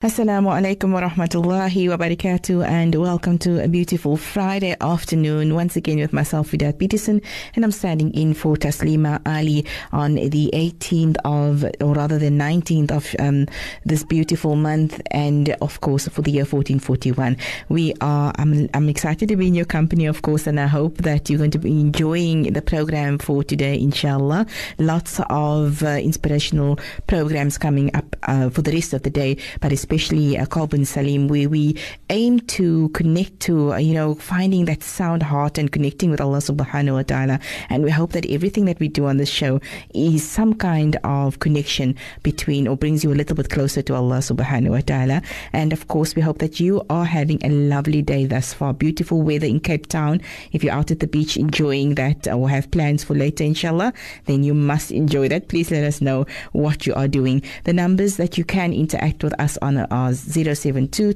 Assalamu 0.00 0.52
alaikum 0.54 0.92
wa 0.92 1.00
rahmatullahi 1.00 1.88
wa 1.88 1.96
barakatuh 1.96 2.64
and 2.64 2.94
welcome 2.94 3.36
to 3.36 3.60
a 3.60 3.66
beautiful 3.66 4.16
Friday 4.16 4.76
afternoon. 4.80 5.56
Once 5.56 5.74
again 5.74 5.98
with 5.98 6.12
myself 6.12 6.52
Widad 6.52 6.78
Peterson 6.78 7.20
and 7.56 7.64
I'm 7.64 7.72
standing 7.72 8.14
in 8.14 8.32
for 8.32 8.54
Taslima 8.54 9.20
Ali 9.26 9.66
on 9.90 10.14
the 10.14 10.50
18th 10.54 11.16
of 11.24 11.64
or 11.80 11.94
rather 11.94 12.16
the 12.16 12.30
19th 12.30 12.92
of 12.92 13.16
um, 13.18 13.46
this 13.84 14.04
beautiful 14.04 14.54
month 14.54 15.00
and 15.10 15.56
of 15.60 15.80
course 15.80 16.06
for 16.06 16.22
the 16.22 16.30
year 16.30 16.44
1441 16.44 17.36
we 17.68 17.92
are 18.00 18.32
I'm, 18.38 18.70
I'm 18.74 18.88
excited 18.88 19.28
to 19.30 19.36
be 19.36 19.48
in 19.48 19.56
your 19.56 19.64
company 19.64 20.06
of 20.06 20.22
course 20.22 20.46
and 20.46 20.60
I 20.60 20.68
hope 20.68 20.98
that 20.98 21.28
you're 21.28 21.38
going 21.38 21.50
to 21.50 21.58
be 21.58 21.72
enjoying 21.72 22.52
the 22.52 22.62
program 22.62 23.18
for 23.18 23.42
today 23.42 23.76
inshallah. 23.76 24.46
Lots 24.78 25.20
of 25.28 25.82
uh, 25.82 25.98
inspirational 26.00 26.78
programs 27.08 27.58
coming 27.58 27.90
up 27.96 28.14
uh, 28.22 28.48
for 28.48 28.62
the 28.62 28.70
rest 28.70 28.92
of 28.92 29.02
the 29.02 29.10
day 29.10 29.38
but 29.60 29.72
especially 29.72 29.87
especially 29.88 30.36
uh, 30.36 30.44
Salim, 30.84 31.28
where 31.28 31.48
we 31.48 31.74
aim 32.10 32.40
to 32.40 32.90
connect 32.90 33.40
to, 33.40 33.72
uh, 33.72 33.76
you 33.78 33.94
know, 33.94 34.14
finding 34.16 34.66
that 34.66 34.82
sound 34.82 35.22
heart 35.22 35.56
and 35.56 35.72
connecting 35.72 36.10
with 36.10 36.20
Allah 36.20 36.38
subhanahu 36.38 36.92
wa 36.92 37.02
ta'ala. 37.02 37.40
And 37.70 37.84
we 37.84 37.90
hope 37.90 38.12
that 38.12 38.26
everything 38.28 38.66
that 38.66 38.78
we 38.80 38.88
do 38.88 39.06
on 39.06 39.16
this 39.16 39.30
show 39.30 39.60
is 39.94 40.28
some 40.28 40.52
kind 40.52 40.96
of 41.04 41.38
connection 41.38 41.94
between 42.22 42.68
or 42.68 42.76
brings 42.76 43.02
you 43.02 43.10
a 43.10 43.16
little 43.16 43.34
bit 43.34 43.48
closer 43.48 43.80
to 43.80 43.94
Allah 43.94 44.18
subhanahu 44.18 44.70
wa 44.70 44.80
ta'ala. 44.80 45.22
And 45.54 45.72
of 45.72 45.88
course, 45.88 46.14
we 46.14 46.20
hope 46.20 46.38
that 46.38 46.60
you 46.60 46.84
are 46.90 47.06
having 47.06 47.38
a 47.42 47.48
lovely 47.48 48.02
day 48.02 48.26
thus 48.26 48.52
far. 48.52 48.74
Beautiful 48.74 49.22
weather 49.22 49.46
in 49.46 49.58
Cape 49.58 49.86
Town. 49.86 50.20
If 50.52 50.62
you're 50.62 50.74
out 50.74 50.90
at 50.90 51.00
the 51.00 51.06
beach 51.06 51.38
enjoying 51.38 51.94
that 51.94 52.28
or 52.28 52.50
have 52.50 52.70
plans 52.70 53.04
for 53.04 53.14
later, 53.14 53.42
inshallah, 53.44 53.94
then 54.26 54.44
you 54.44 54.52
must 54.52 54.90
enjoy 54.90 55.28
that. 55.28 55.48
Please 55.48 55.70
let 55.70 55.84
us 55.84 56.02
know 56.02 56.26
what 56.52 56.86
you 56.86 56.92
are 56.92 57.08
doing. 57.08 57.40
The 57.64 57.72
numbers 57.72 58.18
that 58.18 58.36
you 58.36 58.44
can 58.44 58.74
interact 58.74 59.24
with 59.24 59.32
us 59.40 59.56
on 59.62 59.77
are 59.90 60.14
072 60.14 61.14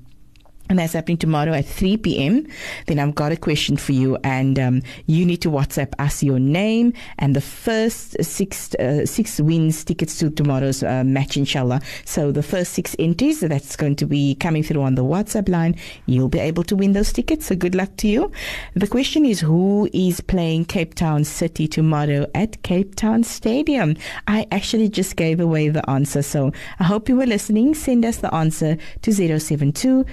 and 0.72 0.80
that's 0.80 0.94
happening 0.94 1.18
tomorrow 1.18 1.52
at 1.54 1.66
3 1.66 1.98
p.m. 1.98 2.48
Then 2.88 2.98
I've 2.98 3.14
got 3.14 3.34
a 3.34 3.38
question 3.38 3.76
for 3.76 3.92
you, 3.92 4.18
and 4.24 4.58
um, 4.58 4.82
you 5.06 5.26
need 5.26 5.42
to 5.42 5.52
WhatsApp 5.52 5.94
us 6.00 6.24
your 6.24 6.40
name 6.40 6.94
and 7.20 7.36
the 7.36 7.42
first 7.42 8.16
six 8.24 8.74
uh, 8.76 9.06
six 9.06 9.40
wins 9.40 9.84
tickets 9.84 10.18
to 10.20 10.30
tomorrow's 10.30 10.82
uh, 10.82 11.04
match, 11.04 11.36
inshallah. 11.36 11.82
So 12.06 12.32
the 12.32 12.42
first 12.42 12.72
six 12.72 12.96
entries 13.00 13.42
that's 13.42 13.76
going 13.76 13.98
to 13.98 14.06
be 14.06 14.36
coming 14.36 14.64
through 14.64 14.82
on 14.82 14.96
the 14.96 15.04
WhatsApp 15.04 15.50
line, 15.50 15.76
you'll 16.06 16.30
be 16.30 16.40
able 16.40 16.64
to 16.64 16.76
win 16.76 16.94
those 16.94 17.12
tickets. 17.12 17.48
So 17.48 17.56
good 17.56 17.76
luck 17.76 17.98
to 17.98 18.08
you. 18.08 18.32
The 18.74 18.88
question 18.88 19.26
is, 19.26 19.42
who 19.42 19.90
is 19.94 20.22
playing 20.22 20.66
Cape 20.66 20.96
Town 20.96 21.26
City 21.26 21.68
tomorrow 21.68 22.28
at 22.34 22.64
Cape 22.64 22.96
Town 22.96 23.24
Stadium? 23.24 23.98
I 24.28 24.48
actually 24.52 24.88
just 24.88 25.18
gave 25.18 25.42
away 25.42 25.68
the 25.68 25.88
answer, 25.90 26.22
so 26.22 26.54
I 26.80 26.86
hope 26.86 27.10
you 27.10 27.18
were 27.18 27.26
listening. 27.26 27.76
Send 27.76 28.06
us 28.06 28.18
the 28.18 28.34
answer 28.34 28.78
to 29.02 29.12
072 29.12 30.06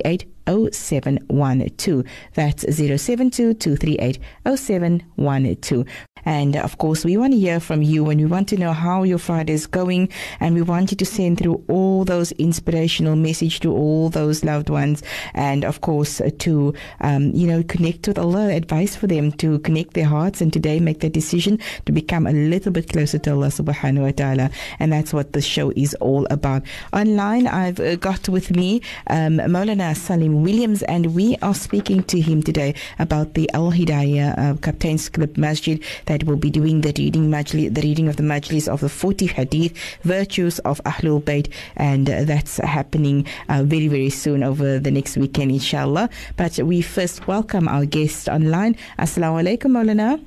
238 0.00 0.31
0712. 0.46 2.04
That's 2.34 2.62
072 2.62 3.54
238 3.54 4.18
0712. 4.56 5.86
And 6.24 6.56
of 6.56 6.78
course, 6.78 7.04
we 7.04 7.16
want 7.16 7.32
to 7.32 7.38
hear 7.38 7.58
from 7.60 7.82
you 7.82 8.08
and 8.08 8.20
we 8.20 8.26
want 8.26 8.48
to 8.48 8.56
know 8.56 8.72
how 8.72 9.02
your 9.02 9.18
Friday 9.18 9.52
is 9.52 9.66
going. 9.66 10.08
And 10.40 10.54
we 10.54 10.62
want 10.62 10.90
you 10.90 10.96
to 10.96 11.04
send 11.04 11.38
through 11.38 11.64
all 11.68 12.04
those 12.04 12.32
inspirational 12.32 13.16
message 13.16 13.60
to 13.60 13.72
all 13.72 14.08
those 14.08 14.44
loved 14.44 14.70
ones. 14.70 15.02
And 15.34 15.64
of 15.64 15.80
course, 15.80 16.20
to, 16.38 16.74
um, 17.00 17.32
you 17.32 17.46
know, 17.46 17.62
connect 17.64 18.06
with 18.06 18.18
Allah, 18.18 18.54
advice 18.54 18.94
for 18.94 19.06
them 19.06 19.32
to 19.32 19.58
connect 19.60 19.94
their 19.94 20.06
hearts 20.06 20.40
and 20.40 20.52
today 20.52 20.78
make 20.78 21.00
that 21.00 21.12
decision 21.12 21.58
to 21.86 21.92
become 21.92 22.26
a 22.26 22.32
little 22.32 22.72
bit 22.72 22.88
closer 22.92 23.18
to 23.18 23.32
Allah 23.32 23.48
subhanahu 23.48 24.02
wa 24.02 24.12
ta'ala. 24.12 24.50
And 24.78 24.92
that's 24.92 25.12
what 25.12 25.32
the 25.32 25.42
show 25.42 25.72
is 25.74 25.94
all 25.94 26.26
about. 26.30 26.62
Online, 26.92 27.46
I've 27.46 27.80
uh, 27.80 27.96
got 27.96 28.28
with 28.28 28.54
me 28.54 28.80
um, 29.08 29.38
Maulana 29.38 29.96
Salim 29.96 30.31
Williams, 30.40 30.82
and 30.84 31.14
we 31.14 31.36
are 31.42 31.54
speaking 31.54 32.02
to 32.04 32.20
him 32.20 32.42
today 32.42 32.74
about 32.98 33.34
the 33.34 33.50
Al 33.52 33.72
Hidayah 33.72 34.38
uh, 34.38 34.54
Captain's 34.54 35.08
Club 35.08 35.36
Masjid 35.36 35.82
that 36.06 36.24
will 36.24 36.36
be 36.36 36.50
doing 36.50 36.80
the 36.80 36.94
reading 36.96 37.30
the 37.30 37.80
reading 37.82 38.08
of 38.08 38.16
the 38.16 38.22
majlis 38.22 38.68
of 38.68 38.80
the 38.80 38.88
40 38.88 39.26
hadith 39.26 39.76
virtues 40.02 40.58
of 40.60 40.82
Ahlul 40.84 41.22
Bayt 41.22 41.52
and 41.76 42.08
uh, 42.08 42.24
that's 42.24 42.56
happening 42.58 43.26
uh, 43.48 43.62
very 43.62 43.88
very 43.88 44.10
soon 44.10 44.42
over 44.42 44.78
the 44.78 44.90
next 44.90 45.16
weekend 45.16 45.50
inshallah. 45.50 46.08
But 46.36 46.58
we 46.58 46.80
first 46.82 47.26
welcome 47.26 47.68
our 47.68 47.84
guest 47.84 48.28
online. 48.28 48.76
Assalamu 48.98 49.42
alaikum 49.42 49.72
maulana. 49.72 50.22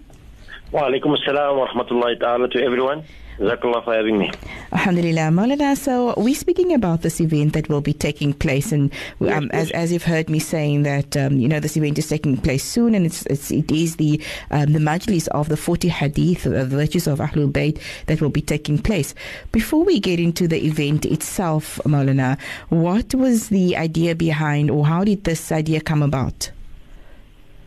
Wa 0.71 0.89
alaikum 0.89 1.17
assalam 1.17 1.57
wa 1.57 1.67
rahmatullahi 1.67 2.19
ta'ala 2.19 2.49
to 2.49 2.61
everyone 2.61 3.03
Jazakallah 3.39 3.83
for 3.83 3.93
having 3.93 4.17
me. 4.17 4.31
Alhamdulillah. 4.71 5.29
Maulana, 5.29 5.75
so 5.75 6.13
we're 6.15 6.33
speaking 6.35 6.73
about 6.73 7.01
this 7.01 7.19
event 7.19 7.53
that 7.53 7.67
will 7.67 7.81
be 7.81 7.91
taking 7.93 8.33
place, 8.33 8.71
and 8.71 8.91
um, 9.19 9.27
Yes, 9.27 9.43
as, 9.51 9.67
yes. 9.69 9.71
as 9.71 9.91
you've 9.91 10.03
heard 10.03 10.29
me 10.29 10.39
saying 10.39 10.83
that, 10.83 11.17
um, 11.17 11.37
you 11.37 11.47
know, 11.47 11.59
this 11.59 11.75
event 11.75 11.97
is 11.99 12.07
taking 12.07 12.37
place 12.37 12.63
soon, 12.63 12.95
and 12.95 13.05
it's, 13.05 13.25
it's, 13.25 13.51
it 13.51 13.69
is 13.71 13.97
the, 13.97 14.21
um, 14.51 14.71
the 14.71 14.79
majlis 14.79 15.27
of 15.29 15.49
the 15.49 15.57
40 15.57 15.89
hadith, 15.89 16.43
the 16.43 16.65
virtues 16.65 17.07
of 17.07 17.19
Ahlul 17.19 17.51
Bayt, 17.51 17.81
that 18.05 18.21
will 18.21 18.29
be 18.29 18.41
taking 18.41 18.77
place. 18.77 19.13
Before 19.51 19.83
we 19.83 19.99
get 19.99 20.19
into 20.19 20.47
the 20.47 20.65
event 20.65 21.05
itself, 21.05 21.79
Maulana, 21.83 22.39
what 22.69 23.13
was 23.15 23.49
the 23.49 23.75
idea 23.75 24.15
behind, 24.15 24.71
or 24.71 24.85
how 24.85 25.03
did 25.03 25.25
this 25.25 25.51
idea 25.51 25.81
come 25.81 26.01
about? 26.01 26.51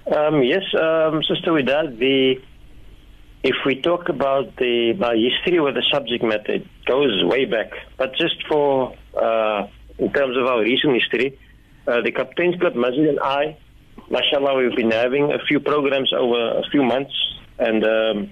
Um, 0.06 0.42
yes, 0.42 0.62
um, 0.74 1.22
Sister 1.22 1.52
Widad, 1.52 1.98
the 1.98 2.40
if 3.42 3.54
we 3.64 3.80
talk 3.80 4.08
about 4.08 4.56
the 4.56 4.94
my 4.98 5.14
history 5.14 5.60
with 5.60 5.74
the 5.74 5.84
subject 5.92 6.22
matter, 6.24 6.54
it 6.54 6.66
goes 6.86 7.22
way 7.24 7.44
back. 7.44 7.70
But 7.96 8.14
just 8.16 8.36
for 8.48 8.94
uh, 9.20 9.66
in 9.98 10.12
terms 10.12 10.36
of 10.36 10.46
our 10.46 10.60
recent 10.62 10.94
history, 10.94 11.38
uh, 11.86 12.00
the 12.02 12.12
Captain's 12.12 12.58
Club 12.60 12.74
Masjid 12.74 13.08
and 13.08 13.20
I, 13.20 13.56
mashallah, 14.10 14.56
we've 14.56 14.76
been 14.76 14.90
having 14.90 15.32
a 15.32 15.38
few 15.46 15.60
programs 15.60 16.12
over 16.12 16.58
a 16.58 16.62
few 16.70 16.82
months 16.82 17.14
and 17.58 17.84
um, 17.84 18.30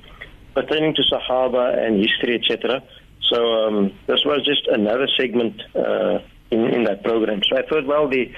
pertaining 0.55 0.95
to 0.95 1.03
Sahaba 1.03 1.77
and 1.85 1.99
history, 2.01 2.37
etc. 2.37 2.83
So 3.31 3.67
um, 3.67 3.93
this 4.07 4.21
was 4.25 4.45
just 4.45 4.67
another 4.69 5.09
segment 5.17 5.61
uh, 5.75 6.19
in, 6.51 6.61
in 6.67 6.85
that 6.85 7.03
program. 7.03 7.43
So 7.49 7.57
I 7.57 7.63
thought, 7.63 7.87
well, 7.87 8.09
the 8.09 8.31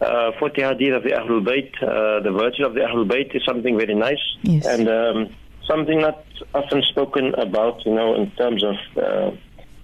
uh, 0.00 0.32
40 0.38 0.62
hadith 0.62 0.94
of 0.94 1.02
the 1.02 1.10
Ahlul 1.10 1.44
Bayt, 1.44 1.72
uh, 1.82 2.22
the 2.22 2.30
virtue 2.32 2.64
of 2.64 2.74
the 2.74 2.80
Ahlul 2.80 3.08
Bayt 3.08 3.34
is 3.34 3.42
something 3.44 3.76
very 3.76 3.94
nice 3.94 4.18
Yes. 4.42 4.66
and 4.66 4.88
um, 4.88 5.34
something 5.66 6.00
not 6.00 6.24
often 6.54 6.82
spoken 6.82 7.34
about, 7.34 7.84
you 7.86 7.94
know, 7.94 8.14
in 8.14 8.30
terms 8.32 8.64
of 8.64 8.76
uh, 8.96 9.30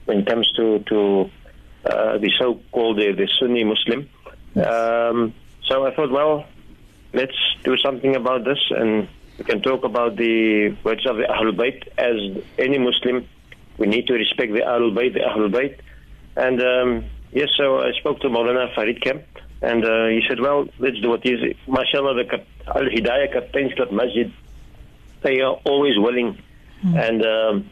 when 0.04 0.19
it 0.20 0.26
comes 0.26 0.50
to 0.56 0.80
to 0.80 1.30
uh, 1.84 2.19
the 2.19 2.30
so-called 2.38 2.98
the, 2.98 3.12
the 3.12 3.28
Sunni 3.38 3.64
Muslim. 3.64 4.08
Um, 4.56 5.34
so 5.64 5.86
I 5.86 5.94
thought, 5.94 6.10
well, 6.10 6.44
let's 7.12 7.36
do 7.62 7.76
something 7.76 8.16
about 8.16 8.44
this, 8.44 8.58
and 8.70 9.08
we 9.38 9.44
can 9.44 9.62
talk 9.62 9.84
about 9.84 10.16
the 10.16 10.76
words 10.82 11.06
of 11.06 11.16
the 11.16 11.25
Ahlul 11.25 11.56
Bayt. 11.56 11.86
As 11.96 12.42
any 12.58 12.78
Muslim, 12.78 13.26
we 13.78 13.86
need 13.86 14.06
to 14.08 14.14
respect 14.14 14.52
the 14.52 14.60
Ahlul 14.60 14.92
Bayt, 14.92 15.14
the 15.14 15.20
Ahlul 15.20 15.52
Bayt. 15.52 15.78
And 16.36 16.60
um, 16.62 17.04
yes, 17.32 17.50
so 17.56 17.80
I 17.80 17.92
spoke 17.92 18.20
to 18.20 18.28
Maulana 18.28 18.75
Farid 18.75 19.00
Kemp, 19.02 19.25
and 19.62 19.84
uh, 19.84 20.06
he 20.06 20.22
said, 20.28 20.40
well, 20.40 20.66
let's 20.78 21.00
do 21.00 21.14
it. 21.14 21.20
He's, 21.22 21.56
mashallah, 21.69 22.14
the 22.14 22.44
Al 22.66 22.84
Hidayah 22.84 23.32
Captain's 23.32 23.75
Club 23.75 23.92
Masjid, 23.92 24.32
they 25.22 25.40
are 25.40 25.54
always 25.64 25.98
willing. 25.98 26.42
And 26.84 27.26
um, 27.26 27.70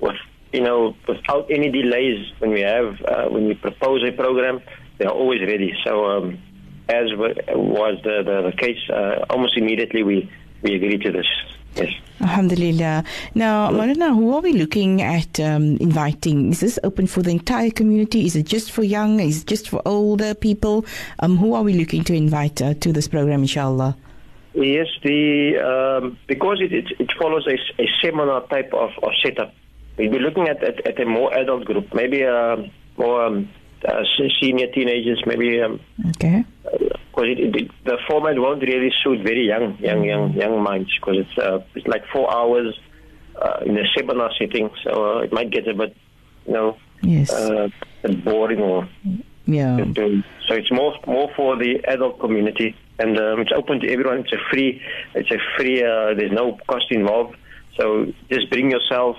with, 0.00 0.16
you 0.52 0.62
know, 0.62 0.96
without 1.06 1.50
any 1.50 1.70
delays, 1.70 2.32
when 2.38 2.52
we 2.52 2.60
have, 2.62 2.98
uh, 3.02 3.28
when 3.28 3.46
we 3.46 3.54
propose 3.54 4.02
a 4.08 4.12
program, 4.12 4.62
they 4.96 5.04
are 5.04 5.12
always 5.12 5.42
ready. 5.42 5.74
So, 5.84 6.06
um, 6.06 6.38
as 6.88 7.14
wa- 7.14 7.34
was 7.54 8.00
the, 8.02 8.22
the, 8.24 8.50
the 8.50 8.56
case, 8.56 8.78
uh, 8.88 9.26
almost 9.28 9.58
immediately 9.58 10.02
we, 10.02 10.30
we 10.62 10.74
agreed 10.74 11.02
to 11.02 11.12
this. 11.12 11.26
Yes. 11.76 11.92
Alhamdulillah. 12.20 13.04
Now, 13.34 13.70
Maulana, 13.70 14.14
who 14.14 14.34
are 14.34 14.40
we 14.40 14.54
looking 14.54 15.02
at 15.02 15.38
um, 15.38 15.76
inviting? 15.76 16.50
Is 16.50 16.60
this 16.60 16.78
open 16.82 17.06
for 17.06 17.22
the 17.22 17.30
entire 17.30 17.70
community? 17.70 18.26
Is 18.26 18.34
it 18.34 18.46
just 18.46 18.72
for 18.72 18.82
young? 18.82 19.20
Is 19.20 19.42
it 19.42 19.46
just 19.46 19.68
for 19.68 19.80
older 19.84 20.34
people? 20.34 20.84
Um, 21.20 21.36
who 21.36 21.54
are 21.54 21.62
we 21.62 21.74
looking 21.74 22.04
to 22.04 22.14
invite 22.14 22.60
uh, 22.60 22.74
to 22.74 22.92
this 22.92 23.06
program, 23.06 23.42
inshallah? 23.42 23.96
Yes, 24.54 24.88
the 25.04 25.58
um, 26.02 26.18
because 26.26 26.60
it, 26.60 26.72
it, 26.72 26.86
it 26.98 27.12
follows 27.18 27.46
a 27.46 27.86
seminar 28.02 28.46
type 28.48 28.72
of, 28.74 28.90
of 29.02 29.10
setup. 29.22 29.54
We'll 29.96 30.10
be 30.10 30.18
looking 30.18 30.48
at, 30.48 30.62
at, 30.64 30.86
at 30.86 31.00
a 31.00 31.04
more 31.06 31.32
adult 31.34 31.64
group, 31.66 31.92
maybe 31.94 32.24
um 32.24 32.70
more 32.96 33.24
um, 33.26 33.48
uh, 33.88 34.02
senior 34.40 34.66
teenagers, 34.68 35.22
maybe 35.26 35.60
um, 35.62 35.80
Okay. 36.10 36.44
because 36.62 37.28
it, 37.28 37.56
it, 37.56 37.70
the 37.84 37.96
format 38.08 38.38
won't 38.38 38.62
really 38.62 38.92
suit 39.02 39.20
very 39.22 39.46
young, 39.46 39.78
young, 39.78 40.04
young, 40.04 40.32
young 40.34 40.62
minds 40.62 40.90
because 40.96 41.16
it's 41.18 41.38
uh, 41.38 41.60
it's 41.74 41.86
like 41.86 42.04
four 42.12 42.32
hours 42.34 42.78
uh, 43.40 43.60
in 43.64 43.78
a 43.78 43.84
seminar 43.96 44.30
setting, 44.38 44.68
so 44.82 45.18
uh, 45.18 45.20
it 45.20 45.32
might 45.32 45.50
get 45.50 45.66
a 45.68 45.74
bit, 45.74 45.96
you 46.46 46.52
know, 46.52 46.76
Yes. 47.02 47.32
uh, 47.32 47.68
boring 48.24 48.60
or 48.60 48.86
yeah. 49.46 49.76
so 49.94 50.54
it's 50.54 50.70
more 50.70 50.94
more 51.06 51.30
for 51.34 51.56
the 51.56 51.80
adult 51.88 52.20
community, 52.20 52.76
and 53.00 53.18
um, 53.18 53.40
it's 53.40 53.52
open 53.52 53.80
to 53.80 53.88
everyone. 53.90 54.18
It's 54.18 54.32
a 54.32 54.38
free. 54.50 54.80
It's 55.14 55.30
a 55.30 55.38
free. 55.56 55.82
Uh, 55.82 56.14
there's 56.14 56.32
no 56.32 56.58
cost 56.68 56.86
involved. 56.90 57.36
So 57.76 58.12
just 58.30 58.50
bring 58.50 58.70
yourself. 58.70 59.16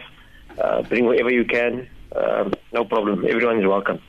Uh, 0.57 0.83
bring 0.83 1.05
whatever 1.05 1.31
you 1.31 1.45
can. 1.45 1.89
Um, 2.15 2.53
no 2.71 2.85
problem. 2.85 3.25
Everyone 3.27 3.59
is 3.59 3.65
welcome. 3.65 3.99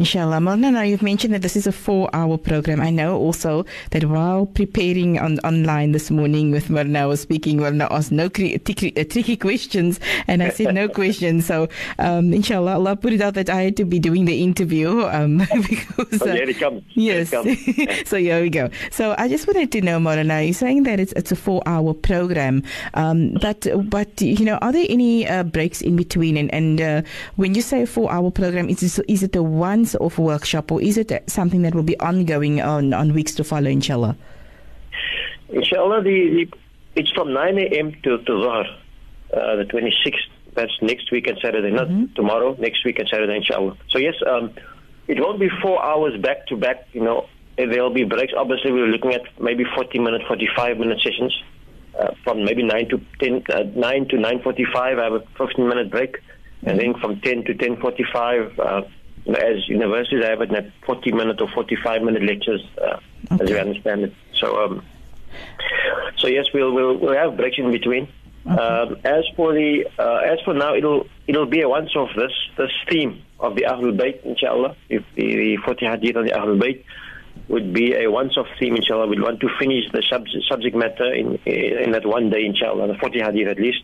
Inshallah. 0.00 0.38
Maulana, 0.38 0.72
now 0.72 0.80
you've 0.80 1.02
mentioned 1.02 1.34
that 1.34 1.42
this 1.42 1.56
is 1.56 1.66
a 1.66 1.72
four 1.72 2.08
hour 2.14 2.38
program. 2.38 2.80
I 2.80 2.88
know 2.88 3.18
also 3.18 3.66
that 3.90 4.06
while 4.06 4.46
preparing 4.46 5.18
on 5.18 5.38
online 5.40 5.92
this 5.92 6.10
morning 6.10 6.50
with 6.50 6.68
Maulana, 6.68 7.00
I 7.00 7.06
was 7.06 7.20
speaking, 7.20 7.58
Maulana 7.58 7.86
asked 7.90 8.10
no 8.10 8.30
cri- 8.30 8.56
tricky, 8.56 8.96
uh, 8.96 9.04
tricky 9.04 9.36
questions, 9.36 10.00
and 10.26 10.42
I 10.42 10.48
said 10.48 10.74
no 10.74 10.88
questions. 11.00 11.44
So, 11.44 11.68
um, 11.98 12.32
inshallah, 12.32 12.76
Allah 12.76 12.96
put 12.96 13.12
it 13.12 13.20
out 13.20 13.34
that 13.34 13.50
I 13.50 13.60
had 13.60 13.76
to 13.76 13.84
be 13.84 13.98
doing 13.98 14.24
the 14.24 14.42
interview 14.42 15.04
um, 15.04 15.36
because. 15.68 16.22
Oh, 16.22 16.30
uh, 16.30 16.32
here 16.32 16.48
it 16.48 16.58
comes. 16.58 16.82
Yes. 16.94 17.30
It 17.34 17.76
comes. 17.76 18.08
so 18.08 18.16
here 18.16 18.40
we 18.40 18.48
go. 18.48 18.70
So 18.90 19.14
I 19.18 19.28
just 19.28 19.46
wanted 19.46 19.70
to 19.72 19.82
know, 19.82 19.98
Maulana, 19.98 20.46
you're 20.46 20.54
saying 20.54 20.84
that 20.84 20.98
it's 20.98 21.12
it's 21.12 21.30
a 21.30 21.36
four 21.36 21.62
hour 21.66 21.92
program, 21.92 22.62
um, 22.94 23.34
but 23.42 23.66
but 23.90 24.18
you 24.22 24.46
know, 24.46 24.56
are 24.62 24.72
there 24.72 24.86
any 24.88 25.28
uh, 25.28 25.42
breaks 25.42 25.82
in 25.82 25.96
between? 25.96 26.38
And 26.38 26.54
and 26.54 26.80
uh, 26.80 27.02
when 27.36 27.54
you 27.54 27.60
say 27.60 27.82
a 27.82 27.86
four 27.86 28.10
hour 28.10 28.30
program, 28.30 28.70
is 28.70 28.80
this, 28.80 28.98
is 29.00 29.22
it 29.22 29.36
a 29.36 29.42
off 29.96 30.18
workshop 30.18 30.70
or 30.72 30.80
is 30.80 30.96
it 30.96 31.12
something 31.26 31.62
that 31.62 31.74
will 31.74 31.82
be 31.82 31.98
ongoing 32.00 32.60
on 32.60 32.92
on 32.92 33.12
weeks 33.12 33.34
to 33.34 33.44
follow, 33.44 33.68
inshallah? 33.68 34.16
Inshallah, 35.48 36.02
the, 36.02 36.10
the 36.10 36.58
it's 36.96 37.10
from 37.12 37.32
9 37.32 37.58
a.m. 37.58 37.92
to 38.02 38.18
to 38.18 38.42
Zohar, 38.42 38.64
uh, 39.34 39.56
the 39.56 39.64
26th. 39.64 40.28
That's 40.54 40.72
next 40.82 41.12
week 41.12 41.28
and 41.28 41.38
Saturday, 41.40 41.70
not 41.70 41.88
tomorrow. 42.16 42.56
Next 42.58 42.84
week 42.84 42.98
and 42.98 43.08
Saturday, 43.08 43.36
inshallah. 43.36 43.76
So 43.90 43.98
yes, 43.98 44.14
um, 44.26 44.52
it 45.06 45.20
won't 45.20 45.38
be 45.38 45.48
four 45.62 45.82
hours 45.82 46.20
back 46.20 46.46
to 46.48 46.56
back. 46.56 46.88
You 46.92 47.02
know, 47.02 47.26
there'll 47.56 47.94
be 47.94 48.04
breaks. 48.04 48.32
Obviously, 48.36 48.72
we're 48.72 48.88
looking 48.88 49.14
at 49.14 49.22
maybe 49.40 49.64
40 49.64 49.98
minute, 50.00 50.22
45 50.26 50.78
minute 50.78 51.00
sessions. 51.02 51.32
Uh, 51.98 52.14
from 52.22 52.44
maybe 52.44 52.62
9 52.62 52.88
to 52.88 53.00
10, 53.18 53.42
uh, 53.52 53.64
9 53.74 54.08
to 54.08 54.16
9:45, 54.16 54.98
I 54.98 55.04
have 55.04 55.12
a 55.12 55.20
15 55.36 55.68
minute 55.68 55.90
break, 55.90 56.18
and 56.62 56.78
then 56.78 56.94
from 56.94 57.20
10 57.20 57.44
to 57.44 57.54
10:45. 57.54 58.86
You 59.30 59.36
as 59.36 59.68
universities, 59.68 60.22
I 60.24 60.30
have 60.30 60.40
it 60.42 60.52
at 60.52 60.66
40 60.86 61.12
minute 61.12 61.40
or 61.40 61.48
45 61.48 62.02
minute 62.02 62.22
lectures, 62.22 62.62
uh, 62.80 62.98
as 63.30 63.40
Okay. 63.40 63.54
we 63.54 63.58
understand 63.60 64.02
it. 64.04 64.14
So. 64.34 64.64
Um, 64.64 64.82
so 66.16 66.26
yes, 66.26 66.46
we'll 66.52 66.72
we'll, 66.72 66.96
we'll 66.96 67.14
have 67.14 67.36
breaks 67.36 67.58
in 67.58 67.70
between. 67.70 68.08
Um, 68.46 68.96
as 69.04 69.24
for 69.36 69.52
the 69.52 69.84
uh, 69.98 70.16
as 70.32 70.40
for 70.44 70.54
now, 70.54 70.74
it'll 70.74 71.06
it'll 71.26 71.46
be 71.46 71.60
a 71.60 71.68
once 71.68 71.94
off 71.94 72.10
this 72.16 72.32
this 72.56 72.70
theme 72.88 73.22
of 73.38 73.54
the 73.54 73.62
Ahlul 73.62 73.96
Bayt, 73.96 74.24
inshallah. 74.24 74.74
If 74.88 75.04
the, 75.14 75.36
the 75.36 75.56
40 75.64 75.86
hadith 75.86 76.16
on 76.16 76.24
the 76.26 76.32
Ahlul 76.32 76.60
Bayt 76.60 76.82
would 77.48 77.72
be 77.72 77.94
a 77.94 78.10
once 78.10 78.36
off 78.36 78.46
theme, 78.58 78.74
inshallah. 78.76 79.06
We'd 79.06 79.22
want 79.22 79.40
to 79.40 79.48
finish 79.58 79.84
the 79.92 80.02
sub- 80.10 80.26
subject 80.48 80.74
matter 80.74 81.12
in 81.12 81.36
in 81.46 81.92
that 81.92 82.06
one 82.06 82.30
day, 82.30 82.44
inshallah, 82.44 82.88
the 82.88 82.94
40 82.98 83.20
hadith 83.20 83.48
at 83.48 83.58
least. 83.60 83.82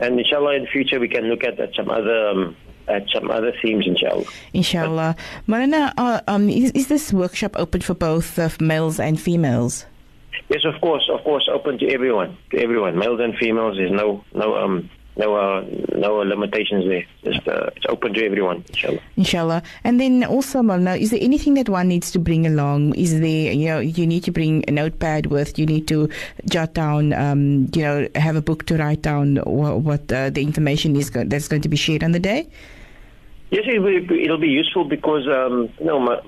And 0.00 0.18
inshallah, 0.18 0.54
in 0.56 0.62
the 0.62 0.68
future, 0.68 0.98
we 0.98 1.08
can 1.08 1.24
look 1.24 1.44
at, 1.44 1.58
at 1.60 1.74
some 1.74 1.90
other 1.90 2.28
um, 2.28 2.56
at 2.88 3.08
some 3.10 3.30
other 3.30 3.52
themes, 3.62 3.86
inshallah. 3.86 4.24
Inshallah. 4.52 5.16
Maulana, 5.46 5.92
uh, 5.96 6.20
um, 6.26 6.48
is, 6.48 6.70
is 6.72 6.88
this 6.88 7.12
workshop 7.12 7.52
open 7.56 7.80
for 7.80 7.94
both 7.94 8.38
uh, 8.38 8.48
males 8.60 8.98
and 8.98 9.20
females? 9.20 9.86
Yes, 10.48 10.64
of 10.64 10.80
course, 10.80 11.08
of 11.12 11.22
course, 11.24 11.48
open 11.52 11.78
to 11.78 11.92
everyone, 11.92 12.36
to 12.50 12.58
everyone, 12.58 12.98
males 12.98 13.20
and 13.20 13.36
females. 13.36 13.76
There's 13.76 13.92
no 13.92 14.24
no 14.32 14.56
um 14.56 14.88
no 15.16 15.34
uh, 15.34 15.64
no 15.94 16.16
limitations 16.18 16.86
there. 16.86 17.04
Just 17.24 17.46
uh, 17.46 17.68
it's 17.76 17.84
open 17.88 18.14
to 18.14 18.24
everyone, 18.24 18.64
inshallah. 18.68 19.00
Inshallah. 19.16 19.62
And 19.84 20.00
then 20.00 20.24
also, 20.24 20.62
Maulana, 20.62 20.98
is 20.98 21.10
there 21.10 21.18
anything 21.20 21.54
that 21.54 21.68
one 21.68 21.88
needs 21.88 22.10
to 22.12 22.18
bring 22.18 22.46
along? 22.46 22.94
Is 22.94 23.18
there, 23.20 23.52
you 23.52 23.66
know, 23.66 23.80
you 23.80 24.06
need 24.06 24.24
to 24.24 24.30
bring 24.30 24.64
a 24.68 24.70
notepad 24.70 25.26
with, 25.26 25.58
you 25.58 25.66
need 25.66 25.88
to 25.88 26.08
jot 26.48 26.72
down, 26.72 27.12
um, 27.12 27.68
you 27.74 27.82
know, 27.82 28.08
have 28.14 28.36
a 28.36 28.42
book 28.42 28.64
to 28.66 28.76
write 28.78 29.02
down 29.02 29.36
what, 29.38 29.80
what 29.80 30.12
uh, 30.12 30.30
the 30.30 30.40
information 30.40 30.96
is 30.96 31.10
go- 31.10 31.24
that's 31.24 31.48
going 31.48 31.62
to 31.62 31.68
be 31.68 31.76
shared 31.76 32.04
on 32.04 32.12
the 32.12 32.20
day? 32.20 32.48
Yes, 33.50 33.64
it 33.66 33.78
will 33.78 34.06
be, 34.06 34.24
it'll 34.24 34.38
be 34.38 34.48
useful 34.48 34.84
because 34.84 35.26
um, 35.26 35.70
you 35.78 35.86
know 35.86 36.00
ma- 36.00 36.20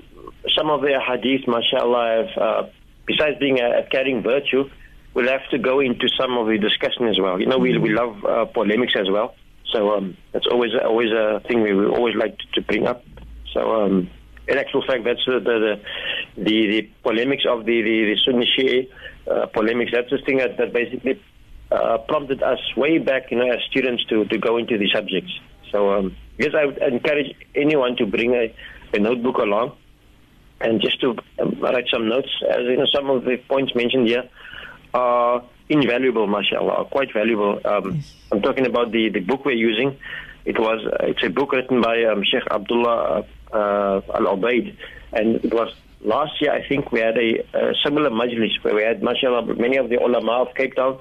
some 0.55 0.69
of 0.69 0.81
the 0.81 0.99
hadith, 0.99 1.47
mashallah, 1.47 2.25
have, 2.25 2.37
uh, 2.37 2.69
besides 3.05 3.37
being 3.39 3.59
a, 3.59 3.81
a 3.81 3.83
carrying 3.83 4.23
virtue, 4.23 4.69
we'll 5.13 5.27
have 5.27 5.47
to 5.51 5.59
go 5.59 5.79
into 5.79 6.07
some 6.19 6.37
of 6.37 6.47
the 6.47 6.57
discussion 6.57 7.07
as 7.07 7.19
well. 7.19 7.39
You 7.39 7.45
know, 7.45 7.59
we 7.59 7.77
we 7.77 7.89
love 7.89 8.25
uh, 8.25 8.45
polemics 8.45 8.93
as 8.95 9.09
well, 9.09 9.35
so 9.71 9.91
um, 9.91 10.17
that's 10.31 10.47
always 10.47 10.71
always 10.83 11.11
a 11.11 11.41
thing 11.47 11.61
we, 11.61 11.73
we 11.73 11.85
always 11.85 12.15
like 12.15 12.37
to, 12.39 12.45
to 12.53 12.61
bring 12.61 12.87
up. 12.87 13.03
So, 13.53 13.83
um, 13.83 14.09
in 14.47 14.57
actual 14.57 14.83
fact, 14.85 15.03
that's 15.03 15.23
the, 15.25 15.39
the 15.39 15.81
the 16.37 16.67
the 16.67 16.89
polemics 17.03 17.43
of 17.47 17.65
the 17.65 17.81
the, 17.81 18.15
the 18.15 18.17
Sunni 18.25 18.47
Shia 18.57 18.87
uh, 19.29 19.45
polemics. 19.47 19.91
That's 19.93 20.09
the 20.09 20.19
thing 20.25 20.37
that, 20.37 20.57
that 20.57 20.73
basically 20.73 21.21
uh, 21.71 21.99
prompted 22.07 22.41
us 22.41 22.59
way 22.75 22.97
back, 22.97 23.31
you 23.31 23.37
know, 23.37 23.49
as 23.49 23.59
students 23.69 24.03
to, 24.05 24.25
to 24.25 24.37
go 24.37 24.57
into 24.57 24.77
these 24.77 24.91
subjects. 24.91 25.31
So, 25.71 25.93
um, 25.93 26.17
yes, 26.37 26.53
I 26.55 26.65
would 26.65 26.77
encourage 26.77 27.35
anyone 27.55 27.95
to 27.97 28.05
bring 28.05 28.33
a, 28.33 28.53
a 28.93 28.99
notebook 28.99 29.37
along 29.37 29.77
and 30.61 30.81
just 30.81 30.99
to 31.01 31.15
um, 31.39 31.57
write 31.59 31.85
some 31.91 32.07
notes. 32.07 32.29
As 32.49 32.61
you 32.63 32.77
know, 32.77 32.85
some 32.93 33.09
of 33.09 33.25
the 33.25 33.37
points 33.37 33.73
mentioned 33.75 34.07
here 34.07 34.29
are 34.93 35.43
invaluable, 35.69 36.27
mashallah, 36.27 36.73
are 36.73 36.85
quite 36.85 37.13
valuable. 37.13 37.59
Um, 37.65 37.95
yes. 37.95 38.13
I'm 38.31 38.41
talking 38.41 38.65
about 38.65 38.91
the, 38.91 39.09
the 39.09 39.19
book 39.19 39.45
we're 39.45 39.55
using. 39.55 39.97
It 40.45 40.59
was 40.59 40.85
uh, 40.85 41.05
it's 41.07 41.23
a 41.23 41.29
book 41.29 41.53
written 41.53 41.81
by 41.81 42.03
um, 42.03 42.23
Sheikh 42.23 42.43
Abdullah 42.49 43.25
uh, 43.53 44.01
Al 44.13 44.37
Ubaid, 44.37 44.75
and 45.13 45.35
it 45.35 45.53
was 45.53 45.73
last 46.01 46.41
year. 46.41 46.51
I 46.51 46.67
think 46.67 46.91
we 46.91 46.99
had 46.99 47.17
a, 47.17 47.39
a 47.53 47.73
similar 47.83 48.09
majlis 48.09 48.63
where 48.63 48.73
we 48.73 48.83
had, 48.83 49.03
mashallah, 49.03 49.53
many 49.55 49.77
of 49.77 49.89
the 49.89 49.97
ulama 49.97 50.43
of 50.43 50.55
Cape 50.55 50.75
Town, 50.75 50.99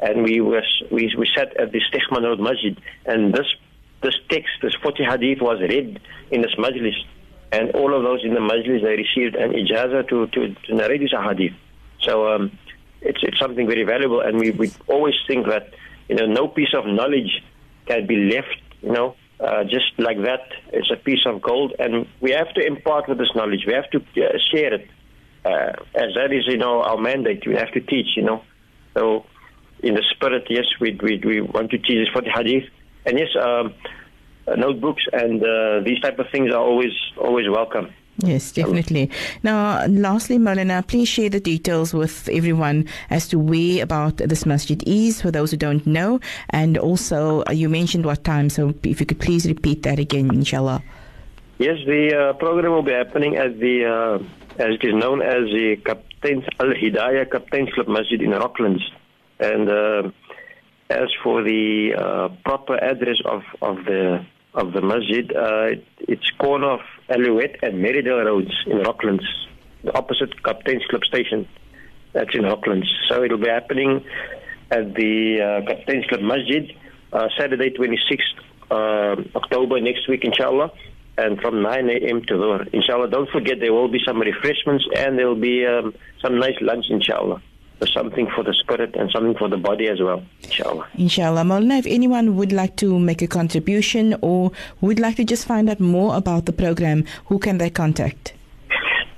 and 0.00 0.24
we 0.24 0.40
was 0.40 0.82
we 0.90 1.14
we 1.16 1.28
sat 1.36 1.56
at 1.56 1.70
the 1.72 1.80
Stegman 1.80 2.24
Road 2.24 2.40
Masjid, 2.40 2.76
and 3.06 3.32
this 3.32 3.46
this 4.02 4.14
text, 4.28 4.50
this 4.62 4.74
40 4.82 5.04
hadith, 5.04 5.40
was 5.40 5.60
read 5.60 6.00
in 6.30 6.42
this 6.42 6.54
majlis, 6.56 6.96
and 7.52 7.70
all 7.72 7.94
of 7.94 8.02
those 8.02 8.24
in 8.24 8.34
the 8.34 8.40
majlis 8.40 8.82
they 8.82 8.96
received 8.96 9.36
an 9.36 9.52
ijaza 9.52 10.08
to 10.08 10.26
to, 10.28 10.54
to 10.66 10.74
narrate 10.74 11.00
this 11.00 11.12
hadith. 11.12 11.52
So 12.02 12.32
um, 12.32 12.58
it's 13.00 13.20
it's 13.22 13.38
something 13.38 13.66
very 13.66 13.84
valuable, 13.84 14.20
and 14.20 14.38
we 14.38 14.50
we 14.52 14.72
always 14.86 15.14
think 15.26 15.46
that 15.46 15.74
you 16.08 16.16
know 16.16 16.26
no 16.26 16.48
piece 16.48 16.74
of 16.74 16.86
knowledge 16.86 17.42
can 17.86 18.06
be 18.06 18.16
left 18.16 18.60
you 18.82 18.92
know 18.92 19.16
uh, 19.40 19.64
just 19.64 19.92
like 19.98 20.18
that. 20.22 20.46
It's 20.72 20.90
a 20.90 20.96
piece 20.96 21.24
of 21.26 21.40
gold, 21.40 21.74
and 21.78 22.06
we 22.20 22.32
have 22.32 22.52
to 22.54 22.66
impart 22.66 23.08
with 23.08 23.18
this 23.18 23.30
knowledge. 23.34 23.64
We 23.66 23.72
have 23.72 23.90
to 23.90 23.98
uh, 23.98 24.38
share 24.52 24.74
it, 24.74 24.88
uh, 25.44 25.72
as 25.94 26.14
that 26.14 26.32
is, 26.32 26.46
you 26.46 26.58
know, 26.58 26.82
our 26.82 26.98
mandate. 26.98 27.46
We 27.46 27.54
have 27.54 27.72
to 27.72 27.80
teach, 27.80 28.16
you 28.16 28.22
know. 28.22 28.42
So, 28.94 29.24
in 29.82 29.94
the 29.94 30.04
spirit, 30.10 30.46
yes, 30.50 30.66
we 30.80 30.98
we, 31.02 31.20
we 31.24 31.40
want 31.40 31.70
to 31.70 31.78
teach 31.78 31.98
this 31.98 32.08
for 32.12 32.22
the 32.22 32.30
hadith, 32.30 32.68
and 33.06 33.18
yes, 33.18 33.28
um, 33.40 33.74
notebooks 34.56 35.04
and 35.12 35.42
uh, 35.42 35.80
these 35.84 36.00
type 36.00 36.18
of 36.18 36.26
things 36.30 36.52
are 36.52 36.60
always 36.60 36.92
always 37.16 37.48
welcome. 37.48 37.92
Yes, 38.22 38.52
definitely. 38.52 39.10
Now, 39.42 39.86
lastly, 39.86 40.38
Maulana, 40.38 40.86
please 40.86 41.08
share 41.08 41.30
the 41.30 41.40
details 41.40 41.94
with 41.94 42.28
everyone 42.28 42.86
as 43.08 43.28
to 43.28 43.38
where 43.38 43.82
about 43.82 44.18
this 44.18 44.44
masjid 44.44 44.82
is 44.86 45.22
for 45.22 45.30
those 45.30 45.52
who 45.52 45.56
don't 45.56 45.86
know. 45.86 46.20
And 46.50 46.76
also, 46.76 47.42
uh, 47.48 47.52
you 47.52 47.68
mentioned 47.70 48.04
what 48.04 48.24
time, 48.24 48.50
so 48.50 48.74
if 48.82 49.00
you 49.00 49.06
could 49.06 49.20
please 49.20 49.46
repeat 49.46 49.84
that 49.84 49.98
again, 49.98 50.30
inshallah. 50.34 50.82
Yes, 51.58 51.78
the 51.86 52.14
uh, 52.14 52.32
program 52.34 52.72
will 52.72 52.82
be 52.82 52.92
happening 52.92 53.36
at 53.36 53.58
the, 53.58 53.86
uh, 53.86 54.62
as 54.62 54.74
it 54.74 54.84
is 54.84 54.94
known 54.94 55.22
as 55.22 55.44
the 55.44 55.76
Captain's 55.84 56.44
Al 56.58 56.68
Hidayah 56.68 57.30
Captain's 57.30 57.72
Club 57.72 57.88
Masjid 57.88 58.20
in 58.20 58.30
Rocklands. 58.30 58.82
And 59.38 59.68
uh, 59.70 60.10
as 60.90 61.08
for 61.22 61.42
the 61.42 61.94
uh, 61.96 62.28
proper 62.44 62.76
address 62.76 63.18
of, 63.24 63.42
of 63.62 63.84
the 63.84 64.26
of 64.54 64.72
the 64.72 64.82
masjid. 64.82 65.30
Uh, 65.34 65.80
it's 66.00 66.28
corner 66.38 66.72
of 66.72 66.80
Alouette 67.08 67.56
and 67.62 67.74
Merridale 67.74 68.26
Roads 68.26 68.52
in 68.66 68.78
Rocklands, 68.78 69.24
the 69.84 69.96
opposite 69.96 70.42
Captain's 70.42 70.84
Club 70.86 71.04
station. 71.04 71.48
That's 72.12 72.34
in 72.34 72.42
Rocklands. 72.42 72.88
So 73.08 73.22
it'll 73.22 73.38
be 73.38 73.48
happening 73.48 74.04
at 74.72 74.94
the 74.94 75.40
uh, 75.40 75.66
Captain's 75.68 76.04
Club 76.06 76.22
Masjid 76.22 76.72
uh, 77.12 77.28
Saturday, 77.38 77.70
26th 77.70 78.18
uh, 78.72 79.22
October 79.36 79.80
next 79.80 80.08
week, 80.08 80.24
inshallah. 80.24 80.72
And 81.16 81.40
from 81.40 81.62
9 81.62 81.90
a.m. 81.90 82.22
to 82.22 82.34
Dhuhr. 82.34 82.72
Inshallah, 82.72 83.10
don't 83.10 83.28
forget 83.30 83.60
there 83.60 83.72
will 83.72 83.88
be 83.90 84.00
some 84.04 84.20
refreshments 84.20 84.84
and 84.96 85.18
there 85.18 85.28
will 85.28 85.40
be 85.40 85.66
um, 85.66 85.94
some 86.20 86.40
nice 86.40 86.56
lunch, 86.60 86.86
inshallah 86.88 87.42
something 87.86 88.28
for 88.34 88.44
the 88.44 88.54
spirit 88.54 88.94
and 88.94 89.10
something 89.10 89.34
for 89.34 89.48
the 89.48 89.56
body 89.56 89.88
as 89.88 90.00
well, 90.00 90.22
inshallah. 90.42 90.86
Inshallah. 90.94 91.42
Maulana, 91.42 91.78
if 91.78 91.86
anyone 91.86 92.36
would 92.36 92.52
like 92.52 92.76
to 92.76 92.98
make 92.98 93.22
a 93.22 93.26
contribution 93.26 94.14
or 94.20 94.52
would 94.80 94.98
like 94.98 95.16
to 95.16 95.24
just 95.24 95.46
find 95.46 95.68
out 95.70 95.80
more 95.80 96.16
about 96.16 96.46
the 96.46 96.52
program, 96.52 97.04
who 97.26 97.38
can 97.38 97.58
they 97.58 97.70
contact? 97.70 98.34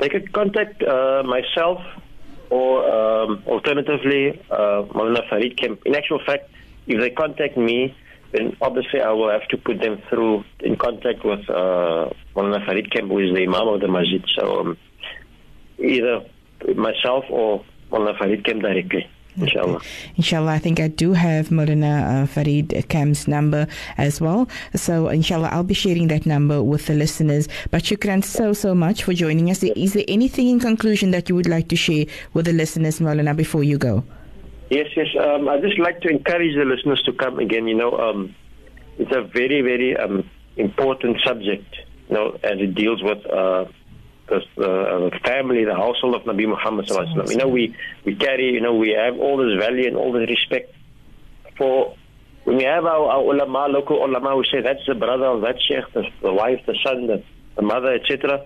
They 0.00 0.09
can 0.09 0.26
contact 0.28 0.83
uh, 0.83 1.23
myself 1.25 1.81
or 2.50 2.85
um, 2.88 3.42
alternatively 3.47 4.40
uh, 4.50 4.83
Maulana 4.95 5.28
Farid 5.28 5.57
Kemp. 5.57 5.81
In 5.87 5.95
actual 5.95 6.21
fact, 6.25 6.50
if 6.87 7.00
they 7.00 7.11
contact 7.11 7.57
me, 7.57 7.97
then 8.33 8.57
obviously 8.61 9.00
I 9.00 9.11
will 9.12 9.31
have 9.31 9.47
to 9.49 9.57
put 9.57 9.81
them 9.81 10.02
through 10.09 10.45
in 10.61 10.76
contact 10.76 11.25
with 11.25 11.49
uh, 11.49 12.11
Maulana 12.35 12.64
Farid 12.66 12.92
Kemp, 12.92 13.11
who 13.11 13.19
is 13.19 13.35
the 13.35 13.42
Imam 13.42 13.69
of 13.69 13.81
the 13.81 13.88
Masjid. 13.88 14.25
So 14.37 14.61
um, 14.61 14.78
either 15.78 16.25
myself 16.75 17.25
or 17.31 17.64
Mullah 17.92 18.14
Farid 18.18 18.44
Kemp 18.44 18.62
directly. 18.62 19.08
Inshallah. 19.37 19.80
Inshallah, 20.16 20.52
I 20.52 20.58
think 20.58 20.78
I 20.78 20.88
do 20.88 21.14
have 21.14 21.49
Maulana 21.49 22.25
uh, 22.25 22.26
Farid 22.26 22.68
Kemp's 22.88 23.26
number 23.26 23.66
as 23.96 24.20
well. 24.20 24.49
So, 24.75 25.08
inshallah, 25.08 25.49
I'll 25.52 25.64
be 25.64 25.75
sharing 25.75 26.08
that 26.08 26.26
number 26.26 26.62
with 26.62 26.87
the 26.87 26.94
listeners. 26.94 27.49
But 27.70 27.82
shukran 27.82 28.22
so, 28.25 28.52
so 28.52 28.75
much 28.75 29.04
for 29.04 29.14
joining 29.14 29.50
us. 29.50 29.62
Is 29.62 29.94
there 29.94 30.04
anything 30.06 30.49
in 30.49 30.61
conclusion 30.61 31.12
that 31.12 31.28
you 31.28 31.34
would 31.34 31.49
like 31.49 31.68
to 31.68 31.76
share 31.76 32.04
with 32.34 32.44
the 32.44 32.52
listeners, 32.52 32.99
Maulana, 33.00 33.34
before 33.34 33.64
you 33.64 33.78
go? 33.78 34.04
Yes, 34.68 34.88
yes. 34.96 35.08
Um, 35.18 35.49
I'd 35.49 35.62
just 35.62 35.78
like 35.78 36.00
to 36.02 36.08
encourage 36.08 36.54
the 36.54 36.64
listeners 36.64 37.02
to 37.04 37.12
come 37.12 37.38
again. 37.38 37.66
You 37.66 37.75
know, 37.75 37.92
um, 37.99 38.34
it's 38.99 39.12
a 39.12 39.22
very, 39.22 39.62
very 39.62 39.96
um, 39.96 40.28
important 40.56 41.20
subject, 41.25 41.75
you 42.08 42.14
know, 42.14 42.38
as 42.42 42.61
it 42.61 42.75
deals 42.75 43.02
with. 43.02 43.25
Uh, 43.26 43.64
the 44.56 45.10
uh, 45.12 45.18
family, 45.26 45.64
the 45.64 45.74
household 45.74 46.14
of 46.14 46.22
Nabi 46.22 46.48
Muhammad 46.48 46.86
sallallahu 46.86 47.30
You 47.30 47.36
know, 47.36 47.48
we 47.48 47.74
we 48.04 48.14
carry, 48.14 48.52
you 48.52 48.60
know, 48.60 48.74
we 48.74 48.90
have 48.90 49.18
all 49.18 49.36
this 49.36 49.58
value 49.58 49.88
and 49.88 49.96
all 49.96 50.12
this 50.12 50.28
respect 50.28 50.74
for. 51.56 51.96
When 52.44 52.56
we 52.56 52.64
have 52.64 52.84
our, 52.84 53.06
our 53.08 53.22
ulama, 53.22 53.68
local 53.68 54.04
ulama, 54.04 54.36
we 54.36 54.44
say 54.50 54.60
that's 54.62 54.84
the 54.88 54.96
brother 54.96 55.26
of 55.26 55.42
that 55.42 55.54
sheikh, 55.62 55.84
the, 55.94 56.02
the 56.22 56.32
wife, 56.32 56.58
the 56.66 56.76
son, 56.84 57.06
the, 57.06 57.22
the 57.54 57.62
mother, 57.62 57.94
etc. 57.94 58.44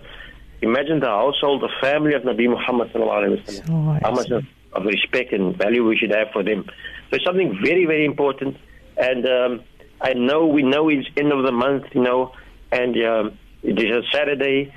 Imagine 0.61 1.01
the 1.01 1.07
household, 1.07 1.63
the 1.63 1.71
family 1.81 2.13
of 2.13 2.23
Nabi 2.23 2.47
Muhammad 2.47 2.93
sallallahu 2.93 4.03
How 4.03 4.11
much 4.11 4.31
of, 4.31 4.45
of 4.75 4.85
respect 4.85 5.33
and 5.33 5.57
value 5.57 5.87
we 5.87 5.97
should 5.97 6.11
have 6.11 6.29
for 6.35 6.43
them. 6.43 6.65
So 7.09 7.17
it's 7.17 7.25
something 7.25 7.59
very, 7.65 7.87
very 7.87 8.05
important. 8.05 8.59
And 8.99 9.27
um, 9.27 9.65
I 10.01 10.13
know 10.13 10.47
we 10.47 10.63
know 10.63 10.91
it's 10.91 11.09
end 11.17 11.33
of 11.33 11.43
the 11.45 11.53
month, 11.53 11.85
you 11.95 12.03
know, 12.03 12.33
and 12.71 12.95
um, 13.03 13.39
it 13.63 13.79
is 13.79 13.91
a 13.91 14.03
Saturday 14.13 14.75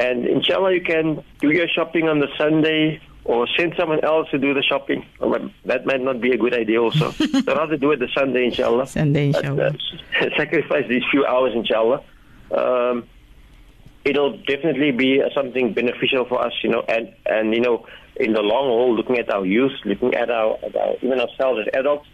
and 0.00 0.26
inshallah, 0.26 0.72
you 0.72 0.80
can 0.80 1.22
do 1.40 1.50
your 1.50 1.68
shopping 1.68 2.08
on 2.08 2.20
the 2.20 2.28
Sunday 2.38 3.02
or 3.24 3.46
send 3.58 3.74
someone 3.78 4.02
else 4.02 4.30
to 4.30 4.38
do 4.38 4.54
the 4.54 4.62
shopping. 4.62 5.04
That 5.66 5.84
might 5.84 6.00
not 6.00 6.22
be 6.22 6.32
a 6.32 6.38
good 6.38 6.54
idea 6.54 6.80
also. 6.80 7.10
so 7.10 7.54
rather 7.54 7.76
do 7.76 7.92
it 7.92 7.98
the 7.98 8.08
Sunday, 8.16 8.46
inshallah. 8.46 8.86
Sunday, 8.86 9.26
inshallah. 9.26 9.74
Uh, 10.18 10.26
sacrifice 10.38 10.88
these 10.88 11.02
few 11.10 11.26
hours, 11.26 11.52
inshallah. 11.54 12.02
Um, 12.50 13.04
it'll 14.06 14.38
definitely 14.38 14.90
be 14.90 15.22
something 15.34 15.74
beneficial 15.74 16.24
for 16.24 16.42
us, 16.42 16.54
you 16.62 16.70
know, 16.70 16.82
and, 16.88 17.12
and, 17.26 17.54
you 17.54 17.60
know, 17.60 17.86
in 18.16 18.32
the 18.32 18.40
long 18.40 18.68
haul, 18.68 18.96
looking 18.96 19.18
at 19.18 19.30
our 19.30 19.44
youth, 19.44 19.72
looking 19.84 20.14
at 20.14 20.30
our, 20.30 20.56
at 20.64 20.74
our 20.74 20.94
even 21.02 21.20
ourselves 21.20 21.60
as 21.60 21.78
adults, 21.78 22.08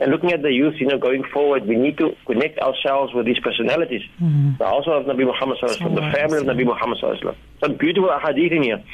and 0.00 0.12
looking 0.12 0.32
at 0.32 0.42
the 0.42 0.52
youth, 0.52 0.74
you 0.78 0.86
know, 0.86 0.98
going 0.98 1.24
forward, 1.24 1.66
we 1.66 1.76
need 1.76 1.98
to 1.98 2.14
connect 2.26 2.58
ourselves 2.60 3.12
with 3.14 3.26
these 3.26 3.38
personalities. 3.40 4.02
Mm-hmm. 4.20 4.58
The 4.58 4.64
household 4.64 5.08
of 5.08 5.16
Nabi 5.16 5.26
Muhammad 5.26 5.58
sallallahu 5.58 5.94
the 5.94 6.16
family 6.16 6.38
of 6.38 6.44
Nabi 6.44 6.64
Muhammad 6.64 6.98
sallallahu 6.98 7.36
Some 7.60 7.76
beautiful 7.76 8.10
hadith 8.18 8.52
in 8.52 8.62
here 8.62 8.84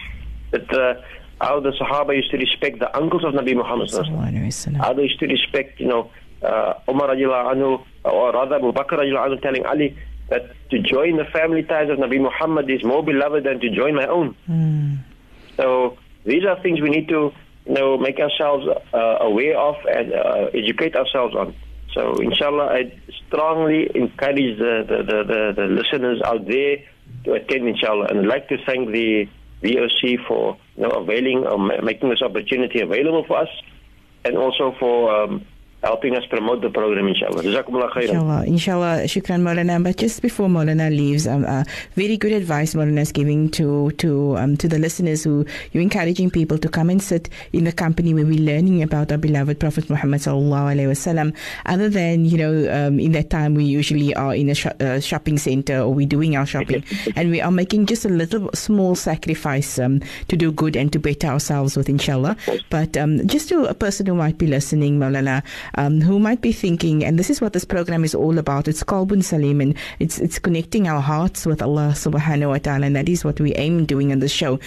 that 0.53 0.73
uh, 0.73 0.95
how 1.41 1.61
the 1.61 1.73
Sahaba 1.73 2.17
used 2.17 2.31
to 2.31 2.39
respect 2.39 2.79
the 2.79 2.95
uncles 2.97 3.25
of 3.25 3.35
Nabi 3.35 3.55
Muhammad 3.55 3.89
sallallahu 3.89 4.77
How 4.79 4.95
they 4.95 5.03
used 5.03 5.21
to 5.21 5.27
respect, 5.27 5.79
you 5.79 5.89
know, 5.89 6.11
uh, 6.43 6.75
Umar 6.89 7.09
anhu, 7.09 7.85
or 8.05 8.33
rather 8.33 8.57
Abu 8.57 8.73
Bakr 8.73 8.99
anhu 8.99 9.43
telling 9.43 9.67
Ali 9.67 9.97
that 10.31 10.51
to 10.71 10.79
join 10.79 11.17
the 11.19 11.27
family 11.27 11.63
ties 11.65 11.91
of 11.91 11.99
Nabi 11.99 12.19
Muhammad 12.21 12.71
is 12.71 12.83
more 12.83 13.03
beloved 13.05 13.45
than 13.45 13.61
to 13.61 13.69
join 13.71 13.95
my 13.95 14.07
own. 14.07 14.35
Mm. 14.49 14.99
So 15.57 15.99
these 16.25 16.45
are 16.45 16.61
things 16.63 16.81
we 16.81 16.89
need 16.89 17.09
to 17.09 17.33
you 17.67 17.75
know, 17.75 17.97
make 17.99 18.19
ourselves 18.19 18.67
uh, 18.93 18.99
aware 19.21 19.59
of 19.59 19.77
and 19.91 20.13
uh, 20.13 20.51
educate 20.55 20.97
ourselves 20.97 21.35
on. 21.35 21.55
So, 21.95 22.17
inshallah, 22.17 22.67
I 22.67 22.93
strongly 23.27 23.89
encourage 23.95 24.59
the, 24.59 24.85
the, 24.87 25.03
the, 25.05 25.53
the, 25.57 25.67
listeners 25.69 26.21
out 26.25 26.47
there 26.47 26.79
to 27.25 27.33
attend, 27.35 27.69
inshallah. 27.69 28.07
And 28.11 28.21
I'd 28.21 28.27
like 28.27 28.49
to 28.49 28.57
thank 28.67 28.91
the 28.91 29.29
VOC 29.63 30.27
for 30.27 30.59
you 30.77 30.83
know, 30.83 30.91
availing 30.91 31.47
or 31.47 31.59
making 31.83 32.11
this 32.11 32.21
opportunity 32.21 32.81
available 32.81 33.25
for 33.27 33.39
us 33.39 33.49
and 34.25 34.37
also 34.37 34.75
for 34.79 35.15
um, 35.23 35.47
helping 35.85 36.17
us 36.17 36.25
promote 36.27 36.63
the 36.63 36.71
program, 36.71 37.07
inshallah. 37.09 37.43
Jazakumullah 37.43 37.91
khairan. 37.93 38.09
Inshallah, 38.09 38.45
inshallah, 38.47 38.95
shukran 39.05 39.43
Maulana. 39.43 39.83
But 39.83 39.97
just 39.97 40.23
before 40.23 40.49
Maulana 40.49 40.89
leaves, 40.91 41.27
um, 41.27 41.45
uh, 41.45 41.65
very 41.95 42.17
good 42.17 42.33
advice 42.33 42.75
Maulana 42.75 43.01
is 43.01 43.13
giving 43.13 43.51
to 43.51 43.91
to 43.93 44.37
um, 44.39 44.57
to 44.57 44.69
the 44.69 44.79
listeners 44.79 45.23
who 45.25 45.45
you're 45.73 45.83
encouraging 45.83 46.31
people 46.31 46.59
to 46.59 46.69
come 46.69 46.91
and 46.91 47.03
sit 47.03 47.29
in 47.53 47.65
the 47.65 47.73
company 47.73 48.15
where 48.15 48.25
we're 48.25 48.41
learning 48.41 48.83
about 48.83 49.13
our 49.13 49.19
beloved 49.19 49.61
Prophet 49.61 49.89
Muhammad 49.91 50.21
sallallahu 50.21 50.75
alaihi 50.75 50.89
wasallam. 50.89 51.35
Other 51.67 51.89
than 51.89 52.25
you 52.25 52.39
know, 52.39 52.55
um, 52.73 52.99
in 52.99 53.13
that 53.13 53.31
time 53.31 53.55
we 53.55 53.65
usually 53.65 54.15
are 54.15 54.35
in 54.35 54.49
a 54.49 54.55
sh- 54.55 54.67
uh, 54.81 55.01
shopping 55.01 55.39
center 55.39 55.81
or 55.81 55.93
we're 55.93 56.09
doing 56.09 56.37
our 56.37 56.47
shopping, 56.47 56.83
and 57.17 57.31
we 57.31 57.41
are 57.41 57.51
making 57.51 57.87
just 57.87 58.05
a 58.05 58.09
little 58.09 58.51
small 58.55 58.95
sacrifice 58.95 59.79
um, 59.79 60.01
to 60.29 60.37
do 60.37 60.51
good 60.51 60.77
and 60.77 60.93
to 60.93 60.99
better 60.99 61.27
ourselves 61.29 61.77
with, 61.77 61.89
inshallah. 61.89 62.37
But 62.71 62.97
um, 62.97 63.27
just 63.29 63.49
to 63.51 63.65
a 63.67 63.75
person 63.75 64.07
who 64.07 64.15
might 64.15 64.39
be 64.39 64.47
listening, 64.47 64.99
Maulana 64.99 65.43
um, 65.77 66.01
who 66.01 66.19
might 66.19 66.41
be 66.41 66.53
thinking, 66.53 67.05
and 67.05 67.19
this 67.19 67.31
is 67.31 67.41
what 67.41 67.53
this 67.53 67.65
program 67.65 68.05
is 68.05 68.15
all 68.15 68.39
about. 68.39 68.69
It's 68.69 68.83
Kalbun 68.83 69.23
Salim, 69.23 69.61
and 69.61 69.75
it's 69.99 70.19
it's 70.19 70.39
connecting 70.39 70.89
our 70.89 71.01
hearts 71.01 71.47
with 71.47 71.63
Allah 71.63 71.93
Subhanahu 71.95 72.49
wa 72.49 72.59
Taala, 72.59 72.87
and 72.87 72.97
that 72.97 73.09
is 73.09 73.25
what 73.25 73.41
we 73.41 73.55
aim 73.55 73.85
doing 73.85 74.13
on 74.13 74.21
the 74.21 74.29
show 74.29 74.59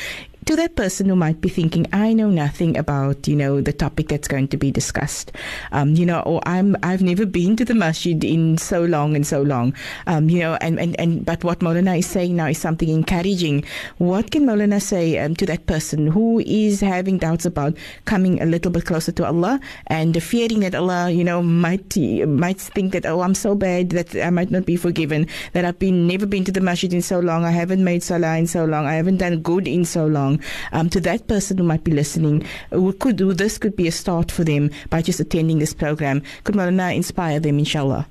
to 0.48 0.56
that 0.56 0.77
person 0.77 1.10
who 1.10 1.16
might 1.16 1.42
be 1.42 1.50
thinking, 1.50 1.86
I 1.92 2.13
know 2.13 2.30
nothing 2.30 2.77
about, 2.77 3.27
you 3.27 3.36
know, 3.36 3.60
the 3.60 3.74
topic 3.74 4.08
that's 4.08 4.30
going 4.30 4.48
to 4.48 4.58
be 4.58 4.72
discussed, 4.72 5.34
um, 5.74 5.94
you 5.96 6.06
know, 6.06 6.22
or 6.22 6.42
I'm, 6.46 6.77
I've 6.84 7.01
never 7.01 7.25
been 7.25 7.58
to 7.58 7.66
the 7.66 7.75
masjid 7.75 8.24
in 8.24 8.58
so 8.58 8.86
long 8.86 9.13
and 9.13 9.27
so 9.27 9.42
long, 9.42 9.74
um, 10.08 10.30
you 10.30 10.39
know, 10.39 10.58
and, 10.62 10.80
and, 10.80 10.98
and, 11.01 11.25
but 11.25 11.44
what 11.44 11.60
Maulana 11.60 12.00
is 12.00 12.08
saying 12.08 12.38
now 12.38 12.46
is 12.46 12.58
something 12.58 12.88
encouraging. 12.88 13.66
What 13.98 14.32
can 14.32 14.46
Maulana 14.46 14.82
say 14.82 15.18
um, 15.18 15.36
to 15.36 15.46
that 15.48 15.66
person 15.66 16.08
who 16.08 16.39
is 16.39 16.80
having 16.80 17.18
doubts 17.18 17.46
about 17.46 17.75
coming 18.06 18.42
a 18.42 18.46
little 18.46 18.72
bit 18.72 18.86
closer 18.86 19.12
to 19.12 19.25
Allah 19.25 19.60
and 19.88 20.24
fearing 20.24 20.62
that 20.62 20.75
Allah, 20.75 21.12
you 21.12 21.25
know, 21.25 21.44
might, 21.44 21.98
might 21.98 22.62
think 22.62 22.94
that, 22.94 23.06
oh, 23.06 23.20
I'm 23.20 23.36
so 23.36 23.54
bad 23.54 23.89
that 23.89 24.16
I 24.16 24.30
might 24.30 24.50
not 24.50 24.66
be 24.66 24.77
forgiven, 24.77 25.27
that 25.51 25.66
I've 25.66 25.77
been, 25.77 26.08
never 26.08 26.25
been 26.25 26.46
to 26.46 26.54
the 26.54 26.62
masjid 26.62 26.94
in 26.94 27.01
so 27.01 27.20
long, 27.20 27.44
I 27.44 27.51
haven't 27.51 27.84
made 27.84 28.01
salah 28.01 28.38
in 28.38 28.48
so 28.48 28.63
long, 28.63 28.86
I 28.86 28.94
haven't 28.94 29.18
done 29.18 29.42
good 29.42 29.68
in 29.68 29.84
so 29.84 30.06
long 30.06 30.37
um, 30.72 30.89
to 30.89 31.00
that 31.01 31.27
person 31.27 31.58
who 31.58 31.63
might 31.63 31.84
be 31.84 31.91
listening, 31.91 32.46
who 32.72 32.94
could 32.94 33.20
who 33.20 33.34
this 33.34 33.58
could 33.58 33.75
be 33.75 33.88
a 33.88 33.91
start 33.91 34.32
for 34.32 34.44
them 34.44 34.70
by 34.89 35.01
just 35.01 35.20
attending 35.20 35.60
this 35.60 35.74
program. 35.74 36.22
Could 36.44 36.56
Maulana 36.56 36.96
inspire 36.96 37.39
them, 37.39 37.60
inshallah? 37.60 38.08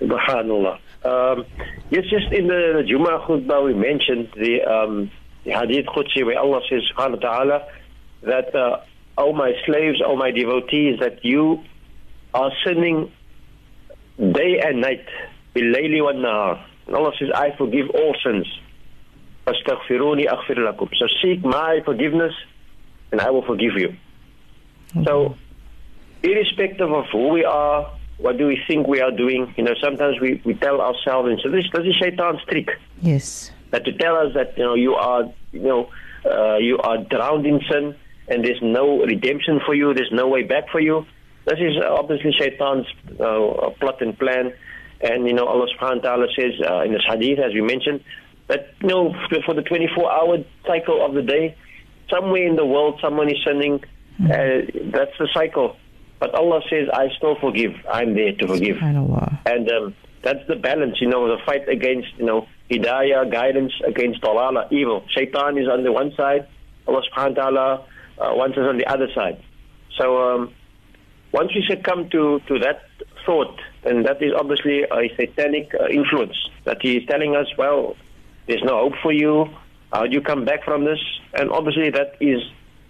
Subhanallah. 0.00 0.78
Um, 1.02 1.44
yes, 1.90 2.04
just 2.10 2.32
in 2.32 2.46
the, 2.46 2.82
the 2.82 2.84
Jummah 2.86 3.26
khutbah 3.26 3.64
we 3.64 3.74
mentioned 3.74 4.28
the, 4.36 4.62
um, 4.62 5.10
the 5.44 5.52
Hadith 5.52 5.86
Qudsi 5.86 6.24
where 6.24 6.38
Allah 6.38 6.60
says, 6.68 6.82
Subhanahu 6.94 7.22
wa 7.22 7.30
ta'ala, 7.30 7.68
that, 8.22 8.54
uh, 8.54 9.32
my 9.32 9.52
slaves, 9.66 10.00
O 10.04 10.16
my 10.16 10.30
devotees, 10.30 11.00
that 11.00 11.24
you 11.24 11.62
are 12.34 12.50
sinning 12.66 13.12
day 14.18 14.60
and 14.62 14.80
night, 14.80 15.06
bilayli 15.54 16.02
wa 16.02 16.12
nahar. 16.12 16.64
And 16.86 16.96
Allah 16.96 17.12
says, 17.18 17.28
I 17.34 17.56
forgive 17.56 17.90
all 17.90 18.14
sins. 18.24 18.46
Astaghfiruni 19.52 20.26
aghfir 20.26 20.58
lakum. 20.58 20.88
So 20.96 21.06
seek 21.22 21.44
my 21.44 21.80
forgiveness 21.84 22.34
and 23.12 23.20
I 23.20 23.30
will 23.30 23.44
forgive 23.44 23.74
you. 23.76 23.96
Okay. 24.96 25.04
So, 25.04 25.36
irrespective 26.22 26.90
of 26.90 27.06
who 27.12 27.28
we 27.28 27.44
are, 27.44 27.90
what 28.18 28.36
do 28.38 28.46
we 28.46 28.60
think 28.66 28.86
we 28.86 29.00
are 29.00 29.10
doing, 29.10 29.54
you 29.56 29.64
know, 29.64 29.74
sometimes 29.82 30.20
we, 30.20 30.42
we 30.44 30.54
tell 30.54 30.80
ourselves, 30.80 31.30
and 31.30 31.40
so 31.42 31.50
this, 31.50 31.64
this 31.72 31.86
is 31.86 31.94
shaitan's 31.96 32.40
trick. 32.48 32.68
Yes. 33.00 33.50
That 33.70 33.84
to 33.84 33.92
tell 33.92 34.16
us 34.16 34.34
that, 34.34 34.58
you 34.58 34.64
know, 34.64 34.74
you 34.74 34.94
are, 34.94 35.24
you 35.52 35.60
know, 35.60 35.90
uh, 36.24 36.56
you 36.56 36.78
are 36.78 36.98
drowned 36.98 37.46
in 37.46 37.60
sin 37.70 37.94
and 38.28 38.44
there's 38.44 38.60
no 38.62 39.02
redemption 39.04 39.60
for 39.64 39.74
you, 39.74 39.94
there's 39.94 40.12
no 40.12 40.28
way 40.28 40.42
back 40.42 40.68
for 40.70 40.80
you. 40.80 41.06
This 41.46 41.58
is 41.58 41.76
obviously 41.82 42.32
shaitan's 42.32 42.86
uh, 43.18 43.70
plot 43.80 44.02
and 44.02 44.18
plan. 44.18 44.52
And, 45.00 45.26
you 45.26 45.32
know, 45.32 45.46
Allah 45.46 45.66
subhanahu 45.74 45.96
wa 45.96 46.02
ta'ala 46.02 46.26
says 46.36 46.52
uh, 46.68 46.82
in 46.82 46.92
this 46.92 47.02
hadith, 47.08 47.38
as 47.38 47.54
we 47.54 47.62
mentioned, 47.62 48.04
that 48.50 48.74
you 48.82 48.88
know 48.88 49.14
for 49.46 49.54
the 49.54 49.62
24 49.62 50.12
hour 50.12 50.38
cycle 50.66 51.04
of 51.04 51.14
the 51.14 51.22
day 51.22 51.56
somewhere 52.10 52.46
in 52.46 52.56
the 52.56 52.66
world 52.66 52.98
someone 53.00 53.28
is 53.30 53.38
sinning 53.46 53.80
uh, 54.24 54.66
that's 54.92 55.16
the 55.18 55.28
cycle. 55.32 55.76
But 56.18 56.34
Allah 56.34 56.60
says 56.68 56.88
I 56.92 57.08
still 57.16 57.36
forgive. 57.40 57.72
I'm 57.90 58.14
there 58.14 58.32
to 58.32 58.46
forgive. 58.46 58.76
And 59.46 59.70
um, 59.70 59.94
that's 60.22 60.46
the 60.48 60.56
balance 60.56 61.00
you 61.00 61.08
know 61.08 61.26
the 61.28 61.42
fight 61.46 61.66
against 61.68 62.08
you 62.18 62.26
know 62.26 62.46
hidayah 62.70 63.30
guidance 63.32 63.72
against 63.86 64.20
dalala 64.20 64.70
evil. 64.70 65.04
Shaitan 65.08 65.56
is 65.56 65.68
on 65.68 65.82
the 65.84 65.92
one 65.92 66.12
side 66.16 66.46
Allah 66.86 67.02
subhanahu 67.10 67.36
wa 67.36 67.42
ta'ala 67.42 67.86
uh, 68.18 68.34
wants 68.34 68.58
us 68.58 68.64
on 68.68 68.76
the 68.76 68.86
other 68.86 69.08
side. 69.14 69.42
So 69.98 70.34
um, 70.34 70.52
once 71.32 71.50
we 71.54 71.64
succumb 71.66 72.10
to 72.10 72.40
to 72.48 72.58
that 72.58 72.82
thought 73.24 73.58
then 73.84 74.02
that 74.02 74.22
is 74.22 74.32
obviously 74.38 74.82
a 74.82 75.08
satanic 75.16 75.72
uh, 75.78 75.86
influence 75.88 76.36
that 76.64 76.78
he 76.82 76.96
is 76.98 77.06
telling 77.06 77.36
us 77.36 77.46
well 77.56 77.96
there's 78.47 78.63
no 78.63 78.89
hope 78.89 78.93
for 79.01 79.11
you. 79.11 79.47
How 79.91 80.05
do 80.05 80.11
you 80.11 80.21
come 80.21 80.45
back 80.45 80.63
from 80.63 80.85
this? 80.85 80.99
And 81.33 81.51
obviously, 81.51 81.89
that 81.91 82.15
is, 82.19 82.41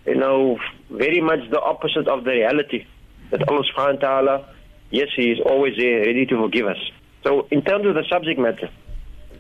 you 0.06 0.16
know, 0.16 0.58
very 0.90 1.22
much 1.22 1.40
the 1.50 1.62
opposite 1.62 2.08
of 2.08 2.24
the 2.24 2.32
reality. 2.32 2.86
That 3.32 3.48
Allah 3.48 3.64
subhanahu 3.74 3.96
wa 3.96 4.00
ta'ala, 4.02 4.50
yes, 4.92 5.08
He 5.16 5.32
is 5.32 5.40
always 5.46 5.76
there, 5.78 6.00
ready 6.00 6.26
to 6.26 6.38
forgive 6.38 6.68
us. 6.68 6.78
So, 7.24 7.48
in 7.52 7.62
terms 7.64 7.86
of 7.88 7.96
the 7.96 8.04
subject 8.10 8.40
matter, 8.40 8.70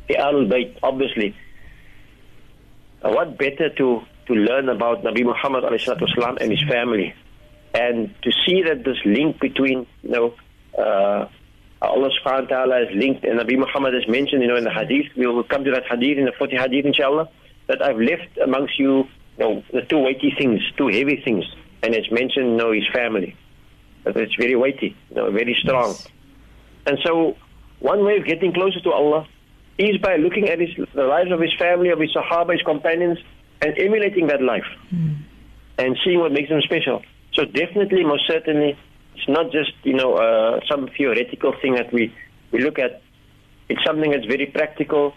the 0.07 0.15
Ahlul 0.15 0.49
Bayt, 0.51 0.77
obviously, 0.81 1.35
uh, 3.03 3.09
what 3.09 3.37
better 3.37 3.69
to, 3.69 4.01
to 4.27 4.33
learn 4.33 4.69
about 4.69 5.03
Nabi 5.03 5.23
Muhammad 5.23 5.63
والسلام, 5.63 6.41
and 6.41 6.51
his 6.51 6.63
family? 6.69 7.13
And 7.73 8.13
to 8.23 8.31
see 8.45 8.63
that 8.63 8.83
this 8.85 8.97
link 9.05 9.39
between, 9.39 9.85
you 10.01 10.09
know, 10.09 10.33
uh, 10.81 11.27
Allah 11.82 12.10
subhanahu 12.22 12.42
wa 12.42 12.48
ta'ala 12.48 12.82
is 12.82 12.88
linked, 12.94 13.24
and 13.24 13.40
Nabi 13.40 13.58
Muhammad 13.58 13.94
has 13.94 14.06
mentioned, 14.06 14.42
you 14.42 14.48
know, 14.48 14.56
in 14.56 14.64
the 14.64 14.70
hadith, 14.70 15.06
we 15.16 15.26
will 15.26 15.42
come 15.44 15.64
to 15.64 15.70
that 15.70 15.84
hadith 15.86 16.18
in 16.18 16.26
the 16.26 16.32
40 16.32 16.56
hadith, 16.56 16.84
inshallah, 16.84 17.28
that 17.68 17.82
I've 17.82 17.98
left 17.98 18.36
amongst 18.42 18.78
you, 18.78 19.08
you 19.38 19.38
know, 19.38 19.64
the 19.72 19.82
two 19.82 19.98
weighty 19.98 20.34
things, 20.36 20.60
two 20.76 20.88
heavy 20.88 21.22
things. 21.24 21.44
And 21.82 21.94
it's 21.94 22.10
mentioned, 22.10 22.50
you 22.50 22.56
know, 22.56 22.72
his 22.72 22.86
family. 22.92 23.34
That 24.04 24.16
it's 24.16 24.34
very 24.34 24.56
weighty, 24.56 24.94
you 25.08 25.16
know, 25.16 25.30
very 25.30 25.56
strong. 25.58 25.88
Yes. 25.88 26.08
And 26.86 26.98
so, 27.02 27.36
one 27.78 28.04
way 28.04 28.18
of 28.18 28.26
getting 28.26 28.52
closer 28.52 28.80
to 28.80 28.92
Allah 28.92 29.26
is 29.78 29.96
by 29.98 30.16
looking 30.16 30.50
at 30.50 30.60
his, 30.60 30.70
the 30.94 31.04
lives 31.04 31.32
of 31.32 31.40
his 31.40 31.54
family, 31.54 31.88
of 31.88 31.98
his 31.98 32.12
Sahaba, 32.12 32.52
his 32.52 32.62
companions, 32.62 33.18
and 33.62 33.78
emulating 33.78 34.26
that 34.26 34.42
life. 34.42 34.66
Mm. 34.92 35.16
And 35.78 35.98
seeing 36.04 36.20
what 36.20 36.32
makes 36.32 36.50
them 36.50 36.60
special. 36.60 37.02
So 37.32 37.46
definitely, 37.46 38.04
most 38.04 38.26
certainly, 38.26 38.76
it's 39.14 39.28
not 39.28 39.52
just 39.52 39.72
you 39.82 39.94
know 39.94 40.14
uh, 40.14 40.60
some 40.68 40.88
theoretical 40.96 41.54
thing 41.60 41.74
that 41.74 41.92
we 41.92 42.14
we 42.52 42.60
look 42.60 42.78
at. 42.78 43.02
It's 43.68 43.84
something 43.84 44.10
that's 44.10 44.26
very 44.26 44.46
practical, 44.46 45.14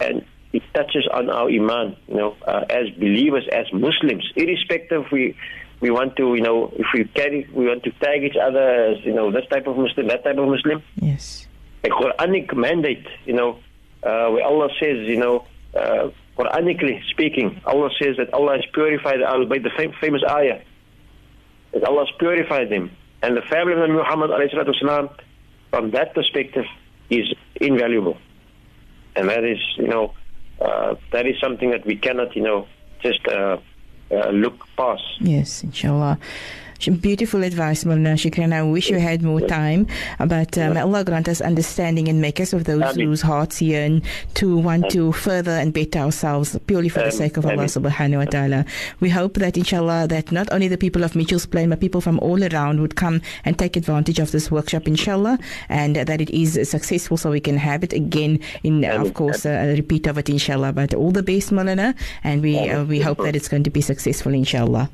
and 0.00 0.24
it 0.52 0.62
touches 0.74 1.08
on 1.12 1.30
our 1.30 1.48
iman. 1.48 1.96
You 2.08 2.14
know, 2.16 2.36
uh, 2.46 2.64
as 2.68 2.90
believers, 2.98 3.44
as 3.52 3.66
Muslims, 3.72 4.30
irrespective 4.36 5.04
we 5.12 5.36
we 5.80 5.90
want 5.90 6.16
to 6.16 6.34
you 6.34 6.42
know 6.42 6.72
if 6.76 6.86
we 6.94 7.04
carry 7.04 7.48
we 7.52 7.66
want 7.66 7.82
to 7.84 7.90
tag 7.92 8.24
each 8.24 8.36
other 8.36 8.92
as 8.92 9.04
you 9.04 9.14
know 9.14 9.30
this 9.30 9.46
type 9.50 9.66
of 9.66 9.76
Muslim, 9.76 10.08
that 10.08 10.24
type 10.24 10.38
of 10.38 10.48
Muslim. 10.48 10.82
Yes. 10.96 11.46
A 11.84 11.88
Quranic 11.88 12.54
mandate, 12.56 13.06
you 13.26 13.34
know, 13.34 13.58
uh, 14.02 14.28
where 14.30 14.44
Allah 14.44 14.68
says, 14.80 15.06
you 15.06 15.18
know. 15.18 15.46
Uh, 15.74 16.10
Quranically 16.36 17.00
speaking, 17.10 17.60
Allah 17.64 17.90
says 18.02 18.16
that 18.16 18.34
Allah 18.34 18.56
has 18.56 18.64
purified 18.72 19.20
the 19.20 19.24
Ahlul 19.24 19.46
Bayt, 19.46 19.62
the 19.62 19.70
fam- 19.70 19.92
famous 20.00 20.20
ayah, 20.28 20.60
that 21.72 21.84
Allah 21.84 22.06
has 22.06 22.14
purified 22.18 22.70
them 22.70 22.90
and 23.23 23.35
the 23.35 23.41
family 23.41 23.73
of 23.73 23.79
Nabi 23.79 23.95
Muhammad 23.95 24.29
والسلام, 24.29 25.09
from 25.69 25.91
that 25.91 26.13
perspective 26.13 26.65
is 27.09 27.33
invaluable. 27.55 28.17
And 29.15 29.29
that 29.29 29.43
is, 29.43 29.59
you 29.77 29.87
know, 29.87 30.13
uh, 30.61 30.95
that 31.11 31.25
is 31.25 31.35
something 31.39 31.71
that 31.71 31.85
we 31.85 31.95
cannot, 31.95 32.35
you 32.35 32.43
know, 32.43 32.67
just 33.01 33.27
uh, 33.27 33.57
uh, 34.11 34.29
look 34.29 34.65
past. 34.77 35.03
Yes, 35.19 35.63
inshallah. 35.63 36.19
Beautiful 36.84 37.42
advice, 37.44 37.84
Mulna 37.84 38.14
Shukran. 38.14 38.52
I 38.52 38.62
wish 38.62 38.90
you 38.90 38.98
had 38.98 39.22
more 39.22 39.40
time, 39.40 39.86
but 40.18 40.58
um, 40.58 40.76
Allah 40.76 41.02
grant 41.02 41.28
us 41.28 41.40
understanding 41.40 42.08
and 42.08 42.20
make 42.20 42.40
us 42.40 42.52
of 42.52 42.64
those 42.64 42.82
Amen. 42.82 43.06
whose 43.06 43.22
hearts 43.22 43.62
yearn 43.62 44.02
to 44.34 44.58
want 44.58 44.84
Amen. 44.84 44.90
to 44.90 45.12
further 45.12 45.52
and 45.52 45.72
better 45.72 46.00
ourselves 46.00 46.58
purely 46.66 46.90
for 46.90 47.00
Amen. 47.00 47.10
the 47.10 47.16
sake 47.16 47.36
of 47.38 47.46
Allah 47.46 47.64
subhanahu 47.64 48.18
wa 48.18 48.24
ta'ala. 48.24 48.64
We 49.00 49.08
hope 49.08 49.34
that 49.34 49.56
inshallah 49.56 50.08
that 50.08 50.30
not 50.30 50.52
only 50.52 50.68
the 50.68 50.76
people 50.76 51.04
of 51.04 51.16
Mitchell's 51.16 51.46
Plain, 51.46 51.70
but 51.70 51.80
people 51.80 52.02
from 52.02 52.18
all 52.20 52.42
around 52.44 52.80
would 52.80 52.96
come 52.96 53.22
and 53.44 53.58
take 53.58 53.76
advantage 53.76 54.18
of 54.18 54.32
this 54.32 54.50
workshop, 54.50 54.86
inshallah, 54.86 55.38
and 55.70 55.96
that 55.96 56.20
it 56.20 56.30
is 56.30 56.68
successful 56.68 57.16
so 57.16 57.30
we 57.30 57.40
can 57.40 57.56
have 57.56 57.82
it 57.82 57.94
again 57.94 58.40
in, 58.62 58.84
of 58.84 59.14
course, 59.14 59.46
a, 59.46 59.72
a 59.72 59.76
repeat 59.76 60.06
of 60.06 60.18
it, 60.18 60.28
inshallah. 60.28 60.72
But 60.72 60.92
all 60.92 61.12
the 61.12 61.22
best, 61.22 61.50
Mulana, 61.50 61.94
and 62.22 62.42
we, 62.42 62.58
uh, 62.58 62.84
we 62.84 63.00
hope 63.00 63.18
that 63.18 63.34
it's 63.34 63.48
going 63.48 63.62
to 63.62 63.70
be 63.70 63.80
successful, 63.80 64.34
inshallah. 64.34 64.90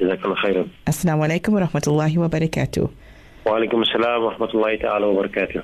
جزاك 0.00 0.24
الله 0.24 0.34
خيرا 0.34 0.66
السلام 0.88 1.20
عليكم 1.22 1.54
ورحمة 1.54 1.82
الله 1.86 2.18
وبركاته 2.18 2.88
وعليكم 3.46 3.82
السلام 3.82 4.22
ورحمة 4.22 4.50
الله 4.54 4.76
تعالى 4.76 5.04
وبركاته 5.06 5.62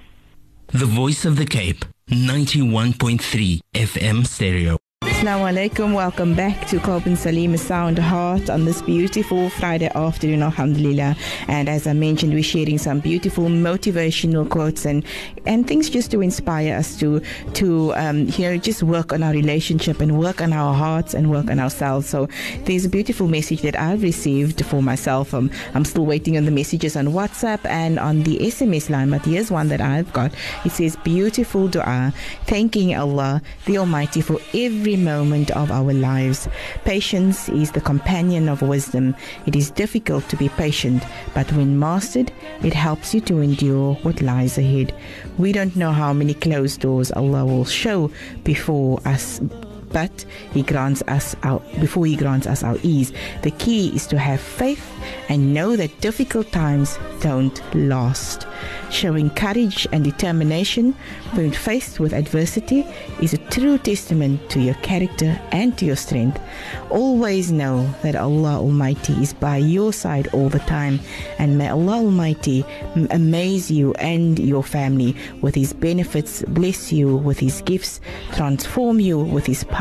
The 0.72 0.86
Voice 1.00 1.24
of 1.30 1.36
the 1.36 1.46
Cape 1.46 1.84
91.3 2.10 3.60
FM 3.76 4.24
stereo 4.26 4.76
Assalamu 5.19 5.51
alaikum. 5.51 5.93
Welcome 5.95 6.33
back 6.33 6.65
to 6.67 6.77
Kalbun 6.77 7.17
Salim 7.17 7.57
Sound 7.57 7.99
Heart 7.99 8.49
on 8.49 8.63
this 8.63 8.81
beautiful 8.81 9.49
Friday 9.49 9.91
afternoon, 9.93 10.41
alhamdulillah. 10.43 11.17
And 11.49 11.67
as 11.67 11.87
I 11.87 11.91
mentioned, 11.91 12.33
we're 12.33 12.41
sharing 12.41 12.77
some 12.77 13.01
beautiful 13.01 13.47
motivational 13.47 14.49
quotes 14.49 14.85
and, 14.85 15.03
and 15.45 15.67
things 15.67 15.89
just 15.89 16.09
to 16.11 16.21
inspire 16.21 16.77
us 16.77 16.97
to, 17.01 17.19
to 17.55 17.93
um, 17.95 18.29
you 18.29 18.45
know, 18.45 18.55
just 18.55 18.81
work 18.81 19.11
on 19.11 19.21
our 19.21 19.33
relationship 19.33 19.99
and 19.99 20.17
work 20.17 20.39
on 20.39 20.53
our 20.53 20.73
hearts 20.73 21.13
and 21.13 21.29
work 21.29 21.49
on 21.49 21.59
ourselves. 21.59 22.07
So 22.07 22.29
there's 22.63 22.85
a 22.85 22.89
beautiful 22.89 23.27
message 23.27 23.61
that 23.63 23.77
I've 23.77 24.03
received 24.03 24.63
for 24.63 24.81
myself. 24.81 25.33
Um, 25.33 25.51
I'm 25.73 25.83
still 25.83 26.05
waiting 26.05 26.37
on 26.37 26.45
the 26.45 26.51
messages 26.51 26.95
on 26.95 27.07
WhatsApp 27.07 27.59
and 27.65 27.99
on 27.99 28.23
the 28.23 28.37
SMS 28.37 28.89
line, 28.89 29.09
but 29.09 29.25
here's 29.25 29.51
one 29.51 29.67
that 29.67 29.81
I've 29.81 30.13
got. 30.13 30.31
It 30.63 30.71
says, 30.71 30.95
beautiful 30.95 31.67
dua, 31.67 32.13
thanking 32.45 32.95
Allah, 32.95 33.41
the 33.65 33.79
Almighty, 33.79 34.21
for 34.21 34.39
every 34.53 34.95
moment 35.09 35.49
of 35.51 35.71
our 35.71 35.93
lives. 35.93 36.47
Patience 36.85 37.49
is 37.49 37.71
the 37.71 37.81
companion 37.91 38.47
of 38.49 38.61
wisdom. 38.61 39.15
It 39.47 39.55
is 39.55 39.71
difficult 39.71 40.23
to 40.29 40.37
be 40.37 40.49
patient, 40.49 41.01
but 41.33 41.51
when 41.53 41.79
mastered, 41.79 42.31
it 42.63 42.73
helps 42.73 43.13
you 43.13 43.21
to 43.21 43.39
endure 43.39 43.95
what 44.03 44.21
lies 44.21 44.57
ahead. 44.57 44.93
We 45.37 45.51
don't 45.51 45.75
know 45.75 45.91
how 45.91 46.13
many 46.13 46.33
closed 46.33 46.81
doors 46.81 47.11
Allah 47.11 47.43
will 47.45 47.65
show 47.65 48.11
before 48.43 48.99
us 49.05 49.41
but 49.91 50.25
he 50.51 50.61
grants 50.61 51.01
us 51.07 51.35
our 51.43 51.59
before 51.79 52.05
he 52.05 52.15
grants 52.15 52.47
us 52.47 52.63
our 52.63 52.77
ease. 52.83 53.11
The 53.43 53.51
key 53.51 53.95
is 53.95 54.07
to 54.07 54.17
have 54.17 54.39
faith 54.39 54.85
and 55.29 55.53
know 55.53 55.75
that 55.75 56.01
difficult 56.01 56.51
times 56.51 56.97
don't 57.21 57.61
last. 57.75 58.47
Showing 58.91 59.29
courage 59.29 59.87
and 59.91 60.03
determination 60.03 60.93
when 61.33 61.51
faced 61.51 61.99
with 61.99 62.13
adversity 62.13 62.85
is 63.21 63.33
a 63.33 63.37
true 63.49 63.77
testament 63.77 64.49
to 64.49 64.59
your 64.59 64.73
character 64.75 65.39
and 65.51 65.77
to 65.77 65.85
your 65.85 65.95
strength. 65.95 66.39
Always 66.89 67.51
know 67.51 67.87
that 68.03 68.15
Allah 68.15 68.57
Almighty 68.59 69.13
is 69.13 69.33
by 69.33 69.57
your 69.57 69.93
side 69.93 70.27
all 70.33 70.49
the 70.49 70.59
time 70.59 70.99
and 71.37 71.57
may 71.57 71.69
Allah 71.69 71.97
Almighty 71.97 72.65
amaze 73.11 73.69
you 73.69 73.93
and 73.95 74.39
your 74.39 74.63
family 74.63 75.15
with 75.41 75.55
his 75.55 75.73
benefits 75.73 76.43
bless 76.49 76.91
you 76.91 77.15
with 77.15 77.39
his 77.39 77.61
gifts 77.61 78.01
transform 78.33 78.99
you 78.99 79.19
with 79.19 79.45
his 79.45 79.63
power 79.65 79.78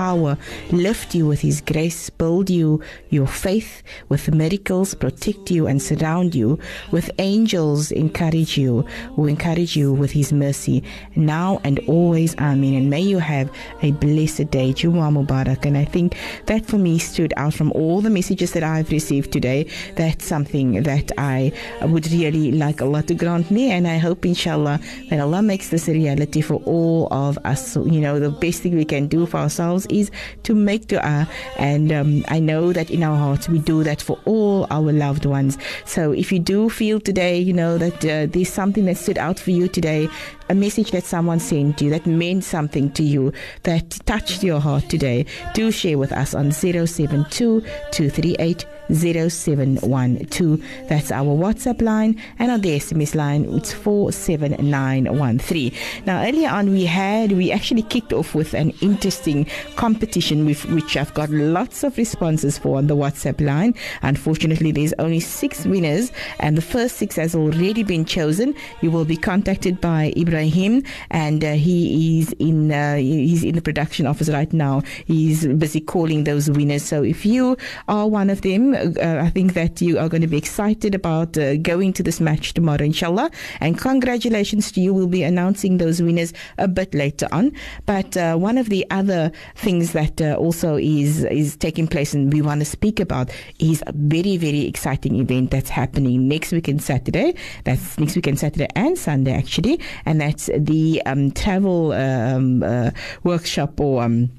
lift 0.71 1.15
you 1.15 1.27
with 1.27 1.41
his 1.41 1.61
grace 1.61 2.11
build 2.11 2.49
you 2.51 2.81
your 3.11 3.27
faith 3.27 3.83
with 4.09 4.33
miracles 4.33 4.95
protect 4.95 5.51
you 5.51 5.67
and 5.67 5.83
surround 5.83 6.35
you 6.35 6.59
with 6.91 7.11
angels 7.19 7.91
encourage 7.91 8.57
you 8.57 8.83
who 9.15 9.27
encourage 9.27 9.77
you 9.77 9.93
with 9.93 10.11
his 10.11 10.33
mercy 10.33 10.83
now 11.17 11.61
and 11.65 11.79
always. 11.89 12.37
Amen. 12.39 12.75
And 12.75 12.91
may 12.91 13.01
you 13.01 13.19
have 13.19 13.51
a 13.83 13.93
blessed 13.93 14.51
day. 14.51 14.73
Jumu'ah 14.73 15.13
Mubarak. 15.13 15.65
And 15.65 15.77
I 15.77 15.85
think 15.85 16.17
that 16.47 16.67
for 16.67 16.79
me 16.79 16.99
stood 16.99 17.35
out 17.37 17.55
from 17.55 17.73
all 17.73 18.01
the 18.01 18.11
messages 18.11 18.53
that 18.53 18.63
I've 18.63 18.91
received 18.91 19.33
today. 19.33 19.69
That's 19.97 20.25
something 20.25 20.83
that 20.83 21.11
I 21.19 21.53
would 21.83 22.11
really 22.11 22.53
like 22.53 22.81
Allah 22.83 23.03
to 23.05 23.15
grant 23.15 23.51
me. 23.51 23.71
And 23.71 23.87
I 23.87 23.99
hope 23.99 24.25
inshallah 24.25 24.81
that 25.11 25.21
Allah 25.21 25.43
makes 25.43 25.71
this 25.71 25.89
a 25.89 25.93
reality 25.93 26.41
for 26.41 26.57
all 26.65 27.09
of 27.13 27.39
us. 27.45 27.73
So, 27.73 27.85
you 27.87 28.01
know 28.01 28.19
the 28.19 28.31
best 28.31 28.63
thing 28.63 28.77
we 28.77 28.85
can 28.85 29.07
do 29.09 29.27
for 29.27 29.39
ourselves 29.39 29.87
is 29.91 30.11
to 30.45 30.55
make 30.55 30.89
dua. 30.89 31.29
And 31.59 31.93
um, 31.93 32.25
I 32.29 32.41
know 32.41 32.73
that 32.73 32.91
in 32.91 33.03
our 33.03 33.17
hearts 33.17 33.49
we 33.49 33.59
do 33.59 33.83
that 33.85 34.01
for 34.01 34.19
all 34.25 34.67
our 34.71 34.93
loved 34.93 35.25
ones. 35.25 35.59
So 35.85 36.13
if 36.13 36.33
you 36.33 36.39
do 36.39 36.69
feel 36.69 37.01
today 37.01 37.39
you 37.39 37.53
know 37.53 37.79
that 37.79 38.05
uh, 38.05 38.27
there's 38.27 38.53
something 38.53 38.85
that 38.87 38.97
stood 38.97 39.19
out 39.19 39.39
for 39.39 39.51
you 39.51 39.69
today 39.69 40.09
a 40.49 40.55
message 40.55 40.91
that 40.93 41.05
someone 41.05 41.41
sent 41.41 41.81
you 41.81 41.91
that 41.91 42.07
meant 42.07 42.45
something 42.45 42.91
to 42.93 43.03
you 43.03 43.33
that 43.65 43.91
touched 44.07 44.43
your 44.43 44.61
heart 44.61 44.89
today 44.89 45.27
do 45.55 45.71
share 45.71 45.99
with 45.99 46.13
us 46.13 46.35
on 46.35 46.53
072 46.53 47.61
238 47.93 48.67
0712 48.91 50.63
that's 50.89 51.11
our 51.11 51.37
WhatsApp 51.37 51.83
line 51.83 52.21
and 52.39 52.51
on 52.51 52.61
the 52.61 52.79
SMS 52.79 53.15
line 53.15 53.45
it's 53.55 53.73
47913 53.73 55.73
now 56.07 56.25
earlier 56.25 56.49
on 56.49 56.71
we 56.71 56.85
had 56.85 57.33
we 57.33 57.53
actually 57.53 57.83
kicked 57.83 58.13
off 58.13 58.35
with 58.35 58.55
an 58.55 58.71
interesting 58.81 59.47
competition 59.77 60.45
with 60.45 60.65
which 60.67 60.97
I've 60.97 61.13
got 61.15 61.31
lots 61.31 61.85
of 61.85 61.97
responses 61.97 62.59
for 62.59 62.79
on 62.79 62.87
the 62.87 62.97
WhatsApp 62.97 63.45
line. 63.45 63.75
Unfortunately 64.03 64.73
there's 64.73 64.95
only 64.99 65.21
six 65.21 65.65
winners 65.65 66.11
and 66.41 66.57
the 66.57 66.63
first 66.63 66.97
six 66.97 67.17
has 67.17 67.35
already 67.35 67.83
been 67.83 68.05
chosen. 68.05 68.55
You 68.81 68.91
will 68.91 69.05
be 69.05 69.17
contacted 69.17 69.81
by 69.81 70.13
Ibrahim 70.17 70.83
and 71.11 71.45
uh, 71.45 71.53
he 71.53 72.21
is 72.21 72.33
in 72.39 72.73
uh, 72.73 72.97
he's 72.97 73.45
in 73.45 73.55
the 73.55 73.63
production 73.63 74.07
office 74.07 74.29
right 74.29 74.53
now. 74.53 74.83
He's 75.07 75.47
busy 75.47 75.81
calling 75.81 76.25
those 76.25 76.51
winners. 76.51 76.83
So 76.83 77.03
if 77.03 77.27
you 77.27 77.57
are 77.89 78.09
one 78.09 78.31
of 78.31 78.43
them 78.43 78.73
uh, 78.79 79.23
I 79.25 79.31
think 79.31 79.55
that 79.55 79.81
you 79.81 79.99
are 79.99 80.09
going 80.09 80.23
to 80.23 80.27
be 80.27 80.37
excited 80.37 80.95
about 80.95 81.37
uh, 81.37 81.57
going 81.57 81.93
to 81.95 82.03
this 82.03 82.21
match 82.21 82.55
tomorrow, 82.55 82.85
inshallah. 82.85 83.31
And 83.61 83.79
congratulations 83.79 84.73
to 84.73 84.81
you. 84.81 84.95
We'll 84.95 85.07
be 85.07 85.23
announcing 85.23 85.79
those 85.79 86.01
winners 86.01 86.33
a 86.59 86.69
bit 86.69 86.95
later 86.95 87.29
on. 87.33 87.53
But 87.87 88.17
uh, 88.17 88.37
one 88.37 88.59
of 88.59 88.69
the 88.69 88.87
other 88.91 89.33
things 89.57 89.93
that 89.93 90.21
uh, 90.21 90.35
also 90.35 90.77
is 90.77 91.25
is 91.25 91.57
taking 91.57 91.87
place 91.87 92.15
and 92.15 92.33
we 92.33 92.43
want 92.43 92.61
to 92.61 92.65
speak 92.65 93.01
about 93.01 93.31
is 93.59 93.83
a 93.87 93.93
very 93.93 94.37
very 94.37 94.67
exciting 94.67 95.17
event 95.17 95.51
that's 95.51 95.71
happening 95.71 96.29
next 96.29 96.53
weekend 96.53 96.83
Saturday. 96.83 97.35
That's 97.65 97.99
next 97.99 98.17
weekend 98.17 98.39
Saturday 98.39 98.69
and 98.75 98.99
Sunday 98.99 99.33
actually, 99.33 99.81
and 100.05 100.21
that's 100.21 100.47
the 100.57 101.03
um, 101.07 101.31
travel 101.33 101.93
um, 101.93 102.63
uh, 102.63 102.91
workshop 103.23 103.81
or. 103.81 104.03
Um, 104.03 104.31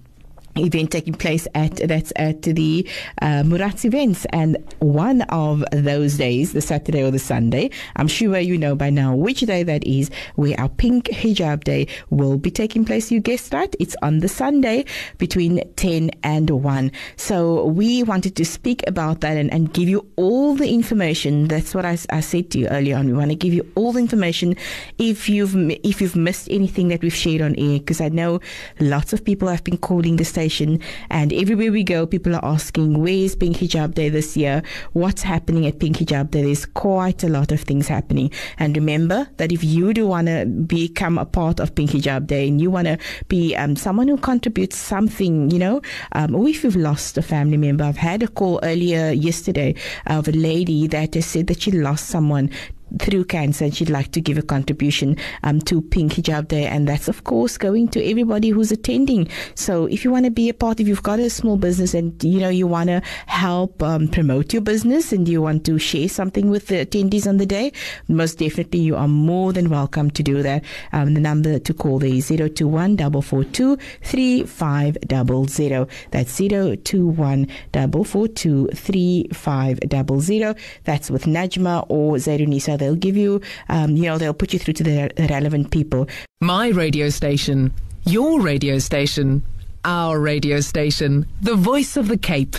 event 0.59 0.91
taking 0.91 1.13
place 1.13 1.47
at 1.55 1.75
that's 1.77 2.13
at 2.15 2.41
the 2.43 2.87
uh, 3.21 3.43
events. 3.83 4.25
And 4.31 4.57
one 4.79 5.21
of 5.23 5.63
those 5.71 6.17
days 6.17 6.53
the 6.53 6.61
Saturday 6.61 7.03
or 7.03 7.11
the 7.11 7.19
Sunday 7.19 7.69
I'm 7.95 8.07
sure 8.07 8.37
you 8.37 8.57
know 8.57 8.75
by 8.75 8.89
now 8.89 9.15
which 9.15 9.41
day 9.41 9.63
that 9.63 9.85
is 9.85 10.09
where 10.35 10.59
our 10.59 10.69
pink 10.69 11.05
hijab 11.05 11.63
day 11.63 11.87
will 12.09 12.37
be 12.37 12.51
taking 12.51 12.85
place. 12.85 13.11
You 13.11 13.19
guessed 13.19 13.53
right 13.53 13.73
it's 13.79 13.95
on 14.01 14.19
the 14.19 14.27
Sunday 14.27 14.85
between 15.17 15.61
10 15.75 16.11
and 16.23 16.49
1 16.49 16.91
so 17.15 17.65
we 17.65 18.03
wanted 18.03 18.35
to 18.35 18.45
speak 18.45 18.85
about 18.87 19.21
that 19.21 19.37
and, 19.37 19.51
and 19.53 19.73
give 19.73 19.89
you 19.89 20.05
all 20.15 20.55
the 20.55 20.69
information. 20.73 21.47
That's 21.47 21.73
what 21.73 21.85
I, 21.85 21.97
I 22.09 22.19
said 22.19 22.51
to 22.51 22.59
you 22.59 22.67
earlier 22.67 22.97
on. 22.97 23.07
We 23.07 23.13
want 23.13 23.31
to 23.31 23.35
give 23.35 23.53
you 23.53 23.69
all 23.75 23.91
the 23.93 23.99
information. 23.99 24.55
If 24.97 25.29
you've 25.29 25.55
if 25.83 26.01
you've 26.01 26.15
missed 26.15 26.47
anything 26.49 26.89
that 26.89 27.01
we've 27.01 27.15
shared 27.15 27.41
on 27.41 27.55
air 27.55 27.79
because 27.79 28.01
I 28.01 28.09
know 28.09 28.39
lots 28.79 29.13
of 29.13 29.23
people 29.23 29.47
have 29.47 29.63
been 29.63 29.77
calling 29.77 30.17
the 30.17 30.25
station 30.25 30.48
and 31.09 31.31
everywhere 31.33 31.71
we 31.71 31.83
go, 31.83 32.05
people 32.05 32.35
are 32.35 32.43
asking, 32.43 33.01
where's 33.01 33.35
Pink 33.35 33.57
Hijab 33.57 33.93
Day 33.93 34.09
this 34.09 34.35
year? 34.35 34.63
What's 34.93 35.21
happening 35.21 35.65
at 35.65 35.79
Pink 35.79 35.97
Hijab 35.97 36.31
Day? 36.31 36.43
There's 36.43 36.65
quite 36.65 37.23
a 37.23 37.29
lot 37.29 37.51
of 37.51 37.61
things 37.61 37.87
happening. 37.87 38.31
And 38.57 38.75
remember 38.75 39.27
that 39.37 39.51
if 39.51 39.63
you 39.63 39.93
do 39.93 40.07
want 40.07 40.27
to 40.27 40.45
become 40.45 41.17
a 41.17 41.25
part 41.25 41.59
of 41.59 41.75
Pink 41.75 41.91
Hijab 41.91 42.27
Day 42.27 42.47
and 42.47 42.59
you 42.59 42.71
want 42.71 42.87
to 42.87 42.97
be 43.27 43.55
um, 43.55 43.75
someone 43.75 44.07
who 44.07 44.17
contributes 44.17 44.77
something, 44.77 45.51
you 45.51 45.59
know, 45.59 45.81
um, 46.13 46.35
or 46.35 46.47
if 46.47 46.63
you've 46.63 46.75
lost 46.75 47.17
a 47.17 47.21
family 47.21 47.57
member, 47.57 47.83
I've 47.83 47.97
had 47.97 48.23
a 48.23 48.27
call 48.27 48.59
earlier 48.63 49.11
yesterday 49.11 49.75
of 50.07 50.27
a 50.27 50.31
lady 50.31 50.87
that 50.87 51.13
has 51.13 51.25
said 51.25 51.47
that 51.47 51.61
she 51.61 51.71
lost 51.71 52.07
someone 52.07 52.49
through 52.99 53.25
cancer 53.25 53.65
and 53.65 53.75
she'd 53.75 53.89
like 53.89 54.11
to 54.11 54.21
give 54.21 54.37
a 54.37 54.41
contribution 54.41 55.15
um, 55.43 55.59
to 55.61 55.81
Pink 55.81 56.13
Hijab 56.13 56.47
Day. 56.47 56.65
And 56.65 56.87
that's 56.87 57.07
of 57.07 57.23
course 57.23 57.57
going 57.57 57.87
to 57.89 58.03
everybody 58.03 58.49
who's 58.49 58.71
attending. 58.71 59.27
So 59.55 59.85
if 59.85 60.03
you 60.03 60.11
want 60.11 60.25
to 60.25 60.31
be 60.31 60.49
a 60.49 60.53
part 60.53 60.79
of 60.79 60.81
if 60.81 60.87
you've 60.87 61.03
got 61.03 61.19
a 61.19 61.29
small 61.29 61.57
business 61.57 61.93
and 61.93 62.23
you 62.23 62.39
know 62.39 62.49
you 62.49 62.65
want 62.65 62.87
to 62.87 63.01
help 63.27 63.83
um, 63.83 64.07
promote 64.07 64.53
your 64.53 64.61
business 64.61 65.11
and 65.11 65.27
you 65.27 65.41
want 65.41 65.65
to 65.65 65.77
share 65.77 66.09
something 66.09 66.49
with 66.49 66.67
the 66.67 66.85
attendees 66.85 67.27
on 67.27 67.37
the 67.37 67.45
day 67.45 67.71
most 68.07 68.39
definitely 68.39 68.79
you 68.79 68.95
are 68.95 69.07
more 69.07 69.53
than 69.53 69.69
welcome 69.69 70.09
to 70.11 70.23
do 70.23 70.41
that. 70.41 70.63
Um, 70.93 71.13
the 71.13 71.19
number 71.19 71.59
to 71.59 71.73
call 71.73 72.03
is 72.03 72.29
021 72.29 72.97
442 72.97 73.77
3500 74.03 75.87
that's 76.11 76.37
021 76.37 77.47
442 77.73 78.67
3500 78.73 80.55
that's 80.85 81.11
with 81.11 81.25
Najma 81.25 81.85
or 81.89 82.15
Zairunisa 82.15 82.78
they'll 82.79 82.95
give 82.95 83.15
you, 83.15 83.41
um, 83.69 83.95
you 83.95 84.03
know, 84.03 84.17
they'll 84.17 84.33
put 84.33 84.53
you 84.53 84.59
through 84.59 84.73
to 84.75 84.83
the 84.83 85.11
relevant 85.29 85.71
people. 85.71 86.07
My 86.41 86.69
radio 86.69 87.09
station, 87.09 87.73
your 88.05 88.41
radio 88.41 88.79
station, 88.79 89.43
our 89.85 90.19
radio 90.19 90.59
station, 90.59 91.25
the 91.41 91.55
voice 91.55 91.95
of 91.97 92.07
the 92.07 92.17
Cape. 92.17 92.57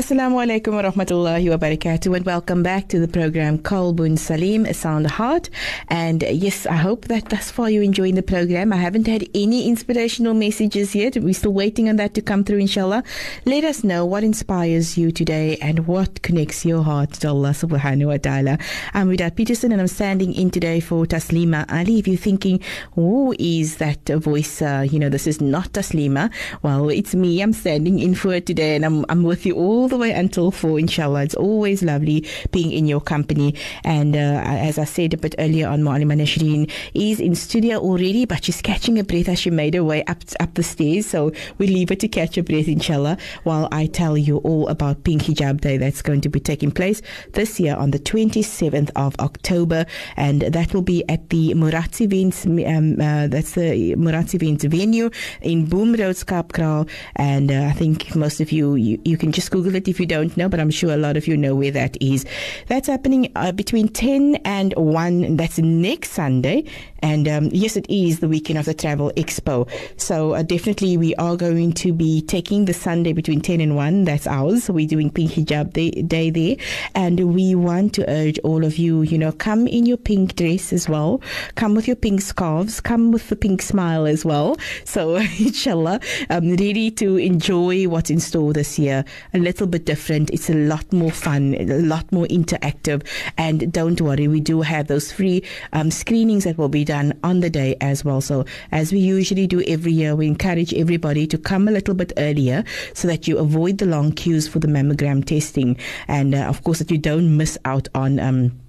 Assalamu 0.00 0.40
alaikum 0.40 0.72
wa 0.72 0.80
rahmatullahi 0.80 1.50
wa 1.50 1.58
barakatuh 1.58 2.16
and 2.16 2.24
welcome 2.24 2.62
back 2.62 2.88
to 2.88 2.98
the 2.98 3.06
program 3.06 3.58
Kalbun 3.58 4.18
Salim, 4.18 4.64
A 4.64 4.72
Sound 4.72 5.06
Heart. 5.06 5.50
And 5.88 6.24
uh, 6.24 6.28
yes, 6.28 6.64
I 6.64 6.76
hope 6.76 7.08
that 7.08 7.28
thus 7.28 7.50
far 7.50 7.68
you're 7.68 7.82
enjoying 7.82 8.14
the 8.14 8.22
program. 8.22 8.72
I 8.72 8.76
haven't 8.76 9.06
had 9.06 9.28
any 9.34 9.68
inspirational 9.68 10.32
messages 10.32 10.94
yet. 10.94 11.18
We're 11.18 11.34
still 11.34 11.52
waiting 11.52 11.90
on 11.90 11.96
that 11.96 12.14
to 12.14 12.22
come 12.22 12.44
through, 12.44 12.60
inshallah. 12.60 13.04
Let 13.44 13.62
us 13.62 13.84
know 13.84 14.06
what 14.06 14.24
inspires 14.24 14.96
you 14.96 15.12
today 15.12 15.58
and 15.60 15.86
what 15.86 16.22
connects 16.22 16.64
your 16.64 16.82
heart 16.82 17.12
to 17.20 17.28
Allah 17.28 17.50
subhanahu 17.50 18.06
wa 18.06 18.16
ta'ala. 18.16 18.56
I'm 18.94 19.10
Widad 19.10 19.36
Peterson 19.36 19.70
and 19.70 19.82
I'm 19.82 19.86
standing 19.86 20.32
in 20.32 20.50
today 20.50 20.80
for 20.80 21.04
Taslima 21.04 21.70
Ali. 21.70 21.98
If 21.98 22.08
you're 22.08 22.16
thinking, 22.16 22.62
who 22.94 23.34
is 23.38 23.76
that 23.76 24.08
voice? 24.08 24.62
Uh, 24.62 24.86
you 24.90 24.98
know, 24.98 25.10
this 25.10 25.26
is 25.26 25.42
not 25.42 25.72
Taslima. 25.72 26.32
Well, 26.62 26.88
it's 26.88 27.14
me. 27.14 27.42
I'm 27.42 27.52
standing 27.52 27.98
in 27.98 28.14
for 28.14 28.32
it 28.32 28.46
today 28.46 28.76
and 28.76 28.86
I'm, 28.86 29.04
I'm 29.10 29.24
with 29.24 29.44
you 29.44 29.56
all 29.56 29.89
the 29.90 29.98
way 29.98 30.12
until 30.12 30.50
four, 30.50 30.78
inshallah. 30.78 31.24
It's 31.24 31.34
always 31.34 31.82
lovely 31.82 32.26
being 32.52 32.72
in 32.72 32.86
your 32.86 33.00
company. 33.00 33.54
And 33.84 34.16
uh, 34.16 34.42
as 34.44 34.78
I 34.78 34.84
said 34.84 35.12
a 35.12 35.16
bit 35.16 35.34
earlier 35.38 35.68
on, 35.68 35.82
Mu'alima 35.82 36.16
Nashreen 36.16 36.70
is 36.94 37.20
in 37.20 37.34
studio 37.34 37.78
already, 37.78 38.24
but 38.24 38.44
she's 38.44 38.62
catching 38.62 38.98
a 38.98 39.04
breath 39.04 39.28
as 39.28 39.38
she 39.40 39.50
made 39.50 39.74
her 39.74 39.84
way 39.84 40.04
up 40.04 40.18
up 40.40 40.54
the 40.54 40.62
stairs. 40.62 41.06
So 41.06 41.32
we 41.58 41.66
leave 41.66 41.88
her 41.90 41.94
to 41.96 42.08
catch 42.08 42.38
a 42.38 42.42
breath, 42.42 42.68
inshallah, 42.68 43.18
while 43.42 43.68
I 43.72 43.86
tell 43.86 44.16
you 44.16 44.38
all 44.38 44.68
about 44.68 45.04
Pink 45.04 45.22
Hijab 45.22 45.60
Day 45.60 45.76
that's 45.76 46.02
going 46.02 46.20
to 46.22 46.28
be 46.28 46.40
taking 46.40 46.70
place 46.70 47.02
this 47.32 47.58
year 47.58 47.76
on 47.76 47.90
the 47.90 47.98
27th 47.98 48.90
of 48.96 49.14
October. 49.18 49.86
And 50.16 50.42
that 50.42 50.72
will 50.72 50.82
be 50.82 51.06
at 51.08 51.30
the 51.30 51.54
Muratz 51.54 52.00
Events, 52.00 52.46
um, 52.46 53.00
uh, 53.00 53.26
that's 53.26 53.52
the 53.52 53.94
Muratz 53.96 54.34
Events 54.34 54.64
venue 54.64 55.10
in 55.42 55.66
Boom 55.66 55.94
Road, 55.94 56.16
Kaapkraal. 56.16 56.88
And 57.16 57.50
uh, 57.50 57.64
I 57.64 57.72
think 57.72 58.14
most 58.14 58.40
of 58.40 58.52
you, 58.52 58.74
you, 58.74 59.00
you 59.04 59.16
can 59.16 59.32
just 59.32 59.50
Google 59.50 59.74
it 59.74 59.79
if 59.88 60.00
you 60.00 60.06
don't 60.06 60.36
know, 60.36 60.48
but 60.48 60.60
I'm 60.60 60.70
sure 60.70 60.92
a 60.92 60.96
lot 60.96 61.16
of 61.16 61.26
you 61.26 61.36
know 61.36 61.54
where 61.54 61.70
that 61.70 61.96
is. 62.00 62.24
That's 62.68 62.88
happening 62.88 63.30
uh, 63.36 63.52
between 63.52 63.88
10 63.88 64.36
and 64.44 64.74
1. 64.76 65.36
That's 65.36 65.58
next 65.58 66.12
Sunday. 66.12 66.64
And 67.02 67.28
um, 67.28 67.48
yes, 67.52 67.76
it 67.76 67.88
is 67.88 68.20
the 68.20 68.28
weekend 68.28 68.58
of 68.58 68.66
the 68.66 68.74
Travel 68.74 69.12
Expo. 69.16 69.68
So 69.96 70.34
uh, 70.34 70.42
definitely 70.42 70.96
we 70.96 71.14
are 71.16 71.36
going 71.36 71.72
to 71.74 71.92
be 71.92 72.22
taking 72.22 72.64
the 72.64 72.74
Sunday 72.74 73.12
between 73.12 73.40
10 73.40 73.60
and 73.60 73.76
1. 73.76 74.04
That's 74.04 74.26
ours. 74.26 74.64
So 74.64 74.72
we're 74.72 74.86
doing 74.86 75.10
Pink 75.10 75.32
Hijab 75.32 75.72
day, 75.72 75.90
day 75.90 76.30
there. 76.30 76.56
And 76.94 77.34
we 77.34 77.54
want 77.54 77.94
to 77.94 78.10
urge 78.10 78.38
all 78.40 78.64
of 78.64 78.78
you, 78.78 79.02
you 79.02 79.18
know, 79.18 79.32
come 79.32 79.66
in 79.66 79.86
your 79.86 79.96
pink 79.96 80.36
dress 80.36 80.72
as 80.72 80.88
well. 80.88 81.20
Come 81.54 81.74
with 81.74 81.86
your 81.86 81.96
pink 81.96 82.20
scarves. 82.20 82.80
Come 82.80 83.12
with 83.12 83.28
the 83.28 83.36
pink 83.36 83.62
smile 83.62 84.06
as 84.06 84.24
well. 84.24 84.56
So 84.84 85.16
inshallah, 85.38 86.00
I'm 86.28 86.50
ready 86.50 86.90
to 86.92 87.16
enjoy 87.16 87.88
what's 87.88 88.10
in 88.10 88.20
store 88.20 88.52
this 88.52 88.78
year. 88.78 89.04
A 89.34 89.38
little 89.38 89.66
bit 89.66 89.86
different. 89.86 90.30
It's 90.30 90.50
a 90.50 90.54
lot 90.54 90.92
more 90.92 91.10
fun, 91.10 91.54
a 91.54 91.64
lot 91.80 92.10
more 92.12 92.26
interactive. 92.26 93.06
And 93.38 93.72
don't 93.72 94.00
worry, 94.00 94.28
we 94.28 94.40
do 94.40 94.60
have 94.62 94.88
those 94.88 95.12
free 95.12 95.42
um, 95.72 95.90
screenings 95.90 96.44
that 96.44 96.58
will 96.58 96.68
be 96.68 96.84
done 96.90 97.16
on 97.22 97.38
the 97.38 97.48
day 97.48 97.76
as 97.80 98.04
well. 98.04 98.20
So 98.20 98.44
as 98.72 98.92
we 98.92 98.98
usually 98.98 99.46
do 99.46 99.62
every 99.62 99.92
year, 99.92 100.16
we 100.16 100.26
encourage 100.26 100.74
everybody 100.74 101.24
to 101.28 101.38
come 101.38 101.68
a 101.68 101.70
little 101.70 101.94
bit 101.94 102.12
earlier 102.16 102.64
so 102.94 103.06
that 103.06 103.28
you 103.28 103.38
avoid 103.38 103.78
the 103.78 103.86
long 103.86 104.10
queues 104.10 104.48
for 104.48 104.58
the 104.58 104.66
mammogram 104.66 105.24
testing. 105.24 105.78
And 106.08 106.34
uh, 106.34 106.38
of 106.38 106.64
course, 106.64 106.80
that 106.80 106.90
you 106.90 106.98
don't 106.98 107.36
miss 107.36 107.56
out 107.64 107.86
on. 107.94 108.18
Um, 108.18 108.59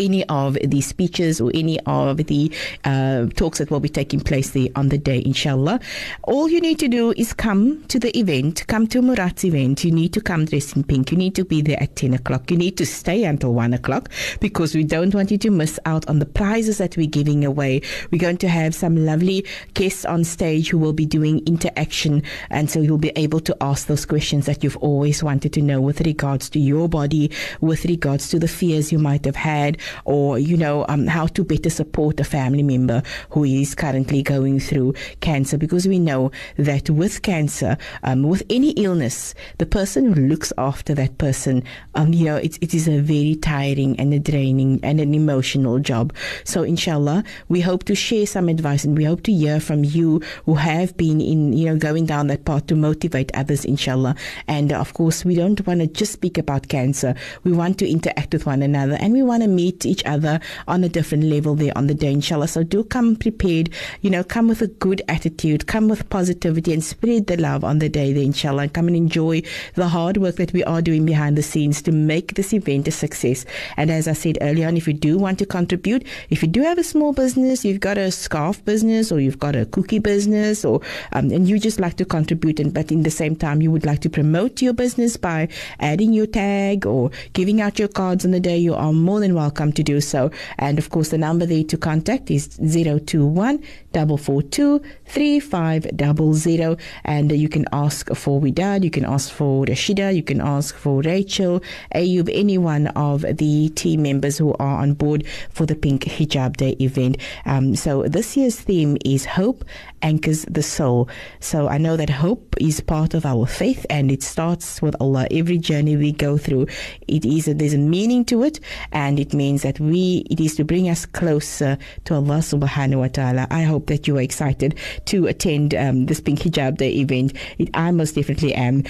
any 0.00 0.24
of 0.28 0.54
the 0.54 0.80
speeches 0.80 1.40
or 1.40 1.50
any 1.54 1.78
of 1.80 2.16
the 2.16 2.50
uh, 2.84 3.26
talks 3.36 3.58
that 3.58 3.70
will 3.70 3.80
be 3.80 3.88
taking 3.88 4.20
place 4.20 4.50
there 4.50 4.68
on 4.74 4.88
the 4.88 4.98
day, 4.98 5.22
inshallah. 5.24 5.78
All 6.24 6.48
you 6.48 6.60
need 6.60 6.78
to 6.80 6.88
do 6.88 7.12
is 7.16 7.32
come 7.32 7.84
to 7.84 7.98
the 7.98 8.16
event, 8.18 8.66
come 8.66 8.86
to 8.88 9.02
Murat's 9.02 9.44
event. 9.44 9.84
You 9.84 9.92
need 9.92 10.12
to 10.14 10.20
come 10.20 10.46
dressed 10.46 10.76
in 10.76 10.84
pink. 10.84 11.12
You 11.12 11.18
need 11.18 11.34
to 11.36 11.44
be 11.44 11.62
there 11.62 11.80
at 11.82 11.96
10 11.96 12.14
o'clock. 12.14 12.50
You 12.50 12.56
need 12.56 12.76
to 12.78 12.86
stay 12.86 13.24
until 13.24 13.54
1 13.54 13.74
o'clock 13.74 14.10
because 14.40 14.74
we 14.74 14.84
don't 14.84 15.14
want 15.14 15.30
you 15.30 15.38
to 15.38 15.50
miss 15.50 15.78
out 15.86 16.08
on 16.08 16.18
the 16.18 16.26
prizes 16.26 16.78
that 16.78 16.96
we're 16.96 17.06
giving 17.06 17.44
away. 17.44 17.82
We're 18.10 18.18
going 18.18 18.38
to 18.38 18.48
have 18.48 18.74
some 18.74 19.04
lovely 19.04 19.44
guests 19.74 20.04
on 20.04 20.24
stage 20.24 20.70
who 20.70 20.78
will 20.78 20.92
be 20.92 21.06
doing 21.06 21.46
interaction, 21.46 22.22
and 22.50 22.70
so 22.70 22.80
you'll 22.80 22.98
be 22.98 23.12
able 23.16 23.40
to 23.40 23.56
ask 23.60 23.86
those 23.86 24.06
questions 24.06 24.46
that 24.46 24.64
you've 24.64 24.76
always 24.78 25.22
wanted 25.22 25.52
to 25.52 25.62
know 25.62 25.80
with 25.80 26.00
regards 26.00 26.48
to 26.50 26.58
your 26.58 26.88
body, 26.88 27.30
with 27.60 27.84
regards 27.84 28.28
to 28.30 28.38
the 28.38 28.48
fears 28.48 28.92
you 28.92 28.98
might 28.98 29.24
have 29.24 29.36
had, 29.36 29.78
or 30.04 30.38
you 30.38 30.56
know 30.56 30.84
um, 30.88 31.06
how 31.06 31.26
to 31.26 31.44
better 31.44 31.70
support 31.70 32.20
a 32.20 32.24
family 32.24 32.62
member 32.62 33.02
who 33.30 33.44
is 33.44 33.74
currently 33.74 34.22
going 34.22 34.60
through 34.60 34.94
cancer. 35.20 35.58
Because 35.58 35.86
we 35.86 35.98
know 35.98 36.30
that 36.56 36.90
with 36.90 37.22
cancer 37.22 37.76
um, 38.02 38.22
with 38.22 38.42
any 38.50 38.70
illness 38.72 39.34
the 39.58 39.66
person 39.66 40.12
who 40.12 40.20
looks 40.20 40.52
after 40.58 40.94
that 40.94 41.18
person 41.18 41.62
um, 41.94 42.12
you 42.12 42.24
know 42.24 42.36
it, 42.36 42.58
it 42.62 42.74
is 42.74 42.88
a 42.88 43.00
very 43.00 43.34
tiring 43.36 43.98
and 43.98 44.12
a 44.12 44.18
draining 44.18 44.80
and 44.82 45.00
an 45.00 45.14
emotional 45.14 45.78
job. 45.78 46.12
So 46.44 46.62
inshallah 46.62 47.24
we 47.48 47.60
hope 47.60 47.84
to 47.84 47.94
share 47.94 48.26
some 48.26 48.48
advice 48.48 48.84
and 48.84 48.96
we 48.96 49.04
hope 49.04 49.22
to 49.24 49.32
hear 49.32 49.60
from 49.60 49.84
you 49.84 50.20
who 50.46 50.54
have 50.54 50.96
been 50.96 51.20
in 51.20 51.52
you 51.52 51.66
know 51.66 51.76
going 51.76 52.06
down 52.06 52.26
that 52.28 52.44
path 52.44 52.66
to 52.66 52.74
motivate 52.74 53.30
others 53.34 53.64
inshallah. 53.64 54.14
And 54.48 54.72
of 54.72 54.94
course 54.94 55.24
we 55.24 55.34
don't 55.34 55.64
want 55.66 55.80
to 55.80 55.86
just 55.86 56.12
speak 56.12 56.38
about 56.38 56.68
cancer. 56.68 57.14
We 57.44 57.52
want 57.52 57.78
to 57.78 57.88
interact 57.88 58.32
with 58.32 58.46
one 58.46 58.62
another 58.62 58.96
and 59.00 59.12
we 59.12 59.22
want 59.22 59.42
to 59.42 59.48
meet 59.48 59.69
each 59.84 60.04
other 60.04 60.40
on 60.68 60.84
a 60.84 60.88
different 60.88 61.24
level 61.24 61.54
there 61.54 61.76
on 61.76 61.86
the 61.86 61.94
day, 61.94 62.12
inshallah. 62.12 62.48
So 62.48 62.62
do 62.62 62.84
come 62.84 63.16
prepared, 63.16 63.70
you 64.02 64.10
know, 64.10 64.24
come 64.24 64.48
with 64.48 64.62
a 64.62 64.66
good 64.66 65.02
attitude, 65.08 65.66
come 65.66 65.88
with 65.88 66.08
positivity 66.10 66.72
and 66.72 66.82
spread 66.82 67.26
the 67.26 67.36
love 67.36 67.64
on 67.64 67.78
the 67.78 67.88
day 67.88 68.12
there, 68.12 68.22
inshallah. 68.22 68.62
And 68.62 68.74
come 68.74 68.88
and 68.88 68.96
enjoy 68.96 69.42
the 69.74 69.88
hard 69.88 70.16
work 70.16 70.36
that 70.36 70.52
we 70.52 70.64
are 70.64 70.82
doing 70.82 71.06
behind 71.06 71.36
the 71.36 71.42
scenes 71.42 71.82
to 71.82 71.92
make 71.92 72.34
this 72.34 72.52
event 72.52 72.88
a 72.88 72.90
success. 72.90 73.44
And 73.76 73.90
as 73.90 74.08
I 74.08 74.12
said 74.12 74.38
earlier 74.40 74.68
on, 74.68 74.76
if 74.76 74.86
you 74.86 74.94
do 74.94 75.18
want 75.18 75.38
to 75.40 75.46
contribute, 75.46 76.06
if 76.30 76.42
you 76.42 76.48
do 76.48 76.62
have 76.62 76.78
a 76.78 76.84
small 76.84 77.12
business, 77.12 77.64
you've 77.64 77.80
got 77.80 77.98
a 77.98 78.10
scarf 78.10 78.64
business 78.64 79.12
or 79.12 79.20
you've 79.20 79.38
got 79.38 79.56
a 79.56 79.66
cookie 79.66 79.98
business 79.98 80.64
or, 80.64 80.80
um, 81.12 81.30
and 81.30 81.48
you 81.48 81.58
just 81.58 81.80
like 81.80 81.96
to 81.96 82.04
contribute 82.04 82.60
and, 82.60 82.72
but 82.72 82.90
in 82.90 83.02
the 83.02 83.10
same 83.10 83.36
time, 83.36 83.62
you 83.62 83.70
would 83.70 83.84
like 83.84 84.00
to 84.00 84.10
promote 84.10 84.62
your 84.62 84.72
business 84.72 85.16
by 85.16 85.48
adding 85.80 86.12
your 86.12 86.26
tag 86.26 86.86
or 86.86 87.10
giving 87.32 87.60
out 87.60 87.78
your 87.78 87.88
cards 87.88 88.24
on 88.24 88.30
the 88.30 88.40
day, 88.40 88.56
you 88.56 88.74
are 88.74 88.92
more 88.92 89.20
than 89.20 89.34
welcome 89.34 89.59
to 89.72 89.82
do 89.82 90.00
so. 90.00 90.30
And 90.58 90.78
of 90.78 90.90
course, 90.90 91.10
the 91.10 91.18
number 91.18 91.46
there 91.46 91.64
to 91.64 91.76
contact 91.76 92.30
is 92.30 92.48
021 92.58 93.62
442 93.92 94.80
3500. 95.10 96.78
And 97.04 97.32
you 97.32 97.48
can 97.48 97.66
ask 97.72 98.08
for 98.14 98.40
Widad, 98.40 98.84
you 98.84 98.90
can 98.90 99.04
ask 99.04 99.30
for 99.30 99.64
Rashida, 99.64 100.14
you 100.14 100.22
can 100.22 100.40
ask 100.40 100.76
for 100.76 101.02
Rachel, 101.02 101.60
Ayub, 101.94 102.30
any 102.32 102.58
one 102.58 102.86
of 102.88 103.22
the 103.22 103.68
team 103.70 104.02
members 104.02 104.38
who 104.38 104.54
are 104.54 104.80
on 104.80 104.94
board 104.94 105.26
for 105.50 105.66
the 105.66 105.74
Pink 105.74 106.04
Hijab 106.04 106.56
Day 106.56 106.76
event. 106.80 107.16
Um, 107.44 107.74
so 107.74 108.04
this 108.04 108.36
year's 108.36 108.58
theme 108.60 108.96
is 109.04 109.24
Hope 109.24 109.64
Anchors 110.02 110.44
the 110.48 110.62
Soul. 110.62 111.08
So 111.40 111.68
I 111.68 111.78
know 111.78 111.96
that 111.96 112.10
hope 112.10 112.54
is 112.60 112.80
part 112.80 113.14
of 113.14 113.26
our 113.26 113.46
faith 113.46 113.84
and 113.90 114.10
it 114.10 114.22
starts 114.22 114.80
with 114.80 114.94
Allah. 115.00 115.26
Every 115.30 115.58
journey 115.58 115.96
we 115.96 116.12
go 116.12 116.38
through, 116.38 116.66
it 117.08 117.24
is 117.24 117.48
a, 117.48 117.54
there's 117.54 117.74
a 117.74 117.78
meaning 117.78 118.24
to 118.26 118.42
it 118.42 118.60
and 118.92 119.18
it 119.18 119.34
means 119.34 119.62
that 119.62 119.80
we, 119.80 120.24
it 120.30 120.40
is 120.40 120.56
to 120.56 120.64
bring 120.64 120.88
us 120.88 121.04
closer 121.06 121.78
to 122.04 122.14
Allah 122.14 122.38
subhanahu 122.38 122.98
wa 123.00 123.08
ta'ala. 123.08 123.46
I 123.50 123.62
hope 123.62 123.86
that 123.86 124.06
you 124.06 124.16
are 124.18 124.22
excited 124.22 124.78
to 125.06 125.26
attend 125.26 125.74
um, 125.74 126.06
this 126.06 126.20
Pink 126.20 126.40
Hijab 126.40 126.76
Day 126.78 126.92
event. 126.92 127.32
It, 127.58 127.70
I 127.74 127.90
most 127.90 128.14
definitely 128.14 128.54
am. 128.54 128.84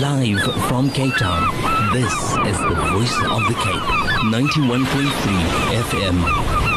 Live 0.00 0.42
from 0.68 0.90
Cape 0.90 1.14
Town, 1.16 1.92
this 1.92 2.12
is 2.12 2.58
the 2.58 2.74
voice 2.92 3.16
of 3.18 3.46
the 3.48 3.54
Cape, 3.62 3.86
91.3 4.32 4.94
FM. 5.82 6.69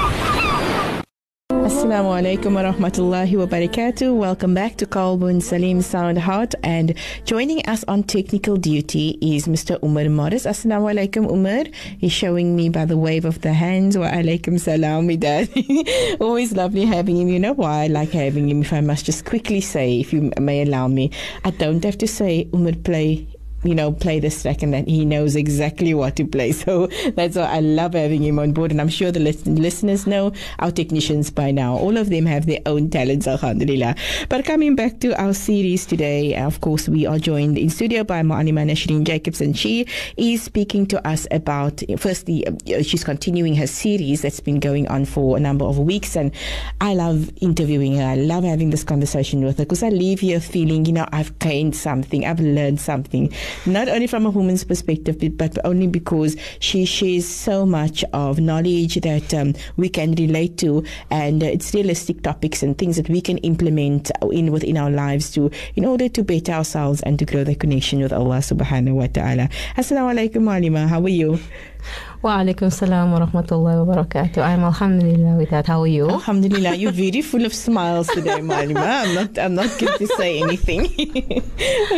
Assalamu 1.63 2.12
alaikum 2.12 2.56
wa 2.56 2.63
rahmatullahi 2.63 3.38
wa 3.38 3.45
barakatuh. 3.45 4.13
Welcome 4.13 4.54
back 4.54 4.76
to 4.76 4.86
Kalbun 4.86 5.41
Salim 5.41 5.82
Sound 5.82 6.17
Heart. 6.17 6.56
And 6.62 6.93
joining 7.23 7.65
us 7.67 7.86
on 7.88 8.04
technical 8.04 8.58
duty 8.58 9.17
is 9.21 9.47
Mr. 9.47 9.82
Umar 9.82 10.10
Morris. 10.10 10.45
Assalamu 10.45 10.91
alaikum, 10.93 11.32
Umar. 11.32 11.63
He's 11.99 12.12
showing 12.12 12.58
me 12.58 12.67
by 12.67 12.84
the 12.84 12.97
wave 12.97 13.23
of 13.23 13.39
the 13.39 13.54
hands. 13.54 13.97
Wa 13.97 14.08
alaikum 14.08 14.60
salam, 14.60 15.08
dad. 15.17 15.47
Always 16.19 16.52
lovely 16.52 16.84
having 16.84 17.15
him. 17.15 17.30
You 17.30 17.39
know 17.39 17.54
why 17.54 17.84
I 17.84 17.88
like 17.88 18.12
having 18.12 18.49
him, 18.49 18.62
if 18.62 18.73
I 18.73 18.82
must 18.82 19.06
just 19.06 19.23
quickly 19.23 19.62
say, 19.62 20.02
if 20.02 20.12
you 20.12 20.34
may 20.38 20.63
allow 20.63 20.89
me. 20.89 21.12
I 21.45 21.52
don't 21.52 21.82
have 21.86 21.97
to 21.99 22.08
say, 22.10 22.49
Umar, 22.54 22.73
play 22.73 23.26
you 23.63 23.76
know, 23.76 23.91
play 23.91 24.19
this 24.19 24.41
track 24.41 24.62
and 24.62 24.73
that 24.73 24.88
he 24.88 25.06
knows 25.06 25.36
exactly 25.36 25.93
what 25.93 26.15
to 26.17 26.26
play. 26.26 26.54
So 26.63 26.88
that's 27.15 27.36
why 27.36 27.43
I 27.43 27.60
love 27.60 27.93
having 27.93 28.23
him 28.23 28.39
on 28.39 28.54
board. 28.54 28.71
And 28.71 28.80
I'm 28.80 28.88
sure 28.88 29.12
the 29.12 29.19
listen- 29.19 29.62
listeners 29.62 30.08
know 30.08 30.32
our 30.60 30.71
technicians 30.71 31.30
by 31.30 31.52
now. 31.52 31.76
All 31.76 31.97
of 31.97 32.10
them 32.10 32.26
have 32.26 32.45
their 32.45 32.60
own 32.65 32.89
talents, 32.89 33.28
alhamdulillah. 33.28 33.95
But 34.30 34.45
coming 34.45 34.76
back 34.76 34.99
to 35.02 35.19
our 35.21 35.34
series 35.34 35.86
today, 35.86 36.36
of 36.36 36.62
course, 36.62 36.88
we 36.88 37.06
are 37.06 37.19
joined 37.19 37.58
in 37.58 37.69
studio 37.69 38.04
by 38.06 38.21
Mu'alima 38.21 38.65
Nashreen 38.65 39.04
Jacobson. 39.04 39.54
She 39.54 39.88
is 40.15 40.41
speaking 40.43 40.86
to 40.88 41.06
us 41.06 41.28
about, 41.32 41.82
firstly, 41.97 42.47
uh, 42.47 42.82
she's 42.82 43.04
continuing 43.04 43.56
her 43.56 43.67
series 43.67 44.21
that's 44.21 44.39
been 44.39 44.60
going 44.60 44.88
on 44.88 45.04
for 45.06 45.36
a 45.36 45.39
number 45.39 45.65
of 45.65 45.78
weeks. 45.80 46.15
And 46.15 46.32
I 46.80 46.93
love 46.93 47.30
interviewing 47.41 47.97
her. 47.97 48.04
I 48.04 48.15
love 48.15 48.43
having 48.43 48.69
this 48.69 48.84
conversation 48.84 49.43
with 49.43 49.58
her 49.58 49.65
because 49.65 49.84
I 49.84 49.89
leave 49.89 50.21
here 50.21 50.39
feeling, 50.39 50.86
you 50.86 50.93
know, 50.93 51.08
I've 51.12 51.38
gained 51.39 51.76
something, 51.76 52.26
I've 52.26 52.39
learned 52.39 52.80
something, 52.80 53.34
not 53.65 53.87
only 53.89 54.07
from 54.07 54.25
a 54.25 54.29
woman's 54.29 54.63
perspective, 54.63 55.17
but, 55.37 55.57
only 55.63 55.87
because 55.87 56.35
she 56.59 56.83
shares 56.85 57.27
so 57.27 57.65
much 57.65 58.03
of 58.13 58.39
knowledge 58.39 58.95
that 59.01 59.33
um, 59.33 59.53
we 59.77 59.87
can 59.87 60.13
relate 60.15 60.57
to, 60.57 60.83
and 61.09 61.43
uh, 61.43 61.47
it's 61.47 61.73
realistic 61.73 62.21
topics 62.23 62.63
and 62.63 62.77
things 62.77 62.97
that 62.97 63.09
we 63.09 63.21
can 63.21 63.37
implement 63.39 64.11
in 64.31 64.51
within 64.51 64.77
our 64.77 64.89
lives 64.89 65.31
to, 65.31 65.51
in 65.75 65.85
order 65.85 66.09
to 66.09 66.23
better 66.23 66.51
ourselves 66.51 67.01
and 67.03 67.19
to 67.19 67.25
grow 67.25 67.43
the 67.43 67.55
connection 67.55 68.01
with 68.01 68.11
Allah 68.11 68.37
Subhanahu 68.37 68.93
wa 68.93 69.07
Taala. 69.07 69.51
Assalamu 69.75 70.13
alaikum, 70.13 70.53
Alima. 70.53 70.87
How 70.87 71.01
are 71.01 71.09
you? 71.09 71.39
Wa 72.23 72.38
alaikum 72.39 72.71
salam 72.71 73.12
wa 73.12 73.19
rahmatullahi 73.19 73.86
wa 73.86 73.95
barakatuh. 73.95 74.38
I'm 74.38 74.63
alhamdulillah 74.63 75.36
with 75.36 75.49
that. 75.49 75.67
How 75.67 75.81
are 75.81 75.88
you? 75.88 76.07
Alhamdulillah, 76.09 76.73
you're 76.75 76.93
very 76.93 77.21
full 77.21 77.43
of 77.45 77.53
smiles 77.53 78.07
today, 78.07 78.39
Malima. 78.51 79.03
I'm 79.03 79.13
not, 79.13 79.38
I'm 79.38 79.55
not 79.55 79.77
going 79.77 79.97
to 79.97 80.07
say 80.15 80.41
anything. 80.41 80.86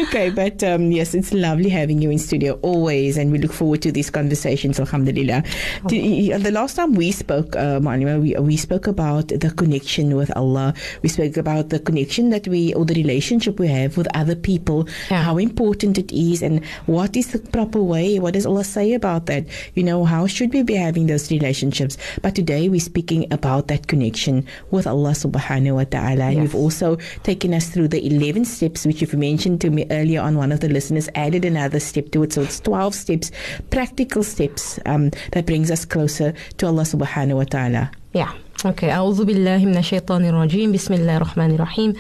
okay, 0.08 0.32
but 0.32 0.64
um, 0.64 0.92
yes, 0.92 1.14
it's 1.14 1.32
lovely 1.32 1.70
having 1.70 2.02
you 2.02 2.10
in 2.10 2.18
studio 2.18 2.58
always, 2.64 3.18
and 3.18 3.32
we 3.32 3.38
look 3.38 3.54
forward 3.54 3.84
to 3.84 3.92
these 3.92 4.10
conversations. 4.10 4.80
Alhamdulillah. 4.80 5.44
The, 5.90 6.34
the 6.40 6.50
last 6.52 6.76
time 6.78 6.94
we 6.96 7.12
spoke, 7.12 7.56
uh, 7.56 7.78
Malima, 7.80 8.20
we 8.20 8.34
we 8.42 8.58
spoke 8.58 8.88
about 8.88 9.28
the 9.28 9.54
connection 9.56 10.16
with 10.16 10.36
Allah. 10.36 10.74
We 11.04 11.10
spoke 11.10 11.38
about 11.38 11.70
the 11.70 11.78
connection 11.80 12.32
that 12.32 12.48
we 12.48 12.74
or 12.74 12.84
the 12.84 12.96
relationship 12.96 13.60
we 13.60 13.68
have 13.68 13.96
with 13.96 14.08
other 14.16 14.36
people, 14.36 14.88
Yeah. 15.12 15.22
how 15.22 15.38
important 15.38 16.00
it 16.00 16.12
is, 16.12 16.42
and 16.42 16.66
what 16.88 17.16
is 17.16 17.28
the 17.32 17.38
proper 17.38 17.80
way. 17.84 18.18
What 18.18 18.34
does 18.34 18.48
Allah 18.48 18.64
say 18.64 18.94
about 18.94 19.28
that? 19.28 19.46
You 19.76 19.84
know, 19.84 20.04
how 20.15 20.27
should 20.27 20.51
we 20.55 20.63
be 20.63 20.77
having 20.87 21.07
those 21.07 21.31
relationships? 21.31 21.95
But 22.23 22.33
today 22.35 22.69
we're 22.73 22.87
speaking 22.93 23.23
about 23.31 23.69
that 23.71 23.83
connection 23.93 24.37
with 24.71 24.87
Allah 24.87 25.13
subhanahu 25.25 25.75
wa 25.81 25.87
ta'ala. 25.95 26.25
And 26.31 26.37
Yes. 26.39 26.43
you've 26.43 26.61
also 26.65 26.89
taken 27.23 27.51
us 27.59 27.67
through 27.73 27.89
the 27.95 28.01
11 28.07 28.45
steps, 28.47 28.87
which 28.87 29.01
you've 29.03 29.19
mentioned 29.31 29.59
to 29.63 29.69
me 29.71 29.83
earlier 29.91 30.21
on. 30.27 30.37
One 30.45 30.53
of 30.53 30.61
the 30.65 30.69
listeners 30.69 31.09
added 31.15 31.45
another 31.45 31.81
step 31.81 32.07
to 32.13 32.23
it. 32.25 32.33
So 32.33 32.43
it's 32.47 32.61
12 32.61 32.95
steps, 32.95 33.27
practical 33.71 34.23
steps 34.23 34.79
um, 34.87 35.11
that 35.33 35.45
brings 35.47 35.71
us 35.71 35.85
closer 35.85 36.35
to 36.59 36.63
Allah 36.71 36.87
subhanahu 36.87 37.37
wa 37.43 37.45
ta'ala. 37.45 37.91
Yeah. 38.13 38.33
Okay. 38.65 38.91
أعوذ 38.91 39.25
بالله 39.25 39.65
من 39.65 39.77
الشيطان 39.77 40.25
الرجيم 40.25 40.73
بسم 40.73 40.95
الله 40.95 41.17
الرحمن 41.17 41.51
الرحيم 41.57 41.93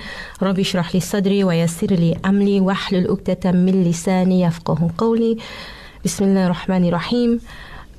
ربي 0.42 0.62
اشرح 0.62 0.94
لي 0.94 1.00
صدري 1.00 1.44
ويسر 1.44 1.87
لي 1.96 2.16
أمري 2.24 2.61
واحلل 2.61 3.09
عقدة 3.09 3.52
من 3.52 3.85
لساني 3.85 4.40
يفقه 4.42 4.90
قولي 4.98 5.37
بسم 6.04 6.24
الله 6.24 6.44
الرحمن 6.46 6.85
الرحيم 6.88 7.40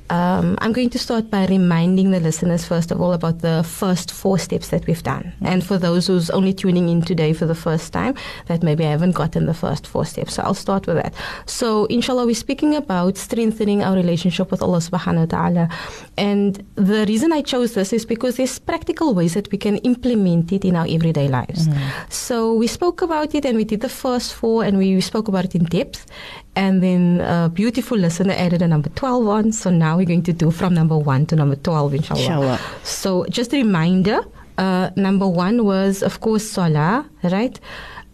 um, 0.09 0.57
I'm 0.61 0.71
going 0.71 0.89
to 0.91 0.99
start 0.99 1.29
by 1.29 1.45
reminding 1.47 2.11
the 2.11 2.19
listeners, 2.19 2.65
first 2.65 2.91
of 2.91 3.01
all, 3.01 3.13
about 3.13 3.39
the 3.39 3.63
first 3.63 4.11
four 4.11 4.39
steps 4.39 4.69
that 4.69 4.87
we've 4.87 5.03
done. 5.03 5.33
And 5.41 5.65
for 5.65 5.77
those 5.77 6.07
who's 6.07 6.29
only 6.29 6.53
tuning 6.53 6.89
in 6.89 7.01
today 7.01 7.33
for 7.33 7.45
the 7.45 7.55
first 7.55 7.91
time, 7.91 8.15
that 8.47 8.63
maybe 8.63 8.85
I 8.85 8.91
haven't 8.91 9.11
gotten 9.11 9.45
the 9.45 9.53
first 9.53 9.85
four 9.85 10.05
steps. 10.05 10.35
So 10.35 10.43
I'll 10.43 10.53
start 10.53 10.87
with 10.87 10.95
that. 10.95 11.13
So, 11.45 11.85
inshallah, 11.85 12.25
we're 12.25 12.35
speaking 12.35 12.75
about 12.75 13.17
strengthening 13.17 13.83
our 13.83 13.95
relationship 13.95 14.51
with 14.51 14.61
Allah 14.61 14.79
subhanahu 14.79 15.19
wa 15.19 15.25
ta'ala. 15.25 15.69
And 16.17 16.63
the 16.75 17.05
reason 17.07 17.33
I 17.33 17.41
chose 17.41 17.73
this 17.73 17.91
is 17.91 18.05
because 18.05 18.37
there's 18.37 18.59
practical 18.59 19.13
ways 19.13 19.33
that 19.33 19.51
we 19.51 19.57
can 19.57 19.77
implement 19.77 20.51
it 20.51 20.63
in 20.63 20.75
our 20.75 20.87
everyday 20.89 21.27
lives. 21.27 21.67
So 22.09 22.53
we 22.53 22.67
spoke 22.67 23.01
about 23.01 23.35
it 23.35 23.45
and 23.45 23.57
we 23.57 23.65
did 23.65 23.81
the 23.81 23.89
first 23.89 24.33
four 24.33 24.63
and 24.63 24.77
we 24.77 25.01
spoke 25.01 25.27
about 25.27 25.45
it 25.45 25.55
in 25.55 25.65
depth. 25.65 26.05
And 26.57 26.81
then 26.81 27.21
a 27.21 27.49
beautiful 27.53 27.97
listener 27.97 28.33
added 28.33 28.61
a 28.61 28.67
number 28.67 28.89
12 28.89 29.27
on. 29.27 29.51
So 29.51 29.69
now 29.69 29.97
we're 29.97 30.09
going 30.09 30.23
to 30.23 30.33
do 30.33 30.49
from 30.49 30.73
number 30.73 30.97
1 30.97 31.27
to 31.27 31.35
number 31.35 31.55
12, 31.55 31.93
inshallah. 31.93 32.21
Inshallah. 32.21 32.59
So 32.83 33.25
just 33.29 33.53
a 33.53 33.57
reminder 33.57 34.25
uh, 34.57 34.89
number 34.95 35.27
one 35.27 35.65
was, 35.65 36.01
of 36.01 36.19
course, 36.19 36.43
Salah, 36.49 37.05
right? 37.23 37.59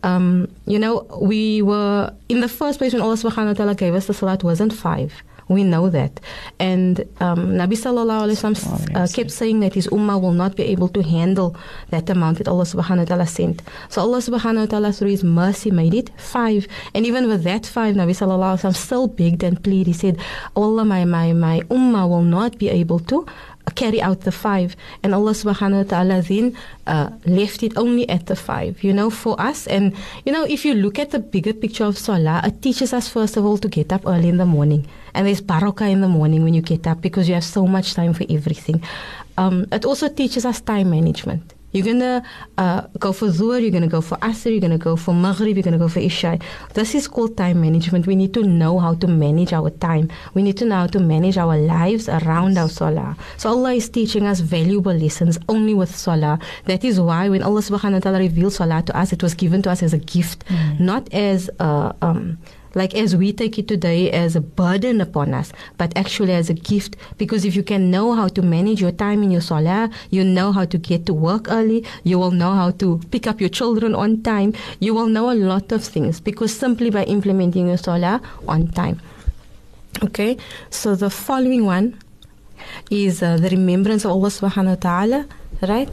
Um, 0.03 0.49
you 0.65 0.77
know, 0.77 1.07
we 1.21 1.61
were 1.61 2.13
in 2.27 2.41
the 2.41 2.49
first 2.49 2.79
place 2.79 2.93
when 2.93 3.01
Allah 3.01 3.15
subhanahu 3.15 3.47
wa 3.47 3.53
ta'ala 3.53 3.75
gave 3.75 3.95
us 3.95 4.07
the 4.07 4.13
Salat 4.13 4.43
wasn't 4.43 4.73
five. 4.73 5.13
We 5.53 5.63
know 5.63 5.89
that. 5.89 6.19
And 6.59 7.01
um, 7.19 7.53
Nabi 7.61 7.73
sallallahu 7.73 8.27
Alaihi 8.27 8.39
Wasallam 8.41 8.95
uh, 8.95 9.07
kept 9.13 9.31
saying 9.31 9.59
that 9.61 9.73
his 9.73 9.87
ummah 9.87 10.19
will 10.21 10.33
not 10.33 10.55
be 10.55 10.63
able 10.63 10.89
to 10.89 11.01
handle 11.03 11.55
that 11.89 12.09
amount 12.09 12.39
that 12.39 12.47
Allah 12.47 12.63
subhanahu 12.63 12.99
wa 12.99 13.05
ta'ala 13.05 13.27
sent. 13.27 13.61
So 13.89 14.01
Allah 14.01 14.17
subhanahu 14.17 14.59
wa 14.59 14.65
ta'ala 14.65 14.91
through 14.93 15.09
his 15.09 15.23
mercy 15.23 15.71
made 15.71 15.93
it 15.93 16.09
five. 16.19 16.67
And 16.93 17.05
even 17.05 17.27
with 17.27 17.43
that 17.43 17.65
five, 17.65 17.95
Nabi 17.95 18.11
sallallahu 18.11 18.57
Alaihi 18.57 18.63
Wasallam 18.65 18.75
still 18.75 19.07
begged 19.07 19.43
and 19.43 19.61
pleaded. 19.63 19.87
He 19.87 19.93
said, 19.93 20.17
Allah, 20.55 20.85
my, 20.85 21.05
my, 21.05 21.33
my 21.33 21.61
ummah 21.69 22.09
will 22.09 22.23
not 22.23 22.57
be 22.57 22.69
able 22.69 22.99
to 22.99 23.25
carry 23.71 24.01
out 24.01 24.21
the 24.21 24.31
five. 24.31 24.75
And 25.03 25.13
Allah 25.13 25.31
subhanahu 25.31 25.83
wa 25.83 25.89
ta'ala 25.89 26.21
then 26.21 26.57
uh, 26.87 27.09
left 27.25 27.63
it 27.63 27.77
only 27.77 28.07
at 28.09 28.27
the 28.27 28.35
five, 28.35 28.83
you 28.83 28.93
know, 28.93 29.09
for 29.09 29.39
us. 29.39 29.67
And, 29.67 29.95
you 30.25 30.31
know, 30.31 30.43
if 30.43 30.65
you 30.65 30.73
look 30.73 30.99
at 30.99 31.11
the 31.11 31.19
bigger 31.19 31.53
picture 31.53 31.85
of 31.85 31.97
Salah, 31.97 32.41
it 32.43 32.61
teaches 32.61 32.93
us, 32.93 33.07
first 33.07 33.37
of 33.37 33.45
all, 33.45 33.57
to 33.57 33.67
get 33.67 33.91
up 33.91 34.05
early 34.05 34.29
in 34.29 34.37
the 34.37 34.45
morning. 34.45 34.87
And 35.13 35.27
there's 35.27 35.41
barakah 35.41 35.91
in 35.91 36.01
the 36.01 36.07
morning 36.07 36.43
when 36.43 36.53
you 36.53 36.61
get 36.61 36.87
up 36.87 37.01
because 37.01 37.27
you 37.27 37.35
have 37.35 37.43
so 37.43 37.67
much 37.67 37.93
time 37.93 38.13
for 38.13 38.25
everything. 38.29 38.83
Um, 39.37 39.65
it 39.71 39.85
also 39.85 40.09
teaches 40.09 40.45
us 40.45 40.61
time 40.61 40.89
management. 40.89 41.52
You're 41.73 41.85
gonna 41.85 42.23
uh, 42.57 42.81
go 42.99 43.11
for 43.11 43.27
Zuhr, 43.27 43.59
you're 43.61 43.71
gonna 43.71 43.87
go 43.87 43.99
for 43.99 44.15
Asr, 44.17 44.51
you're 44.51 44.61
gonna 44.61 44.77
go 44.77 44.95
for 44.95 45.13
Maghrib, 45.13 45.57
you're 45.57 45.63
gonna 45.63 45.79
go 45.79 45.87
for 45.87 45.99
Isha. 45.99 46.37
This 46.75 46.93
is 46.93 47.07
called 47.07 47.35
time 47.35 47.61
management. 47.61 48.05
We 48.05 48.15
need 48.15 48.33
to 48.35 48.43
know 48.43 48.77
how 48.77 48.93
to 48.95 49.07
manage 49.07 49.53
our 49.53 49.71
time. 49.71 50.09
We 50.35 50.43
need 50.43 50.57
to 50.57 50.65
know 50.65 50.75
how 50.75 50.87
to 50.87 50.99
manage 50.99 51.37
our 51.37 51.57
lives 51.57 52.07
around 52.07 52.57
our 52.57 52.69
Salah. 52.69 53.17
So 53.37 53.49
Allah 53.49 53.73
is 53.73 53.89
teaching 53.89 54.25
us 54.25 54.39
valuable 54.39 54.93
lessons 54.93 55.39
only 55.49 55.73
with 55.73 55.95
Salah. 55.95 56.39
That 56.65 56.83
is 56.85 57.01
why 57.01 57.27
when 57.29 57.41
Allah 57.41 57.61
subhanahu 57.61 57.93
wa 57.93 57.99
ta'ala 57.99 58.19
revealed 58.19 58.53
Salah 58.53 58.83
to 58.83 58.95
us, 58.95 59.11
it 59.11 59.23
was 59.23 59.33
given 59.33 59.61
to 59.63 59.71
us 59.71 59.81
as 59.81 59.93
a 59.93 59.97
gift, 59.99 60.43
not 60.79 61.11
as 61.11 61.49
a, 61.59 61.95
um, 62.01 62.37
like 62.75 62.95
as 62.95 63.15
we 63.15 63.31
take 63.31 63.57
it 63.57 63.67
today 63.67 64.11
as 64.11 64.35
a 64.35 64.41
burden 64.41 65.01
upon 65.01 65.33
us, 65.33 65.51
but 65.77 65.95
actually 65.95 66.33
as 66.33 66.49
a 66.49 66.53
gift. 66.53 66.95
Because 67.17 67.45
if 67.45 67.55
you 67.55 67.63
can 67.63 67.91
know 67.91 68.13
how 68.13 68.27
to 68.29 68.41
manage 68.41 68.81
your 68.81 68.91
time 68.91 69.23
in 69.23 69.31
your 69.31 69.41
salah, 69.41 69.89
you 70.09 70.23
know 70.23 70.51
how 70.51 70.65
to 70.65 70.77
get 70.77 71.05
to 71.05 71.13
work 71.13 71.49
early, 71.49 71.85
you 72.03 72.19
will 72.19 72.31
know 72.31 72.53
how 72.53 72.71
to 72.71 72.99
pick 73.11 73.27
up 73.27 73.39
your 73.39 73.49
children 73.49 73.95
on 73.95 74.21
time, 74.23 74.53
you 74.79 74.93
will 74.93 75.07
know 75.07 75.31
a 75.31 75.35
lot 75.35 75.71
of 75.71 75.83
things 75.83 76.19
because 76.19 76.55
simply 76.55 76.89
by 76.89 77.03
implementing 77.05 77.67
your 77.67 77.77
salah 77.77 78.21
on 78.47 78.67
time. 78.69 78.99
Okay, 80.03 80.37
so 80.69 80.95
the 80.95 81.09
following 81.09 81.65
one 81.65 81.99
is 82.89 83.21
uh, 83.21 83.37
the 83.37 83.49
remembrance 83.49 84.05
of 84.05 84.11
Allah 84.11 84.29
subhanahu 84.29 84.75
wa 84.75 84.81
ta'ala, 84.81 85.25
right? 85.61 85.89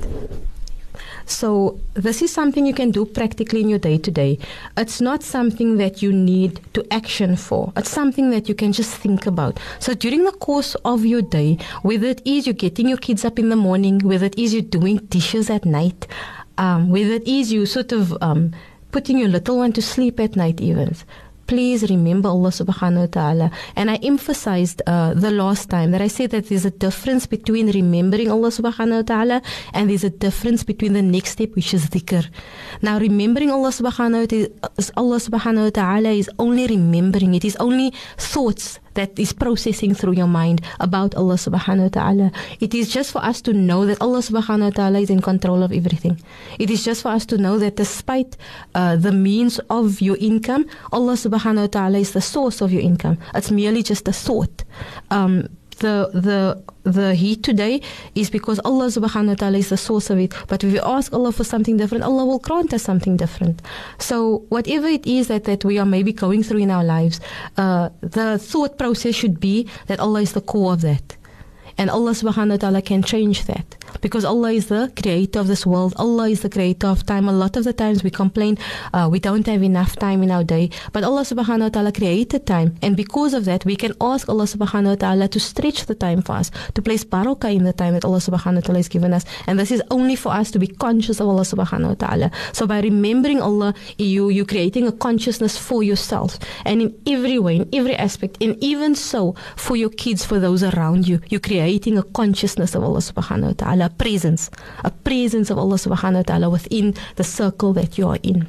So 1.31 1.79
this 1.95 2.23
is 2.23 2.33
something 2.33 2.67
you 2.67 2.75
can 2.75 2.91
do 2.91 3.05
practically 3.05 3.61
in 3.61 3.69
your 3.69 3.79
day 3.79 3.99
to 3.99 4.11
day. 4.11 4.39
It's 4.77 5.01
not 5.01 5.23
something 5.23 5.77
that 5.79 6.03
you 6.03 6.13
need 6.13 6.61
to 6.75 6.85
action 6.93 7.37
for. 7.37 7.73
It's 7.77 7.91
something 7.91 8.31
that 8.31 8.49
you 8.49 8.55
can 8.55 8.73
just 8.73 8.95
think 8.95 9.27
about. 9.27 9.61
So 9.79 9.95
during 9.95 10.25
the 10.25 10.33
course 10.33 10.75
of 10.85 11.05
your 11.05 11.23
day, 11.23 11.59
whether 11.83 12.09
it 12.09 12.23
is 12.25 12.47
you 12.47 12.53
getting 12.53 12.89
your 12.89 12.99
kids 12.99 13.25
up 13.25 13.39
in 13.39 13.49
the 13.49 13.57
morning, 13.57 14.01
whether 14.01 14.27
it 14.27 14.39
is 14.39 14.53
you 14.53 14.63
doing 14.63 14.99
dishes 15.09 15.51
at 15.51 15.65
night, 15.65 16.07
um, 16.59 16.91
whether 16.91 17.13
it 17.13 17.27
is 17.27 17.53
you 17.53 17.65
sort 17.65 17.93
of 17.93 18.17
um, 18.23 18.53
putting 18.91 19.19
your 19.19 19.29
little 19.29 19.57
one 19.59 19.73
to 19.73 19.83
sleep 19.83 20.19
at 20.21 20.37
night 20.37 20.61
even 20.61 20.95
please 21.51 21.83
remember 21.91 22.29
Allah 22.29 22.55
subhanahu 22.55 23.07
wa 23.07 23.11
ta'ala. 23.11 23.47
And 23.75 23.91
I 23.91 23.97
emphasized 24.07 24.83
uh, 24.87 25.15
the 25.15 25.33
last 25.33 25.69
time 25.69 25.91
that 25.91 26.01
I 26.01 26.07
said 26.07 26.31
that 26.31 26.47
there's 26.49 26.65
a 26.65 26.71
difference 26.71 27.27
between 27.27 27.73
remembering 27.73 28.31
Allah 28.31 28.55
subhanahu 28.55 29.03
wa 29.03 29.07
ta'ala 29.11 29.43
and 29.75 29.91
there's 29.91 30.07
a 30.07 30.15
difference 30.15 30.63
between 30.63 30.93
the 30.93 31.03
next 31.03 31.31
step, 31.31 31.57
which 31.57 31.75
is 31.75 31.91
dhikr. 31.91 32.23
Now, 32.83 32.99
remembering 33.01 33.51
Allah 33.51 33.75
subhanahu 33.75 34.21
wa 34.23 34.29
ta'ala, 34.31 34.95
Allah 34.97 35.19
subhanahu 35.19 35.65
wa 35.65 35.75
ta'ala 35.75 36.11
is 36.11 36.31
only 36.39 36.69
remembering, 36.69 37.35
it 37.35 37.45
is 37.45 37.57
only 37.57 37.93
thoughts 38.17 38.79
that 38.95 39.19
is 39.19 39.33
processing 39.33 39.95
through 39.95 40.15
your 40.15 40.27
mind 40.27 40.61
about 40.81 41.15
Allah 41.15 41.35
subhanahu 41.35 41.83
wa 41.83 41.89
ta'ala. 41.89 42.33
It 42.61 42.75
is 42.75 42.91
just 42.91 43.13
for 43.13 43.25
us 43.25 43.41
to 43.43 43.53
know 43.53 43.87
that 43.87 44.01
Allah 44.01 44.19
subhanahu 44.19 44.71
wa 44.71 44.71
ta'ala 44.71 44.99
is 45.01 45.11
in 45.11 45.21
control 45.21 45.63
of 45.63 45.73
everything. 45.73 46.21
It 46.59 46.71
is 46.71 46.85
just 46.85 47.03
for 47.03 47.09
us 47.09 47.27
to 47.27 47.39
know 47.39 47.59
that 47.59 47.77
despite 47.77 48.37
uh, 48.75 48.97
the 48.97 49.13
means 49.13 49.59
of 49.71 50.01
your 50.01 50.17
income, 50.19 50.67
Allah 50.93 51.15
subhanahu 51.15 51.61
wa 51.63 51.67
ta'ala 51.67 51.99
is 51.99 52.13
the 52.13 52.21
source 52.21 52.61
of 52.61 52.73
your 52.73 52.83
income. 52.83 53.19
It's 53.35 53.51
merely 53.51 53.83
just 53.83 54.09
a 54.09 54.13
thought. 54.13 54.65
Um, 55.11 55.49
the 55.81 56.11
the 56.15 56.63
the 56.85 57.15
heat 57.15 57.43
today 57.43 57.83
is 58.15 58.31
because 58.31 58.59
Allah 58.65 58.87
subhanahu 58.87 59.29
wa 59.29 59.35
ta'ala 59.35 59.59
is 59.59 59.69
the 59.69 59.77
source 59.77 60.09
of 60.09 60.19
it. 60.19 60.33
But 60.49 60.65
if 60.65 60.73
we 60.73 60.81
ask 60.81 61.13
Allah 61.13 61.33
for 61.33 61.45
something 61.45 61.77
different, 61.77 62.05
Allah 62.05 62.25
will 62.25 62.39
grant 62.39 62.73
us 62.73 62.83
something 62.83 63.17
different. 63.17 63.61
So 63.99 64.45
whatever 64.49 64.87
it 64.89 65.07
is 65.07 65.29
that, 65.29 65.45
that 65.45 65.65
we 65.65 65.79
are 65.79 65.87
maybe 65.87 66.13
going 66.13 66.43
through 66.43 66.61
in 66.61 66.71
our 66.71 66.85
lives, 66.85 67.21
uh, 67.57 67.91
the 68.01 68.39
thought 68.39 68.79
process 68.79 69.15
should 69.15 69.41
be 69.41 69.69
that 69.89 70.01
Allah 70.01 70.23
is 70.23 70.33
the 70.33 70.41
core 70.41 70.73
of 70.73 70.81
that. 70.83 71.17
And 71.77 71.91
Allah 71.91 72.13
subhanahu 72.13 72.51
wa 72.51 72.57
ta'ala 72.57 72.83
can 72.83 73.03
change 73.03 73.45
that. 73.47 73.77
Because 74.01 74.25
Allah 74.25 74.53
is 74.53 74.69
the 74.69 74.93
creator 75.01 75.41
of 75.41 75.47
this 75.47 75.67
world. 75.67 75.95
Allah 75.97 76.29
is 76.29 76.43
the 76.43 76.51
creator 76.51 76.87
of 76.87 77.07
time. 77.07 77.29
A 77.29 77.33
lot 77.33 77.57
of 77.57 77.65
the 77.65 77.73
times 77.73 78.03
we 78.03 78.11
complain 78.11 78.59
uh, 78.93 79.09
we 79.11 79.19
don't 79.19 79.47
have 79.47 79.63
enough 79.63 79.97
time 79.97 80.23
in 80.23 80.31
our 80.31 80.45
day. 80.45 80.71
But 80.93 81.05
Allah 81.05 81.23
subhanahu 81.23 81.61
wa 81.61 81.69
ta'ala 81.69 81.93
created 81.93 82.47
time. 82.47 82.77
And 82.83 82.97
because 82.97 83.35
of 83.35 83.45
that, 83.45 83.65
we 83.65 83.77
can 83.77 83.93
ask 84.01 84.29
Allah 84.29 84.45
subhanahu 84.45 84.95
wa 84.95 84.95
ta'ala 84.95 85.29
to 85.29 85.41
stretch 85.41 85.87
the 85.87 85.95
time 85.95 86.23
for 86.23 86.33
us, 86.33 86.51
to 86.75 86.83
place 86.83 87.05
barakah 87.05 87.55
in 87.55 87.65
the 87.65 87.73
time 87.73 87.95
that 87.95 88.05
Allah 88.05 88.19
subhanahu 88.19 88.61
wa 88.61 88.61
ta'ala 88.61 88.79
has 88.79 88.89
given 88.89 89.13
us. 89.13 89.25
And 89.47 89.59
this 89.59 89.71
is 89.71 89.83
only 89.91 90.17
for 90.17 90.33
us 90.33 90.51
to 90.53 90.59
be 90.59 90.67
conscious 90.67 91.21
of 91.21 91.29
Allah 91.29 91.43
subhanahu 91.43 91.89
wa 91.89 91.95
ta'ala. 91.95 92.31
So 92.53 92.67
by 92.67 92.81
remembering 92.81 93.41
Allah, 93.41 93.75
you, 93.99 94.29
you're 94.29 94.45
creating 94.45 94.87
a 94.87 94.93
consciousness 94.93 95.57
for 95.57 95.83
yourself. 95.83 96.39
And 96.65 96.83
in 96.83 96.91
every 97.07 97.39
way, 97.39 97.57
in 97.57 97.69
every 97.73 97.97
aspect, 97.97 98.39
and 98.41 98.57
even 98.63 98.95
so 98.95 99.35
for 99.57 99.77
your 99.77 99.91
kids, 99.91 100.25
for 100.25 100.39
those 100.39 100.63
around 100.63 101.09
you, 101.09 101.21
you're 101.29 101.41
creating 101.41 101.99
a 101.99 102.03
consciousness 102.03 102.75
of 102.75 102.83
Allah 102.83 103.01
subhanahu 103.01 103.55
wa 103.55 103.57
ta'ala, 103.57 103.80
a 103.83 103.91
presence, 103.91 104.51
a 104.85 104.91
presence 104.91 105.51
of 105.51 105.59
Allah 105.59 105.77
subhanahu 105.77 106.17
wa 106.17 106.23
ta'ala 106.23 106.51
within 106.51 106.95
the 107.17 107.25
circle 107.25 107.73
that 107.75 107.99
you 107.99 108.09
are 108.09 108.19
in. 108.23 108.47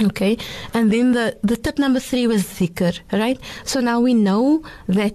Okay, 0.00 0.36
and 0.72 0.90
then 0.92 1.12
the, 1.12 1.38
the 1.42 1.56
tip 1.56 1.78
number 1.78 2.00
three 2.00 2.26
was 2.26 2.42
dhikr, 2.44 2.98
right? 3.12 3.38
So 3.64 3.80
now 3.80 4.00
we 4.00 4.12
know 4.12 4.64
that 4.88 5.14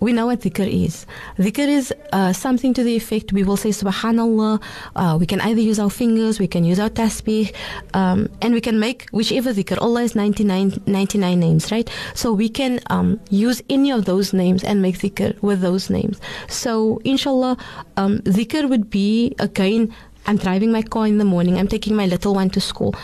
we 0.00 0.12
know 0.12 0.26
what 0.26 0.40
dhikr 0.40 0.66
is. 0.66 1.06
Dhikr 1.38 1.68
is 1.68 1.94
uh, 2.12 2.32
something 2.32 2.72
to 2.74 2.82
the 2.84 2.96
effect 2.96 3.32
we 3.32 3.42
will 3.42 3.56
say 3.56 3.70
subhanallah. 3.70 4.62
Uh, 4.96 5.16
we 5.18 5.26
can 5.26 5.40
either 5.40 5.60
use 5.60 5.78
our 5.78 5.90
fingers, 5.90 6.38
we 6.38 6.46
can 6.46 6.64
use 6.64 6.78
our 6.78 6.90
tasbih, 6.90 7.54
um, 7.94 8.28
and 8.42 8.54
we 8.54 8.60
can 8.60 8.78
make 8.78 9.08
whichever 9.10 9.52
dhikr. 9.52 9.80
Allah 9.80 10.02
is 10.02 10.14
99, 10.14 10.82
99 10.86 11.40
names, 11.40 11.72
right? 11.72 11.90
So 12.14 12.32
we 12.32 12.48
can 12.48 12.80
um, 12.88 13.20
use 13.30 13.62
any 13.68 13.90
of 13.90 14.04
those 14.04 14.32
names 14.32 14.62
and 14.64 14.82
make 14.82 14.98
dhikr 14.98 15.40
with 15.42 15.60
those 15.60 15.90
names. 15.90 16.20
So 16.48 17.00
inshallah, 17.04 17.56
um, 17.96 18.18
dhikr 18.20 18.68
would 18.68 18.90
be 18.90 19.34
again. 19.38 19.94
I'm 20.26 20.36
driving 20.36 20.70
my 20.70 20.82
car 20.82 21.06
in 21.06 21.16
the 21.16 21.24
morning. 21.24 21.58
I'm 21.58 21.68
taking 21.68 21.96
my 21.96 22.04
little 22.04 22.34
one 22.34 22.50
to 22.50 22.60
school 22.60 22.94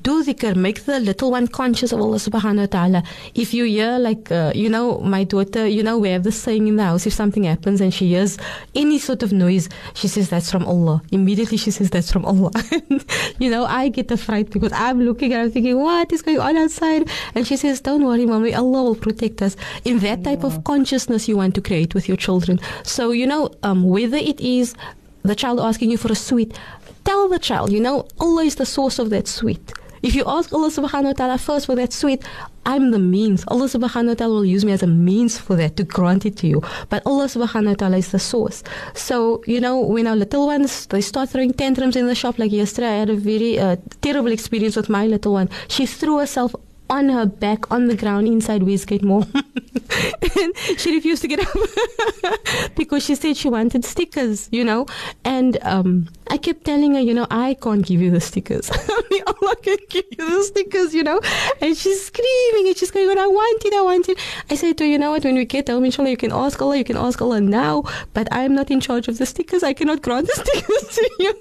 do 0.00 0.24
dhikr, 0.24 0.56
make 0.56 0.84
the 0.84 0.98
little 1.00 1.30
one 1.30 1.46
conscious 1.46 1.92
of 1.92 2.00
Allah 2.00 2.16
subhanahu 2.16 2.60
wa 2.60 2.66
ta'ala. 2.66 3.02
If 3.34 3.52
you 3.52 3.64
hear, 3.64 3.98
like, 3.98 4.30
uh, 4.32 4.52
you 4.54 4.70
know, 4.70 4.98
my 5.00 5.24
daughter, 5.24 5.66
you 5.66 5.82
know, 5.82 5.98
we 5.98 6.08
have 6.08 6.22
this 6.22 6.40
saying 6.40 6.66
in 6.66 6.76
the 6.76 6.84
house, 6.84 7.06
if 7.06 7.12
something 7.12 7.44
happens 7.44 7.80
and 7.80 7.92
she 7.92 8.08
hears 8.08 8.38
any 8.74 8.98
sort 8.98 9.22
of 9.22 9.32
noise, 9.32 9.68
she 9.94 10.08
says, 10.08 10.30
that's 10.30 10.50
from 10.50 10.64
Allah. 10.64 11.02
Immediately 11.12 11.58
she 11.58 11.70
says, 11.70 11.90
that's 11.90 12.10
from 12.10 12.24
Allah. 12.24 12.52
you 13.38 13.50
know, 13.50 13.64
I 13.66 13.88
get 13.90 14.10
a 14.10 14.16
fright 14.16 14.50
because 14.50 14.72
I'm 14.72 15.02
looking 15.02 15.32
and 15.32 15.42
I'm 15.42 15.50
thinking, 15.50 15.78
what 15.78 16.10
is 16.10 16.22
going 16.22 16.40
on 16.40 16.56
outside? 16.56 17.10
And 17.34 17.46
she 17.46 17.56
says, 17.56 17.80
don't 17.80 18.04
worry, 18.04 18.24
mommy, 18.24 18.54
Allah 18.54 18.82
will 18.82 18.94
protect 18.94 19.42
us. 19.42 19.56
In 19.84 19.98
that 19.98 20.24
type 20.24 20.42
of 20.42 20.64
consciousness 20.64 21.28
you 21.28 21.36
want 21.36 21.54
to 21.56 21.60
create 21.60 21.94
with 21.94 22.08
your 22.08 22.16
children. 22.16 22.60
So, 22.82 23.10
you 23.10 23.26
know, 23.26 23.50
um, 23.62 23.84
whether 23.84 24.16
it 24.16 24.40
is 24.40 24.74
the 25.22 25.34
child 25.34 25.60
asking 25.60 25.90
you 25.90 25.98
for 25.98 26.10
a 26.10 26.14
sweet, 26.16 26.58
tell 27.04 27.28
the 27.28 27.38
child, 27.38 27.72
you 27.72 27.80
know, 27.80 28.06
Allah 28.20 28.44
is 28.44 28.54
the 28.54 28.66
source 28.66 28.98
of 28.98 29.10
that 29.10 29.28
sweet. 29.28 29.72
If 30.02 30.16
you 30.16 30.24
ask 30.26 30.52
Allah 30.52 30.68
subhanahu 30.68 31.04
wa 31.04 31.12
ta'ala 31.12 31.38
first 31.38 31.66
for 31.66 31.76
that 31.76 31.92
sweet, 31.92 32.24
I'm 32.66 32.90
the 32.90 32.98
means. 32.98 33.44
Allah 33.46 33.66
subhanahu 33.66 34.08
wa 34.08 34.14
ta'ala 34.14 34.34
will 34.34 34.44
use 34.44 34.64
me 34.64 34.72
as 34.72 34.82
a 34.82 34.86
means 34.88 35.38
for 35.38 35.54
that 35.56 35.76
to 35.76 35.84
grant 35.84 36.26
it 36.26 36.36
to 36.38 36.48
you. 36.48 36.60
But 36.88 37.06
Allah 37.06 37.26
subhanahu 37.26 37.68
wa 37.68 37.74
ta'ala 37.74 37.96
is 37.98 38.10
the 38.10 38.18
source. 38.18 38.64
So, 38.94 39.44
you 39.46 39.60
know, 39.60 39.78
when 39.78 40.08
our 40.08 40.16
little 40.16 40.46
ones, 40.46 40.86
they 40.86 41.00
start 41.00 41.30
throwing 41.30 41.52
tantrums 41.52 41.94
in 41.94 42.08
the 42.08 42.16
shop, 42.16 42.38
like 42.40 42.50
yesterday, 42.50 42.88
I 42.88 42.98
had 42.98 43.10
a 43.10 43.14
very 43.14 43.60
uh, 43.60 43.76
terrible 44.00 44.32
experience 44.32 44.74
with 44.74 44.88
my 44.88 45.06
little 45.06 45.34
one. 45.34 45.48
She 45.68 45.86
threw 45.86 46.18
herself 46.18 46.54
on 46.92 47.08
her 47.08 47.24
back 47.24 47.70
on 47.72 47.86
the 47.86 47.96
ground 47.96 48.28
inside 48.28 48.62
Westgate 48.62 49.02
Mall. 49.02 49.26
and 49.34 50.56
she 50.76 50.94
refused 50.94 51.22
to 51.22 51.28
get 51.28 51.40
up 51.40 52.74
because 52.76 53.02
she 53.04 53.14
said 53.14 53.36
she 53.36 53.48
wanted 53.48 53.84
stickers, 53.84 54.48
you 54.52 54.62
know. 54.62 54.86
And 55.24 55.58
um, 55.62 56.08
I 56.28 56.36
kept 56.36 56.64
telling 56.64 56.94
her, 56.94 57.00
you 57.00 57.14
know, 57.14 57.26
I 57.30 57.54
can't 57.54 57.84
give 57.84 58.00
you 58.00 58.10
the 58.10 58.20
stickers. 58.20 58.70
Only 58.70 59.22
Allah 59.22 59.56
can 59.62 59.78
give 59.88 60.04
you 60.10 60.38
the 60.38 60.44
stickers, 60.44 60.94
you 60.94 61.02
know. 61.02 61.20
And 61.60 61.76
she's 61.76 62.04
screaming 62.04 62.68
and 62.68 62.76
she's 62.76 62.90
going, 62.90 63.18
I 63.18 63.26
want 63.26 63.64
it, 63.64 63.72
I 63.72 63.82
want 63.82 64.08
it. 64.10 64.18
I 64.50 64.54
said 64.54 64.76
to 64.78 64.84
her, 64.84 64.90
you 64.90 64.98
know 64.98 65.12
what, 65.12 65.24
when 65.24 65.36
we 65.36 65.46
get 65.46 65.68
home, 65.68 65.84
inshallah, 65.84 66.10
you 66.10 66.16
can 66.16 66.32
ask 66.32 66.60
Allah, 66.60 66.76
you 66.76 66.84
can 66.84 66.96
ask 66.98 67.20
Allah 67.22 67.40
now, 67.40 67.84
but 68.12 68.28
I'm 68.30 68.54
not 68.54 68.70
in 68.70 68.80
charge 68.80 69.08
of 69.08 69.16
the 69.16 69.26
stickers. 69.26 69.62
I 69.62 69.72
cannot 69.72 70.02
grant 70.02 70.26
the 70.26 70.34
stickers 70.44 70.88
to 70.96 71.10
you. 71.18 71.32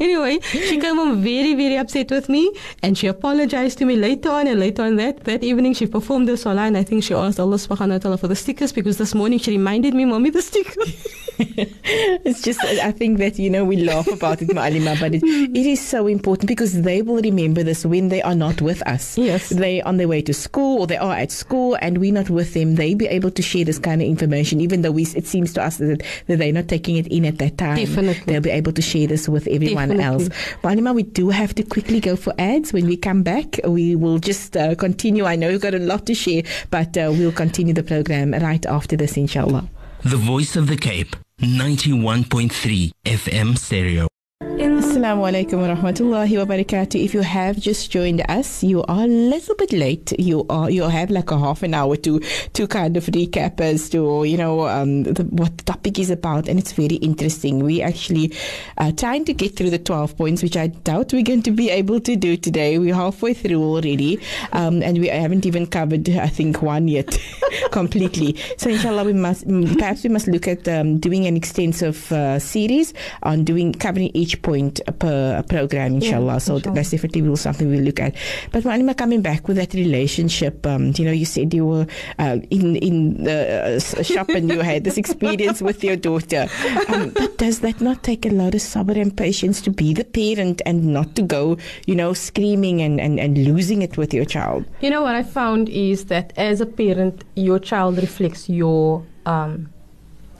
Anyway, 0.00 0.40
she 0.40 0.78
came 0.78 0.96
home 0.96 1.22
very, 1.22 1.54
very 1.54 1.76
upset 1.76 2.10
with 2.10 2.28
me 2.28 2.52
and 2.82 2.96
she 2.98 3.06
apologized 3.06 3.78
to 3.78 3.84
me 3.84 3.96
later 3.96 4.30
on 4.30 4.46
and 4.46 4.58
later 4.58 4.82
on 4.82 4.96
that, 4.96 5.24
that 5.24 5.42
evening 5.44 5.72
she 5.74 5.86
performed 5.86 6.28
the 6.28 6.36
salah 6.36 6.62
and 6.62 6.76
I 6.76 6.82
think 6.82 7.04
she 7.04 7.14
asked 7.14 7.38
Allah 7.38 7.56
subhanahu 7.56 7.90
wa 7.90 7.98
ta'ala 7.98 8.18
for 8.18 8.28
the 8.28 8.36
stickers 8.36 8.72
because 8.72 8.98
this 8.98 9.14
morning 9.14 9.38
she 9.38 9.52
reminded 9.52 9.94
me, 9.94 10.04
mommy, 10.04 10.30
the 10.30 10.42
stickers. 10.42 11.06
it's 11.38 12.42
just, 12.42 12.62
I 12.64 12.92
think 12.92 13.18
that, 13.18 13.38
you 13.38 13.50
know, 13.50 13.64
we 13.64 13.76
laugh 13.76 14.06
about 14.08 14.42
it, 14.42 14.48
Mu'alima, 14.48 14.98
but 14.98 15.14
it, 15.14 15.22
it 15.22 15.66
is 15.66 15.80
so 15.80 16.06
important 16.06 16.48
because 16.48 16.82
they 16.82 17.02
will 17.02 17.22
remember 17.22 17.62
this 17.62 17.84
when 17.86 18.08
they 18.08 18.22
are 18.22 18.34
not 18.34 18.60
with 18.60 18.86
us. 18.86 19.16
Yes. 19.16 19.50
They're 19.50 19.86
on 19.86 19.96
their 19.96 20.08
way 20.08 20.22
to 20.22 20.34
school 20.34 20.80
or 20.80 20.86
they 20.86 20.96
are 20.96 21.14
at 21.14 21.30
school 21.30 21.76
and 21.80 21.98
we're 21.98 22.12
not 22.12 22.30
with 22.30 22.54
them. 22.54 22.74
They 22.74 22.94
be 22.94 23.06
able 23.06 23.30
to 23.30 23.42
share 23.42 23.64
this 23.64 23.78
kind 23.78 24.02
of 24.02 24.08
information, 24.08 24.60
even 24.60 24.82
though 24.82 24.92
we, 24.92 25.02
it 25.14 25.26
seems 25.26 25.52
to 25.54 25.62
us 25.62 25.78
that, 25.78 26.02
that 26.26 26.38
they're 26.38 26.52
not 26.52 26.68
taking 26.68 26.96
it 26.96 27.06
in 27.08 27.24
at 27.24 27.38
that 27.38 27.58
time. 27.58 27.76
Definitely. 27.76 28.24
They'll 28.26 28.40
be 28.40 28.50
able 28.50 28.72
to 28.72 28.82
share 28.82 29.06
this 29.06 29.28
with 29.28 29.46
everyone 29.46 29.83
Definitely. 29.90 30.26
else. 30.26 30.28
Mu'alima, 30.62 30.94
we 30.94 31.02
do 31.02 31.30
have 31.30 31.54
to 31.54 31.62
quickly 31.62 32.00
go 32.00 32.16
for 32.16 32.32
ads. 32.38 32.72
When 32.72 32.86
we 32.86 32.96
come 32.96 33.22
back, 33.22 33.60
we 33.66 33.94
will 33.96 34.18
just 34.18 34.56
uh, 34.56 34.74
continue. 34.74 35.24
I 35.24 35.36
know 35.36 35.48
you've 35.48 35.62
got 35.62 35.74
a 35.74 35.78
lot 35.78 36.06
to 36.06 36.14
share, 36.14 36.42
but 36.70 36.96
uh, 36.96 37.12
we'll 37.12 37.32
continue 37.32 37.74
the 37.74 37.82
program 37.82 38.32
right 38.32 38.64
after 38.66 38.96
this, 38.96 39.16
inshallah. 39.16 39.68
The 40.02 40.16
Voice 40.16 40.56
of 40.56 40.66
the 40.66 40.76
Cape, 40.76 41.16
91.3 41.40 42.92
FM 43.04 43.58
stereo. 43.58 44.08
Assalamu 44.44 45.26
alaikum 45.26 45.58
wa 45.58 45.74
rahmatullahi 45.74 46.38
wa 46.38 46.44
barakatuh. 46.44 47.02
If 47.02 47.14
you 47.14 47.22
have 47.22 47.58
just 47.58 47.90
joined 47.90 48.22
us, 48.28 48.62
you 48.62 48.82
are 48.84 49.04
a 49.04 49.08
little 49.08 49.54
bit 49.56 49.72
late. 49.72 50.12
You 50.18 50.46
are 50.48 50.70
you 50.70 50.82
have 50.84 51.10
like 51.10 51.30
a 51.30 51.38
half 51.38 51.62
an 51.62 51.74
hour 51.74 51.96
to 51.96 52.20
to 52.52 52.66
kind 52.66 52.96
of 52.96 53.06
recap 53.06 53.60
as 53.60 53.88
to 53.90 54.22
you 54.24 54.36
know 54.36 54.68
um, 54.68 55.02
the, 55.02 55.24
what 55.24 55.58
the 55.58 55.64
topic 55.64 55.98
is 55.98 56.10
about, 56.10 56.48
and 56.48 56.58
it's 56.58 56.72
very 56.72 56.96
interesting. 56.96 57.64
We 57.64 57.82
actually 57.82 58.32
uh, 58.78 58.92
trying 58.92 59.24
to 59.24 59.32
get 59.34 59.56
through 59.56 59.70
the 59.70 59.78
twelve 59.78 60.16
points, 60.16 60.42
which 60.42 60.56
I 60.56 60.68
doubt 60.68 61.12
we're 61.12 61.22
going 61.22 61.42
to 61.42 61.50
be 61.50 61.70
able 61.70 61.98
to 62.00 62.14
do 62.14 62.36
today. 62.36 62.78
We're 62.78 62.94
halfway 62.94 63.34
through 63.34 63.62
already, 63.64 64.20
um, 64.52 64.82
and 64.82 64.98
we 64.98 65.08
haven't 65.08 65.44
even 65.44 65.66
covered 65.66 66.08
I 66.08 66.28
think 66.28 66.62
one 66.62 66.86
yet 66.86 67.18
completely. 67.72 68.36
So 68.58 68.70
inshallah, 68.70 69.04
we 69.04 69.12
must 69.12 69.48
mm, 69.48 69.76
perhaps 69.78 70.04
we 70.04 70.10
must 70.10 70.28
look 70.28 70.46
at 70.46 70.68
um, 70.68 70.98
doing 70.98 71.26
an 71.26 71.36
extensive 71.36 72.12
uh, 72.12 72.38
series 72.38 72.94
on 73.22 73.44
doing 73.44 73.72
covering 73.72 74.10
each 74.14 74.33
point 74.42 74.80
per 74.98 75.42
program, 75.48 75.94
inshallah. 75.94 76.34
Yeah, 76.34 76.38
so 76.38 76.56
inshallah. 76.56 76.74
that's 76.74 76.90
definitely 76.90 77.22
will 77.22 77.36
something 77.36 77.68
we'll 77.70 77.82
look 77.82 78.00
at. 78.00 78.14
But 78.52 78.64
Mu'alima, 78.64 78.96
coming 78.96 79.22
back 79.22 79.48
with 79.48 79.56
that 79.56 79.74
relationship, 79.74 80.66
um, 80.66 80.92
you 80.96 81.04
know, 81.04 81.12
you 81.12 81.24
said 81.24 81.52
you 81.52 81.66
were 81.66 81.86
uh, 82.18 82.38
in 82.50 82.76
in 82.76 83.24
the 83.24 83.80
uh, 83.80 84.02
shop 84.02 84.28
and 84.30 84.50
you 84.50 84.60
had 84.60 84.84
this 84.84 84.98
experience 84.98 85.60
with 85.60 85.82
your 85.84 85.96
daughter. 85.96 86.46
Um, 86.88 87.10
but 87.10 87.38
does 87.38 87.60
that 87.60 87.80
not 87.80 88.02
take 88.02 88.26
a 88.26 88.30
lot 88.30 88.54
of 88.54 88.60
sabr 88.60 89.00
and 89.00 89.16
patience 89.16 89.60
to 89.62 89.70
be 89.70 89.94
the 89.94 90.04
parent 90.04 90.62
and 90.66 90.86
not 90.86 91.14
to 91.16 91.22
go, 91.22 91.56
you 91.86 91.94
know, 91.94 92.12
screaming 92.12 92.80
and, 92.82 93.00
and, 93.00 93.18
and 93.18 93.38
losing 93.44 93.82
it 93.82 93.96
with 93.96 94.12
your 94.12 94.24
child? 94.24 94.64
You 94.80 94.90
know 94.90 95.02
what 95.02 95.14
I 95.14 95.22
found 95.22 95.68
is 95.68 96.06
that 96.06 96.32
as 96.36 96.60
a 96.60 96.66
parent, 96.66 97.24
your 97.34 97.58
child 97.58 97.98
reflects 97.98 98.48
your 98.48 99.04
um, 99.26 99.68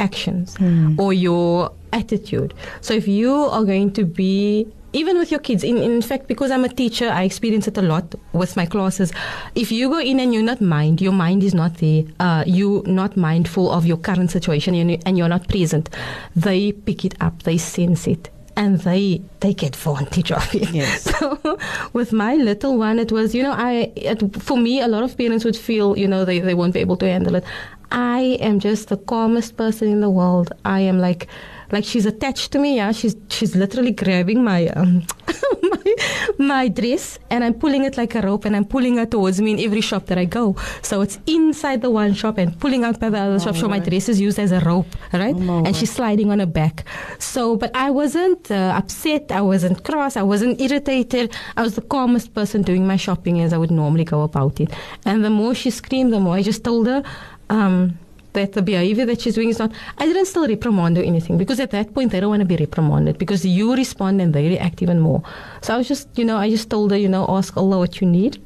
actions 0.00 0.56
or 0.98 1.12
your 1.12 1.72
attitude. 1.94 2.52
So 2.80 2.92
if 2.94 3.06
you 3.08 3.32
are 3.34 3.64
going 3.64 3.92
to 3.94 4.04
be 4.04 4.66
even 4.92 5.18
with 5.18 5.30
your 5.32 5.40
kids, 5.40 5.64
in, 5.64 5.76
in 5.78 6.00
fact, 6.02 6.28
because 6.28 6.52
I'm 6.52 6.64
a 6.64 6.68
teacher, 6.68 7.08
I 7.08 7.24
experience 7.24 7.66
it 7.66 7.76
a 7.76 7.82
lot 7.82 8.14
with 8.32 8.56
my 8.56 8.64
classes. 8.64 9.12
If 9.56 9.72
you 9.72 9.88
go 9.88 9.98
in 9.98 10.20
and 10.20 10.32
you're 10.32 10.44
not 10.44 10.60
mind, 10.60 11.00
your 11.00 11.10
mind 11.12 11.42
is 11.42 11.52
not 11.52 11.78
there, 11.78 12.04
uh, 12.20 12.44
you're 12.46 12.84
not 12.86 13.16
mindful 13.16 13.72
of 13.72 13.86
your 13.86 13.96
current 13.96 14.30
situation 14.30 14.72
and 14.76 14.90
you- 14.92 15.00
and 15.04 15.18
you're 15.18 15.28
not 15.36 15.48
present, 15.48 15.90
they 16.36 16.70
pick 16.70 17.04
it 17.04 17.14
up, 17.20 17.42
they 17.42 17.58
sense 17.58 18.06
it. 18.06 18.30
And 18.56 18.78
they 18.82 19.20
take 19.40 19.64
advantage 19.64 20.30
of 20.30 20.54
it. 20.54 20.70
Yes. 20.70 21.10
So 21.18 21.58
with 21.92 22.12
my 22.12 22.36
little 22.36 22.78
one, 22.78 23.00
it 23.00 23.10
was, 23.10 23.34
you 23.34 23.42
know, 23.42 23.50
I 23.70 23.90
it, 23.96 24.20
for 24.48 24.56
me, 24.56 24.80
a 24.80 24.86
lot 24.86 25.02
of 25.02 25.18
parents 25.18 25.44
would 25.44 25.56
feel, 25.56 25.98
you 25.98 26.06
know, 26.06 26.24
they, 26.24 26.38
they 26.38 26.54
won't 26.54 26.72
be 26.72 26.78
able 26.86 26.96
to 26.98 27.06
handle 27.14 27.34
it. 27.34 27.44
I 27.90 28.38
am 28.48 28.60
just 28.60 28.90
the 28.90 28.96
calmest 28.96 29.56
person 29.56 29.88
in 29.88 30.00
the 30.06 30.10
world. 30.20 30.52
I 30.64 30.80
am 30.90 31.00
like, 31.00 31.26
like 31.72 31.84
she's 31.84 32.06
attached 32.06 32.52
to 32.52 32.58
me. 32.58 32.76
Yeah, 32.76 32.92
she's 32.92 33.16
she's 33.28 33.54
literally 33.56 33.92
grabbing 33.92 34.42
my 34.44 34.68
um, 34.68 35.04
my, 35.62 35.94
my 36.38 36.68
dress 36.68 37.18
and 37.30 37.44
I'm 37.44 37.54
pulling 37.54 37.84
it 37.84 37.96
like 37.96 38.14
a 38.14 38.20
rope 38.20 38.44
and 38.44 38.56
I'm 38.56 38.64
pulling 38.64 38.96
her 38.98 39.06
towards 39.06 39.40
me 39.40 39.52
in 39.52 39.60
every 39.60 39.80
shop 39.80 40.06
that 40.06 40.18
I 40.18 40.24
go. 40.24 40.56
So 40.82 41.00
it's 41.00 41.18
inside 41.26 41.82
the 41.82 41.90
one 41.90 42.14
shop 42.14 42.38
and 42.38 42.58
pulling 42.60 42.84
out 42.84 43.00
by 43.00 43.10
the 43.10 43.18
other 43.18 43.40
shop. 43.40 43.56
So 43.56 43.68
my 43.68 43.78
dress 43.78 44.08
is 44.08 44.20
used 44.20 44.38
as 44.38 44.52
a 44.52 44.60
rope, 44.60 44.86
right? 45.12 45.34
and 45.34 45.76
she's 45.76 45.92
sliding 45.92 46.30
on 46.30 46.38
her 46.40 46.46
back. 46.46 46.84
So, 47.18 47.56
but 47.56 47.74
I 47.74 47.90
wasn't 47.90 48.50
uh, 48.50 48.74
upset. 48.76 49.30
I 49.30 49.40
wasn't 49.40 49.84
cross. 49.84 50.16
I 50.16 50.22
wasn't 50.22 50.60
irritated. 50.60 51.34
I 51.56 51.62
was 51.62 51.74
the 51.74 51.82
calmest 51.82 52.34
person 52.34 52.62
doing 52.62 52.86
my 52.86 52.96
shopping 52.96 53.40
as 53.40 53.52
I 53.52 53.58
would 53.58 53.70
normally 53.70 54.04
go 54.04 54.22
about 54.22 54.60
it. 54.60 54.72
And 55.04 55.24
the 55.24 55.30
more 55.30 55.54
she 55.54 55.70
screamed, 55.70 56.12
the 56.12 56.20
more 56.20 56.34
I 56.34 56.42
just 56.42 56.64
told 56.64 56.86
her, 56.86 57.02
um, 57.50 57.98
that 58.34 58.52
the 58.52 58.62
behavior 58.62 59.06
that 59.06 59.20
she's 59.20 59.34
doing 59.34 59.48
is 59.48 59.58
not. 59.58 59.72
I 59.98 60.06
didn't 60.06 60.26
still 60.26 60.46
reprimand 60.46 60.98
or 60.98 61.02
anything 61.02 61.38
because 61.38 61.58
at 61.58 61.70
that 61.70 61.94
point 61.94 62.12
they 62.12 62.20
don't 62.20 62.30
want 62.30 62.40
to 62.40 62.46
be 62.46 62.56
reprimanded 62.56 63.18
because 63.18 63.44
you 63.44 63.74
respond 63.74 64.20
and 64.20 64.34
they 64.34 64.48
react 64.48 64.82
even 64.82 65.00
more. 65.00 65.22
So 65.62 65.74
I 65.74 65.78
was 65.78 65.88
just, 65.88 66.08
you 66.18 66.24
know, 66.24 66.36
I 66.36 66.50
just 66.50 66.70
told 66.70 66.90
her, 66.90 66.96
you 66.96 67.08
know, 67.08 67.26
ask 67.28 67.56
Allah 67.56 67.78
what 67.78 68.00
you 68.00 68.06
need, 68.06 68.38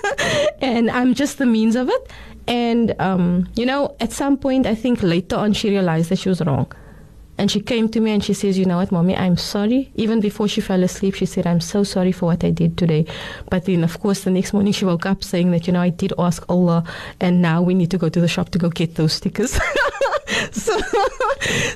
and 0.60 0.90
I'm 0.90 1.14
just 1.14 1.38
the 1.38 1.46
means 1.46 1.76
of 1.76 1.88
it. 1.88 2.12
And 2.48 2.94
um, 3.00 3.48
you 3.56 3.66
know, 3.66 3.94
at 4.00 4.12
some 4.12 4.36
point, 4.36 4.66
I 4.66 4.74
think 4.74 5.02
later 5.02 5.36
on 5.36 5.52
she 5.52 5.70
realized 5.70 6.10
that 6.10 6.18
she 6.18 6.28
was 6.28 6.40
wrong. 6.42 6.72
And 7.38 7.50
she 7.50 7.60
came 7.60 7.88
to 7.90 8.00
me 8.00 8.12
and 8.12 8.24
she 8.24 8.32
says, 8.32 8.58
You 8.58 8.64
know 8.64 8.78
what, 8.78 8.90
mommy, 8.90 9.16
I'm 9.16 9.36
sorry. 9.36 9.90
Even 9.94 10.20
before 10.20 10.48
she 10.48 10.60
fell 10.60 10.82
asleep, 10.82 11.14
she 11.14 11.26
said, 11.26 11.46
I'm 11.46 11.60
so 11.60 11.84
sorry 11.84 12.12
for 12.12 12.26
what 12.26 12.44
I 12.44 12.50
did 12.50 12.78
today. 12.78 13.06
But 13.50 13.66
then, 13.66 13.84
of 13.84 14.00
course, 14.00 14.24
the 14.24 14.30
next 14.30 14.52
morning 14.52 14.72
she 14.72 14.84
woke 14.84 15.06
up 15.06 15.22
saying 15.22 15.50
that, 15.50 15.66
You 15.66 15.72
know, 15.72 15.80
I 15.80 15.90
did 15.90 16.12
ask 16.18 16.44
Allah, 16.48 16.84
and 17.20 17.42
now 17.42 17.62
we 17.62 17.74
need 17.74 17.90
to 17.90 17.98
go 17.98 18.08
to 18.08 18.20
the 18.20 18.28
shop 18.28 18.50
to 18.50 18.58
go 18.58 18.70
get 18.70 18.94
those 18.94 19.12
stickers. 19.12 19.52
so, 20.52 20.78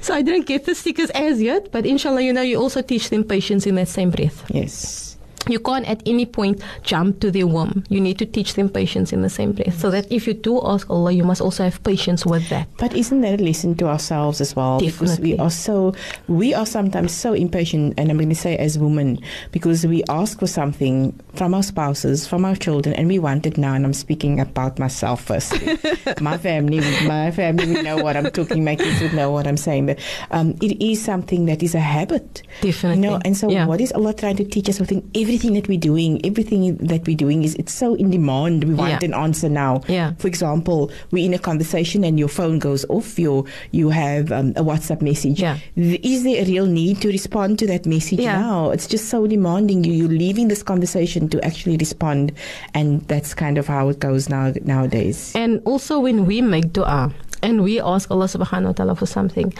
so 0.00 0.14
I 0.14 0.22
didn't 0.22 0.46
get 0.46 0.64
the 0.64 0.74
stickers 0.74 1.10
as 1.10 1.42
yet, 1.42 1.70
but 1.72 1.84
inshallah, 1.84 2.22
you 2.22 2.32
know, 2.32 2.42
you 2.42 2.58
also 2.58 2.82
teach 2.82 3.10
them 3.10 3.24
patience 3.24 3.66
in 3.66 3.74
that 3.74 3.88
same 3.88 4.10
breath. 4.10 4.44
Yes. 4.50 5.09
You 5.48 5.58
can't 5.58 5.88
at 5.88 6.02
any 6.06 6.26
point 6.26 6.62
jump 6.82 7.20
to 7.20 7.30
their 7.30 7.46
womb. 7.46 7.82
You 7.88 8.00
need 8.00 8.18
to 8.18 8.26
teach 8.26 8.54
them 8.54 8.68
patience 8.68 9.12
in 9.12 9.22
the 9.22 9.30
same 9.30 9.52
breath. 9.52 9.78
So 9.80 9.90
that 9.90 10.10
if 10.12 10.26
you 10.26 10.34
do 10.34 10.60
ask 10.64 10.88
Allah, 10.90 11.12
you 11.12 11.24
must 11.24 11.40
also 11.40 11.64
have 11.64 11.82
patience 11.82 12.26
with 12.26 12.46
that. 12.50 12.68
But 12.76 12.94
isn't 12.94 13.20
that 13.22 13.40
a 13.40 13.42
lesson 13.42 13.74
to 13.76 13.86
ourselves 13.88 14.40
as 14.40 14.54
well? 14.54 14.80
Because 14.80 15.18
we 15.18 15.38
are 15.38 15.50
so, 15.50 15.94
we 16.28 16.52
are 16.52 16.66
sometimes 16.66 17.12
so 17.12 17.32
impatient, 17.32 17.94
and 17.96 18.10
I'm 18.10 18.18
going 18.18 18.28
to 18.28 18.34
say 18.34 18.56
as 18.58 18.78
women, 18.78 19.18
because 19.50 19.86
we 19.86 20.04
ask 20.10 20.38
for 20.38 20.46
something 20.46 21.18
from 21.34 21.54
our 21.54 21.62
spouses, 21.62 22.26
from 22.26 22.44
our 22.44 22.54
children, 22.54 22.94
and 22.94 23.08
we 23.08 23.18
want 23.18 23.46
it 23.46 23.56
now. 23.56 23.72
And 23.74 23.86
I'm 23.86 23.94
speaking 23.94 24.40
about 24.40 24.78
myself 24.78 25.24
first. 25.24 25.54
my 26.20 26.36
family, 26.36 26.80
my 27.06 27.30
family 27.30 27.66
would 27.72 27.84
know 27.84 27.96
what 28.02 28.16
I'm 28.16 28.30
talking. 28.30 28.62
My 28.62 28.76
kids 28.76 29.00
would 29.00 29.14
know 29.14 29.30
what 29.30 29.46
I'm 29.46 29.56
saying. 29.56 29.86
But 29.86 29.98
um, 30.30 30.54
it 30.60 30.80
is 30.84 31.02
something 31.02 31.46
that 31.46 31.62
is 31.62 31.74
a 31.74 31.80
habit. 31.80 32.42
Definitely. 32.60 33.02
You 33.02 33.10
know, 33.10 33.20
and 33.24 33.36
so 33.36 33.48
Yeah. 33.50 33.66
what 33.66 33.80
is 33.80 33.90
Allah 33.92 34.12
trying 34.12 34.36
to 34.36 34.44
teach 34.44 34.68
us 34.68 34.78
within 34.78 35.08
everything 35.30 35.54
that 35.54 35.68
we're 35.68 35.78
doing? 35.78 36.20
Everything 36.26 36.76
that 36.78 37.06
we're 37.06 37.16
doing 37.16 37.44
is 37.44 37.54
it's 37.54 37.72
so 37.72 37.94
in 37.94 38.10
demand. 38.10 38.64
We 38.64 38.74
want 38.74 38.90
Yeah. 39.02 39.06
an 39.08 39.14
answer 39.14 39.48
now. 39.48 39.82
Yeah. 39.86 40.12
For 40.18 40.26
example, 40.26 40.90
we're 41.12 41.24
in 41.24 41.34
a 41.34 41.38
conversation 41.38 42.02
and 42.02 42.18
your 42.18 42.26
phone 42.28 42.58
goes 42.58 42.84
off. 42.90 43.16
Your 43.18 43.44
you 43.70 43.90
have 43.90 44.32
um, 44.32 44.50
a 44.56 44.64
WhatsApp 44.66 45.02
message. 45.02 45.40
Yeah. 45.40 45.58
Is 45.76 46.24
there 46.24 46.42
a 46.42 46.46
real 46.46 46.66
need 46.66 47.00
to 47.02 47.08
respond 47.08 47.58
to 47.60 47.66
that 47.68 47.86
message 47.86 48.18
Yeah. 48.18 48.40
now? 48.42 48.70
It's 48.70 48.88
just 48.88 49.06
so 49.08 49.26
demanding. 49.26 49.84
You 49.84 49.92
you're 50.00 50.08
leaving 50.26 50.48
this 50.48 50.62
conversation 50.64 51.28
to 51.30 51.38
actually 51.44 51.76
respond, 51.76 52.32
and 52.74 53.02
that's 53.06 53.34
kind 53.34 53.58
of 53.58 53.66
how 53.68 53.88
it 53.94 54.00
goes 54.00 54.28
now 54.28 54.52
nowadays. 54.64 55.30
And 55.36 55.60
also 55.64 56.00
when 56.00 56.26
we 56.26 56.40
make 56.42 56.72
dua 56.72 57.12
and 57.42 57.62
we 57.62 57.78
ask 57.80 58.10
Allah 58.10 58.26
subhanahu 58.26 58.72
wa 58.72 58.76
ta'ala 58.80 58.94
for 58.96 59.06
something, 59.06 59.52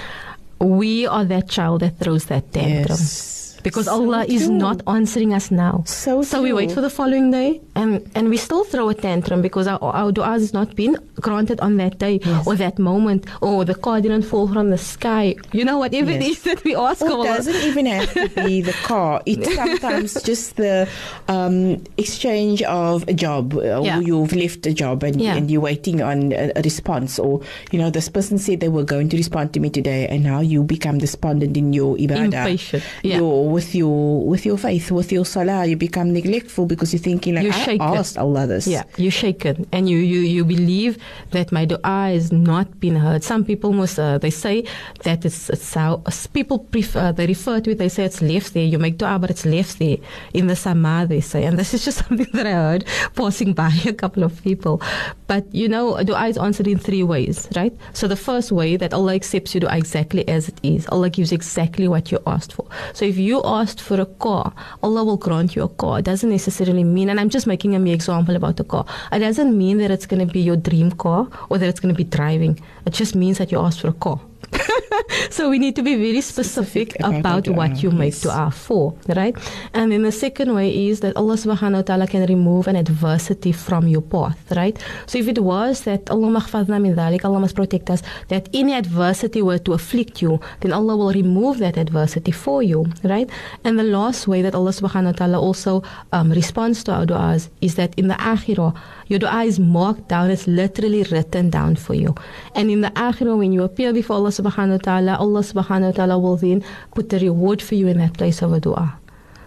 we 0.58 1.06
are 1.06 1.24
that 1.24 1.48
child 1.48 1.80
that 1.86 1.98
throws 2.02 2.26
that 2.26 2.50
tantrum. 2.52 2.98
Yes. 2.98 3.49
Because 3.62 3.86
So 3.86 3.92
Allah 3.94 4.24
is 4.28 4.48
not 4.48 4.80
answering 4.86 5.32
us 5.34 5.50
now. 5.50 5.82
So 5.86 6.22
so 6.22 6.42
we 6.42 6.52
wait 6.52 6.72
for 6.72 6.80
the 6.80 6.90
following 6.90 7.30
day 7.30 7.60
and, 7.76 8.08
and 8.14 8.28
we 8.30 8.36
still 8.36 8.64
throw 8.64 8.88
a 8.88 8.94
tantrum 8.94 9.42
because 9.42 9.66
our, 9.66 9.78
our 9.82 10.12
dua 10.12 10.26
has 10.38 10.52
not 10.52 10.74
been 10.76 10.96
granted 11.20 11.60
on 11.60 11.76
that 11.76 11.98
day 11.98 12.20
Yes. 12.24 12.46
or 12.46 12.54
that 12.56 12.78
moment 12.78 13.26
or 13.40 13.64
the 13.64 13.74
car 13.74 14.00
didn't 14.00 14.22
fall 14.22 14.48
from 14.48 14.70
the 14.70 14.78
sky. 14.78 15.34
You 15.52 15.64
know, 15.64 15.78
whatever 15.78 16.10
it 16.10 16.22
Yes. 16.22 16.38
is 16.38 16.42
that 16.44 16.64
we 16.64 16.74
ask 16.74 17.02
Or 17.02 17.10
Allah. 17.12 17.24
it 17.24 17.36
doesn't 17.36 17.62
even 17.64 17.86
have 17.86 18.12
to 18.14 18.28
be 18.46 18.60
the 18.70 18.72
car. 18.84 19.22
It's 19.26 19.54
sometimes 19.54 20.22
just 20.22 20.56
the 20.56 20.88
um, 21.28 21.82
exchange 21.98 22.62
of 22.62 23.04
a 23.08 23.12
job. 23.14 23.54
Uh, 23.54 23.80
Yeah. 23.82 24.00
You've 24.00 24.32
left 24.32 24.66
a 24.66 24.72
job 24.72 25.02
and, 25.02 25.20
Yeah. 25.20 25.36
and 25.36 25.50
you're 25.50 25.60
waiting 25.60 26.02
on 26.02 26.32
a, 26.32 26.52
a 26.56 26.62
response. 26.62 27.18
Or, 27.18 27.40
you 27.72 27.78
know, 27.78 27.90
this 27.90 28.08
person 28.08 28.38
said 28.38 28.60
they 28.60 28.68
were 28.68 28.84
going 28.84 29.08
to 29.10 29.16
respond 29.16 29.52
to 29.54 29.60
me 29.60 29.70
today 29.70 30.06
and 30.08 30.22
now 30.24 30.40
you 30.40 30.62
become 30.64 30.98
despondent 30.98 31.56
in 31.56 31.72
your 31.72 31.96
ibadah. 31.96 32.24
Impatient, 32.46 32.82
yeah. 33.02 33.16
Your, 33.18 33.49
with, 33.50 33.74
your, 33.74 34.26
with 34.26 34.46
your 34.46 34.58
faith, 34.58 34.90
with 34.90 35.12
your 35.12 35.24
salah, 35.24 35.66
you 35.66 35.76
become 35.76 36.12
neglectful 36.12 36.66
because 36.66 36.92
you're 36.92 37.00
thinking 37.00 37.34
like, 37.34 37.44
You're 37.44 37.82
I 37.82 37.96
asked 37.96 38.18
Allah 38.18 38.46
this. 38.46 38.66
Yeah, 38.66 38.84
you're 38.96 39.10
shaken, 39.10 39.66
and 39.72 39.88
you, 39.88 39.98
you, 39.98 40.20
you 40.20 40.44
believe 40.44 40.98
that 41.30 41.52
my 41.52 41.64
dua 41.64 42.10
is 42.10 42.32
not 42.32 42.80
been 42.80 42.96
heard. 42.96 43.24
Some 43.24 43.44
people 43.44 43.72
must 43.72 43.98
uh, 43.98 44.18
they 44.18 44.30
say 44.30 44.64
that 45.04 45.24
it's, 45.24 45.50
it's 45.50 45.74
how 45.74 46.02
people 46.32 46.58
prefer 46.58 47.12
they 47.12 47.26
refer 47.26 47.60
to 47.60 47.70
it. 47.70 47.78
They 47.78 47.88
say 47.88 48.04
it's 48.04 48.22
left 48.22 48.54
there. 48.54 48.64
You 48.64 48.78
make 48.78 48.98
dua, 48.98 49.18
but 49.18 49.30
it's 49.30 49.44
left 49.44 49.78
there 49.78 49.96
in 50.34 50.46
the 50.46 50.56
sama. 50.56 51.06
They 51.08 51.20
say, 51.20 51.44
and 51.44 51.58
this 51.58 51.74
is 51.74 51.84
just 51.84 51.98
something 52.08 52.28
that 52.32 52.46
I 52.46 52.52
heard 52.52 52.84
passing 53.14 53.52
by 53.52 53.72
a 53.86 53.92
couple 53.92 54.22
of 54.22 54.42
people. 54.42 54.80
But 55.26 55.52
you 55.54 55.68
know, 55.68 56.02
dua 56.02 56.28
is 56.28 56.38
answered 56.38 56.66
in 56.66 56.78
three 56.78 57.02
ways, 57.02 57.48
right? 57.56 57.76
So 57.92 58.08
the 58.08 58.16
first 58.16 58.52
way 58.52 58.76
that 58.76 58.92
Allah 58.94 59.14
accepts 59.14 59.54
your 59.54 59.60
dua 59.60 59.76
exactly 59.76 60.26
as 60.28 60.48
it 60.48 60.58
is. 60.62 60.86
Allah 60.88 61.10
gives 61.10 61.32
exactly 61.32 61.88
what 61.88 62.10
you 62.12 62.18
asked 62.26 62.52
for. 62.52 62.66
So 62.92 63.04
if 63.04 63.16
you 63.16 63.39
asked 63.44 63.80
for 63.80 64.00
a 64.00 64.06
car, 64.06 64.52
Allah 64.82 65.04
will 65.04 65.16
grant 65.16 65.56
you 65.56 65.62
a 65.62 65.68
car. 65.68 65.98
It 65.98 66.04
doesn't 66.04 66.30
necessarily 66.30 66.84
mean, 66.84 67.08
and 67.10 67.20
I'm 67.20 67.30
just 67.30 67.46
making 67.46 67.74
a 67.74 67.78
mere 67.78 67.94
example 67.94 68.36
about 68.36 68.56
the 68.56 68.64
car. 68.64 68.86
It 69.12 69.20
doesn't 69.20 69.56
mean 69.56 69.78
that 69.78 69.90
it's 69.90 70.06
going 70.06 70.26
to 70.26 70.32
be 70.32 70.40
your 70.40 70.56
dream 70.56 70.92
car 70.92 71.28
or 71.48 71.58
that 71.58 71.68
it's 71.68 71.80
going 71.80 71.94
to 71.94 71.98
be 71.98 72.04
driving. 72.04 72.60
It 72.86 72.92
just 72.92 73.14
means 73.14 73.38
that 73.38 73.52
you 73.52 73.58
asked 73.58 73.80
for 73.80 73.88
a 73.88 73.92
car. 73.92 74.20
so 75.30 75.48
we 75.50 75.58
need 75.58 75.76
to 75.76 75.82
be 75.82 75.94
very 75.94 76.20
specific, 76.20 76.92
Specific 76.92 77.00
about 77.00 77.46
about, 77.46 77.56
what 77.56 77.82
you 77.82 77.90
make 77.90 78.18
dua 78.20 78.50
for, 78.50 78.94
right? 79.08 79.36
And 79.74 79.92
then 79.92 80.02
the 80.02 80.12
second 80.12 80.54
way 80.54 80.88
is 80.88 81.00
that 81.00 81.16
Allah 81.16 81.34
subhanahu 81.34 81.76
wa 81.76 81.82
ta'ala 81.82 82.06
can 82.06 82.26
remove 82.26 82.66
an 82.66 82.76
adversity 82.76 83.52
from 83.52 83.86
your 83.88 84.02
path, 84.02 84.38
right? 84.56 84.76
So 85.06 85.18
if 85.18 85.28
it 85.28 85.38
was 85.38 85.82
that 85.82 86.10
Allah 86.10 86.28
maghfadna 86.40 86.80
min 86.80 86.94
dhalik, 86.96 87.24
Allah 87.24 87.40
must 87.40 87.54
protect 87.54 87.90
us, 87.90 88.02
that 88.28 88.48
any 88.52 88.74
adversity 88.74 89.42
were 89.42 89.58
to 89.58 89.72
afflict 89.72 90.22
you, 90.22 90.40
then 90.60 90.72
Allah 90.72 90.96
will 90.96 91.12
remove 91.12 91.58
that 91.58 91.76
adversity 91.76 92.32
for 92.32 92.62
you, 92.62 92.86
right? 93.04 93.28
And 93.64 93.78
the 93.78 93.84
last 93.84 94.26
way 94.28 94.42
that 94.42 94.54
Allah 94.54 94.70
subhanahu 94.70 95.12
wa 95.12 95.18
ta'ala 95.18 95.40
also 95.40 95.82
um, 96.12 96.32
responds 96.32 96.82
to 96.84 96.92
our 96.92 97.06
du'as 97.06 97.48
is 97.60 97.74
that 97.76 97.94
in 97.96 98.08
the 98.08 98.14
akhirah, 98.14 98.74
your 99.10 99.18
dua 99.18 99.42
is 99.42 99.58
marked 99.58 100.08
down, 100.08 100.30
it's 100.30 100.46
literally 100.46 101.02
written 101.02 101.50
down 101.50 101.74
for 101.74 101.94
you. 101.94 102.14
And 102.54 102.70
in 102.70 102.80
the 102.80 102.90
akhirah, 102.90 103.36
when 103.36 103.52
you 103.52 103.64
appear 103.64 103.92
before 103.92 104.16
Allah 104.16 104.30
subhanahu 104.30 104.70
wa 104.70 104.78
ta'ala, 104.78 105.16
Allah 105.16 105.40
subhanahu 105.40 105.86
wa 105.86 105.90
ta'ala 105.90 106.18
will 106.18 106.36
then 106.36 106.62
put 106.94 107.10
the 107.10 107.18
reward 107.18 107.60
for 107.60 107.74
you 107.74 107.88
in 107.88 107.98
that 107.98 108.14
place 108.14 108.40
of 108.40 108.52
a 108.52 108.60
dua. 108.60 108.96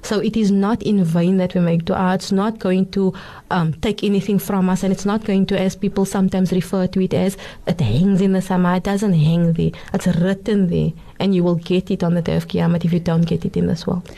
So 0.01 0.19
it 0.19 0.35
is 0.35 0.51
not 0.51 0.83
in 0.83 1.01
vain 1.05 1.37
that 1.37 1.55
we 1.55 1.61
make 1.61 1.85
dua. 1.85 2.15
It's 2.15 2.33
not 2.33 2.59
going 2.59 2.91
to 2.91 3.13
um, 3.51 3.73
take 3.75 4.03
anything 4.03 4.37
from 4.37 4.69
us, 4.69 4.83
and 4.83 4.91
it's 4.91 5.05
not 5.05 5.23
going 5.23 5.45
to, 5.45 5.57
as 5.57 5.77
people 5.77 6.03
sometimes 6.03 6.51
refer 6.51 6.87
to 6.87 6.99
it 6.99 7.13
as, 7.13 7.37
it 7.65 7.79
hangs 7.79 8.19
in 8.19 8.33
the 8.33 8.41
sama. 8.41 8.75
It 8.75 8.83
doesn't 8.83 9.13
hang 9.13 9.53
there. 9.53 9.71
It's 9.93 10.07
written 10.07 10.67
there, 10.67 10.91
and 11.21 11.33
you 11.33 11.45
will 11.45 11.55
get 11.55 11.89
it 11.89 12.03
on 12.03 12.15
the 12.15 12.21
day 12.21 12.35
of 12.35 12.49
Qiyamah 12.49 12.83
if 12.83 12.91
you 12.91 12.99
don't 12.99 13.25
get 13.25 13.45
it 13.45 13.55
in 13.55 13.67
this 13.67 13.87
world. 13.87 14.11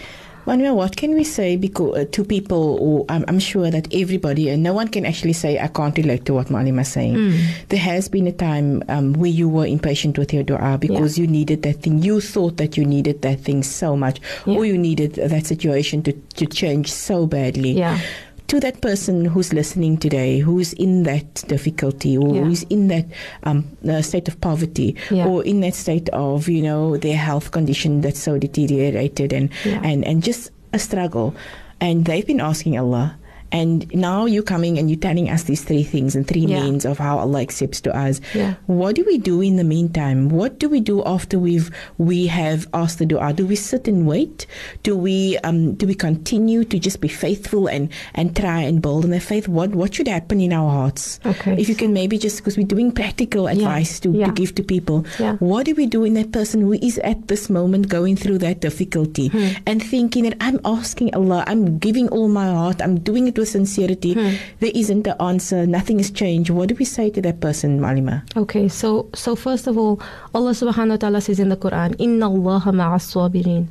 Manuel, 0.46 0.76
what 0.76 0.96
can 0.96 1.16
we 1.16 1.24
say 1.24 1.56
because, 1.58 1.96
uh, 1.98 2.06
to 2.12 2.24
people, 2.24 2.78
or 2.80 3.06
I'm, 3.10 3.26
I'm 3.28 3.40
sure 3.40 3.72
that 3.72 3.88
everybody, 3.94 4.50
and 4.50 4.62
no 4.62 4.74
one 4.74 4.88
can 4.90 5.06
actually 5.06 5.34
say, 5.34 5.60
I 5.60 5.68
can't 5.68 5.98
relate 5.98 6.26
to 6.26 6.34
what 6.36 6.48
Malima 6.48 6.82
is 6.82 6.90
saying. 6.90 7.16
Mm. 7.16 7.68
There 7.70 7.80
has 7.80 8.08
been 8.10 8.28
a 8.28 8.32
time 8.32 8.84
um, 8.88 9.14
where 9.14 9.30
you 9.32 9.50
were 9.50 9.66
impatient 9.66 10.18
with 10.20 10.34
your 10.34 10.44
dua 10.44 10.78
because 10.80 11.18
you 11.18 11.26
needed 11.28 11.64
that 11.64 11.82
thing. 11.82 12.00
You 12.04 12.22
thought 12.22 12.58
that 12.58 12.78
you 12.78 12.86
needed 12.86 13.22
that 13.24 13.40
thing 13.40 13.64
so 13.64 13.96
much, 13.98 14.20
Yeah. 14.46 14.56
or 14.58 14.66
you 14.66 14.78
needed 14.78 15.14
that 15.16 15.46
situation 15.48 16.04
to, 16.04 16.14
to 16.14 16.46
change 16.46 16.92
so 16.92 17.26
badly. 17.26 17.72
Yeah. 17.72 18.00
To 18.48 18.60
that 18.60 18.82
person 18.82 19.26
who's 19.26 19.54
listening 19.54 19.98
today, 19.98 20.38
who's 20.40 20.74
in 20.74 21.04
that 21.04 21.44
difficulty, 21.48 22.16
or 22.18 22.36
Yeah. 22.36 22.44
who's 22.44 22.62
in 22.70 22.90
that 22.90 23.06
um, 23.44 23.66
uh, 23.90 24.02
state 24.04 24.28
of 24.28 24.40
poverty, 24.40 24.96
Yeah. 25.10 25.26
or 25.26 25.44
in 25.44 25.62
that 25.62 25.74
state 25.74 26.10
of, 26.10 26.48
you 26.48 26.62
know, 26.62 26.96
their 26.98 27.18
health 27.18 27.50
condition 27.52 28.02
that's 28.02 28.20
so 28.20 28.38
deteriorated 28.38 29.34
and, 29.34 29.50
Yeah. 29.66 29.82
and, 29.84 30.06
and 30.06 30.22
just 30.22 30.52
a 30.74 30.80
struggle. 30.80 31.34
And 31.82 32.06
they've 32.06 32.26
been 32.26 32.40
asking 32.40 32.78
Allah. 32.78 33.18
And 33.52 33.94
now 33.94 34.26
you're 34.26 34.44
coming 34.44 34.78
and 34.78 34.90
you're 34.90 35.00
telling 35.00 35.30
us 35.30 35.44
these 35.44 35.64
three 35.64 35.84
things 35.84 36.16
and 36.16 36.28
three 36.28 36.42
Yeah. 36.46 36.64
means 36.64 36.86
of 36.86 36.98
how 36.98 37.20
Allah 37.20 37.42
accepts 37.42 37.80
to 37.82 37.96
us. 37.96 38.20
Yeah. 38.34 38.56
What 38.68 38.96
do 38.96 39.04
we 39.06 39.18
do 39.18 39.42
in 39.42 39.56
the 39.56 39.64
meantime? 39.64 40.30
What 40.30 40.60
do 40.60 40.68
we 40.70 40.80
do 40.82 41.04
after 41.06 41.40
we've 41.40 41.70
we 41.98 42.28
have 42.28 42.68
asked 42.74 43.00
the 43.00 43.06
dua? 43.06 43.34
Do 43.34 43.46
we 43.46 43.56
sit 43.56 43.88
and 43.88 44.06
wait? 44.08 44.46
Do 44.84 44.98
we 44.98 45.38
um, 45.44 45.74
do 45.76 45.88
we 45.88 45.96
continue 45.96 46.64
to 46.66 46.80
just 46.80 47.00
be 47.02 47.08
faithful 47.08 47.68
and 47.68 47.90
and 48.14 48.36
try 48.36 48.62
and 48.62 48.82
build 48.82 49.04
on 49.06 49.12
their 49.12 49.20
faith? 49.22 49.48
What 49.48 49.76
what 49.76 49.96
should 49.96 50.08
happen 50.08 50.42
in 50.42 50.52
our 50.52 50.70
hearts? 50.70 51.20
Okay. 51.26 51.56
If 51.58 51.70
you 51.70 51.76
can 51.76 51.94
maybe 51.94 52.18
just 52.18 52.38
because 52.38 52.58
we're 52.58 52.68
doing 52.68 52.92
practical 52.92 53.48
advice 53.48 54.00
to, 54.02 54.12
Yeah. 54.12 54.28
to 54.28 54.32
give 54.34 54.56
to 54.56 54.64
people. 54.64 55.06
Yeah. 55.20 55.36
What 55.40 55.66
do 55.66 55.76
we 55.76 55.86
do 55.86 56.04
in 56.04 56.14
that 56.16 56.32
person 56.32 56.62
who 56.62 56.74
is 56.74 56.98
at 57.00 57.28
this 57.28 57.50
moment 57.50 57.88
going 57.90 58.16
through 58.16 58.40
that 58.40 58.60
difficulty 58.62 59.28
Hmm. 59.30 59.48
and 59.66 59.82
thinking 59.84 60.24
that 60.24 60.36
I'm 60.42 60.60
asking 60.66 61.14
Allah, 61.16 61.44
I'm 61.48 61.78
giving 61.78 62.08
all 62.10 62.28
my 62.28 62.48
heart, 62.48 62.82
I'm 62.82 63.00
doing 63.00 63.28
it 63.28 63.35
with 63.38 63.50
sincerity. 63.50 64.14
Hmm. 64.14 64.36
There 64.60 64.72
isn't 64.74 65.04
the 65.04 65.20
answer, 65.22 65.66
nothing 65.66 66.00
has 66.00 66.12
changed. 66.12 66.50
What 66.50 66.70
do 66.70 66.76
we 66.76 66.86
say 66.86 67.10
to 67.12 67.22
that 67.22 67.40
person, 67.40 67.80
Mu'alima? 67.80 68.24
Okay, 68.38 68.68
so 68.68 69.10
so 69.14 69.36
first 69.36 69.68
of 69.68 69.78
all, 69.78 70.02
Allah 70.34 70.52
subhanahu 70.52 70.90
wa 70.90 70.96
ta'ala 70.98 71.22
says 71.22 71.40
in 71.40 71.50
the 71.50 71.58
Quran, 71.58 71.96
Inna 72.00 72.30
Allah 72.30 72.62
ma'as. 72.68 73.16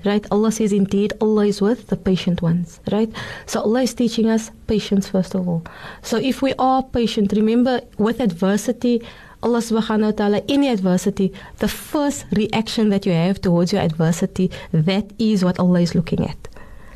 Right? 0.05 0.27
Allah 0.31 0.53
says 0.53 0.73
indeed 0.73 1.12
Allah 1.21 1.47
is 1.47 1.61
with 1.61 1.89
the 1.89 1.97
patient 1.97 2.43
ones. 2.43 2.81
Right? 2.91 3.11
So 3.47 3.61
Allah 3.61 3.83
is 3.83 3.95
teaching 3.95 4.29
us 4.29 4.51
patience 4.67 5.09
first 5.09 5.35
of 5.35 5.49
all. 5.49 5.62
So 6.03 6.17
if 6.17 6.43
we 6.43 6.55
are 6.59 6.83
patient, 6.83 7.33
remember 7.33 7.81
with 7.99 8.21
adversity, 8.21 9.03
Allah 9.43 9.59
subhanahu 9.59 10.05
wa 10.05 10.11
ta'ala, 10.12 10.43
any 10.49 10.69
adversity, 10.69 11.33
the 11.59 11.69
first 11.69 12.25
reaction 12.33 12.89
that 12.89 13.05
you 13.05 13.12
have 13.12 13.41
towards 13.41 13.73
your 13.73 13.83
adversity, 13.83 14.51
that 14.73 15.12
is 15.19 15.45
what 15.45 15.61
Allah 15.61 15.81
is 15.81 15.95
looking 15.95 16.25
at. 16.25 16.49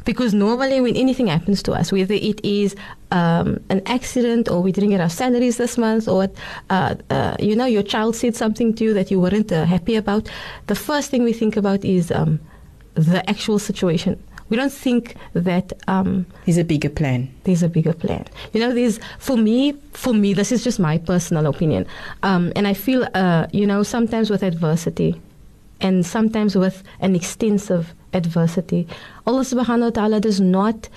Because 0.08 0.32
normally, 0.32 0.80
when 0.80 0.96
anything 0.96 1.26
happens 1.26 1.62
to 1.64 1.72
us, 1.72 1.92
whether 1.92 2.14
it 2.14 2.40
is 2.42 2.74
um, 3.10 3.60
an 3.68 3.82
accident 3.84 4.48
or 4.48 4.62
we 4.62 4.72
didn't 4.72 4.88
get 4.88 5.02
our 5.02 5.10
salaries 5.10 5.58
this 5.58 5.76
month, 5.76 6.08
or 6.08 6.28
uh, 6.70 6.94
uh, 7.10 7.36
you 7.38 7.54
know 7.54 7.66
your 7.66 7.82
child 7.82 8.16
said 8.16 8.34
something 8.34 8.72
to 8.76 8.84
you 8.84 8.94
that 8.94 9.10
you 9.10 9.20
weren't 9.20 9.52
uh, 9.52 9.66
happy 9.66 9.96
about, 9.96 10.24
the 10.66 10.74
first 10.74 11.10
thing 11.10 11.24
we 11.24 11.34
think 11.34 11.58
about 11.58 11.84
is 11.84 12.10
um, 12.10 12.40
the 12.94 13.20
actual 13.28 13.58
situation. 13.58 14.16
We 14.48 14.56
don't 14.56 14.72
think 14.72 15.14
that 15.34 15.74
um, 15.88 16.24
There's 16.46 16.56
a 16.56 16.64
bigger 16.64 16.88
plan. 16.88 17.28
there's 17.44 17.62
a 17.62 17.68
bigger 17.68 17.92
plan. 17.92 18.24
You 18.54 18.60
know, 18.60 18.72
there's 18.72 18.98
for 19.18 19.36
me, 19.36 19.74
for 19.92 20.14
me, 20.14 20.32
this 20.32 20.50
is 20.52 20.64
just 20.64 20.80
my 20.80 20.96
personal 20.96 21.44
opinion, 21.46 21.84
um, 22.22 22.50
and 22.56 22.66
I 22.66 22.72
feel, 22.72 23.06
uh, 23.12 23.46
you 23.52 23.66
know, 23.66 23.82
sometimes 23.82 24.30
with 24.30 24.42
adversity, 24.42 25.20
and 25.80 26.04
sometimes 26.04 26.56
with 26.56 26.82
an 27.00 27.14
extensive 27.14 27.94
adversity, 28.12 28.86
Allah 29.26 29.42
Subhanahu 29.42 29.94
wa 29.96 30.02
Taala 30.02 30.20
does 30.20 30.40
not 30.40 30.88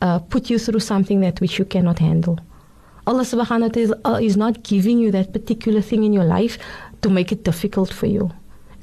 uh, 0.00 0.18
put 0.18 0.50
you 0.50 0.58
through 0.58 0.80
something 0.80 1.20
that 1.20 1.40
which 1.40 1.58
you 1.58 1.64
cannot 1.64 1.98
handle. 1.98 2.38
Allah 3.06 3.22
Subhanahu 3.22 3.62
wa 3.62 3.68
Taala 3.68 4.00
uh, 4.04 4.18
is 4.22 4.36
not 4.36 4.62
giving 4.62 4.98
you 4.98 5.10
that 5.10 5.32
particular 5.32 5.80
thing 5.80 6.04
in 6.04 6.12
your 6.12 6.24
life 6.24 6.58
to 7.02 7.10
make 7.10 7.32
it 7.32 7.44
difficult 7.44 7.92
for 7.92 8.06
you. 8.06 8.30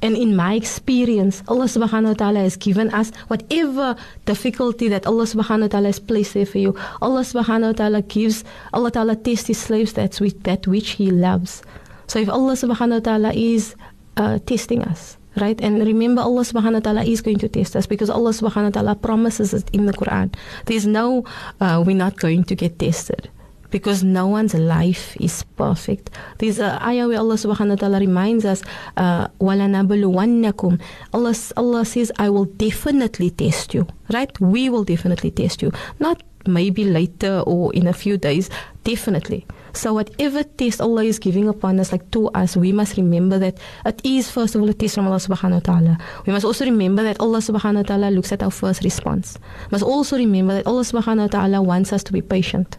And 0.02 0.16
in 0.16 0.34
my 0.34 0.54
experience, 0.54 1.42
Allah 1.46 1.66
subhanahu 1.66 2.08
wa 2.08 2.14
ta'ala 2.14 2.40
has 2.40 2.56
given 2.56 2.88
us 2.94 3.12
whatever 3.28 3.96
difficulty 4.24 4.88
that 4.88 5.06
Allah 5.06 5.24
subhanahu 5.24 5.62
wa 5.62 5.68
ta'ala 5.68 5.88
has 5.88 6.00
placed 6.00 6.32
there 6.32 6.46
for 6.46 6.56
you. 6.56 6.74
Allah 7.02 7.20
subhanahu 7.20 7.66
wa 7.66 7.72
ta'ala 7.72 8.02
gives, 8.02 8.44
Allah 8.72 8.90
ta'ala 8.90 9.16
tests 9.16 9.48
his 9.48 9.58
slaves 9.58 9.92
that's 9.92 10.18
with 10.18 10.42
that 10.44 10.66
which 10.66 10.90
he 10.90 11.10
loves. 11.10 11.62
So 12.06 12.18
if 12.18 12.30
Allah 12.30 12.54
subhanahu 12.54 13.04
wa 13.04 13.04
ta'ala 13.04 13.32
is 13.34 13.74
uh, 14.16 14.38
testing 14.46 14.82
us, 14.84 15.18
right? 15.37 15.59
And 15.61 15.79
remember 15.83 16.21
Allah 16.21 16.41
subhanahu 16.41 16.79
wa 16.79 16.85
ta'ala 16.85 17.03
is 17.03 17.21
going 17.21 17.39
to 17.39 17.49
test 17.49 17.75
us 17.75 17.85
because 17.85 18.09
Allah 18.09 18.31
subhanahu 18.31 18.71
wa 18.71 18.75
ta'ala 18.75 18.95
promises 18.95 19.53
it 19.53 19.69
in 19.73 19.85
the 19.85 19.93
Quran. 19.93 20.33
There's 20.65 20.87
no, 20.87 21.25
uh, 21.59 21.83
we're 21.85 21.97
not 21.97 22.17
going 22.17 22.43
to 22.45 22.55
get 22.55 22.79
tested 22.79 23.29
because 23.71 24.03
no 24.03 24.27
one's 24.27 24.53
life 24.53 25.17
is 25.19 25.43
perfect. 25.59 26.09
There's 26.39 26.59
a 26.59 26.79
ayah 26.85 27.07
where 27.07 27.19
Allah 27.19 27.35
subhanahu 27.35 27.75
wa 27.75 27.81
ta'ala 27.83 27.99
reminds 27.99 28.45
us, 28.45 28.63
uh, 28.95 29.27
وَلَنَبْلُوَنَّكُمْ 29.43 30.81
Allah, 31.13 31.35
Allah 31.57 31.83
says, 31.83 32.11
I 32.17 32.29
will 32.29 32.45
definitely 32.45 33.29
test 33.31 33.73
you, 33.73 33.87
right? 34.13 34.31
We 34.39 34.69
will 34.69 34.85
definitely 34.85 35.31
test 35.31 35.61
you. 35.61 35.71
Not 35.99 36.23
maybe 36.47 36.85
later 36.85 37.43
or 37.45 37.73
in 37.73 37.87
a 37.87 37.93
few 37.93 38.17
days, 38.17 38.49
definitely. 38.83 39.45
So 39.72 39.94
whatever 39.94 40.42
test 40.42 40.80
Allah 40.80 41.04
is 41.04 41.18
giving 41.18 41.48
upon 41.48 41.78
us, 41.80 41.92
like 41.92 42.10
to 42.12 42.28
us, 42.28 42.56
we 42.56 42.72
must 42.72 42.96
remember 42.96 43.38
that 43.38 43.58
it 43.86 44.00
is 44.04 44.30
first 44.30 44.54
of 44.54 44.62
all 44.62 44.68
a 44.68 44.74
test 44.74 44.94
from 44.94 45.06
Allah 45.06 45.16
subhanahu 45.16 45.52
wa 45.52 45.60
ta'ala. 45.60 45.98
We 46.26 46.32
must 46.32 46.44
also 46.44 46.64
remember 46.64 47.02
that 47.02 47.20
Allah 47.20 47.38
subhanahu 47.38 47.76
wa 47.76 47.82
ta'ala 47.82 48.10
looks 48.10 48.32
at 48.32 48.42
our 48.42 48.50
first 48.50 48.84
response. 48.84 49.38
Must 49.70 49.84
also 49.84 50.16
remember 50.16 50.54
that 50.54 50.66
Allah 50.66 50.82
subhanahu 50.82 51.22
wa 51.22 51.26
ta'ala 51.28 51.62
wants 51.62 51.92
us 51.92 52.02
to 52.04 52.12
be 52.12 52.22
patient. 52.22 52.78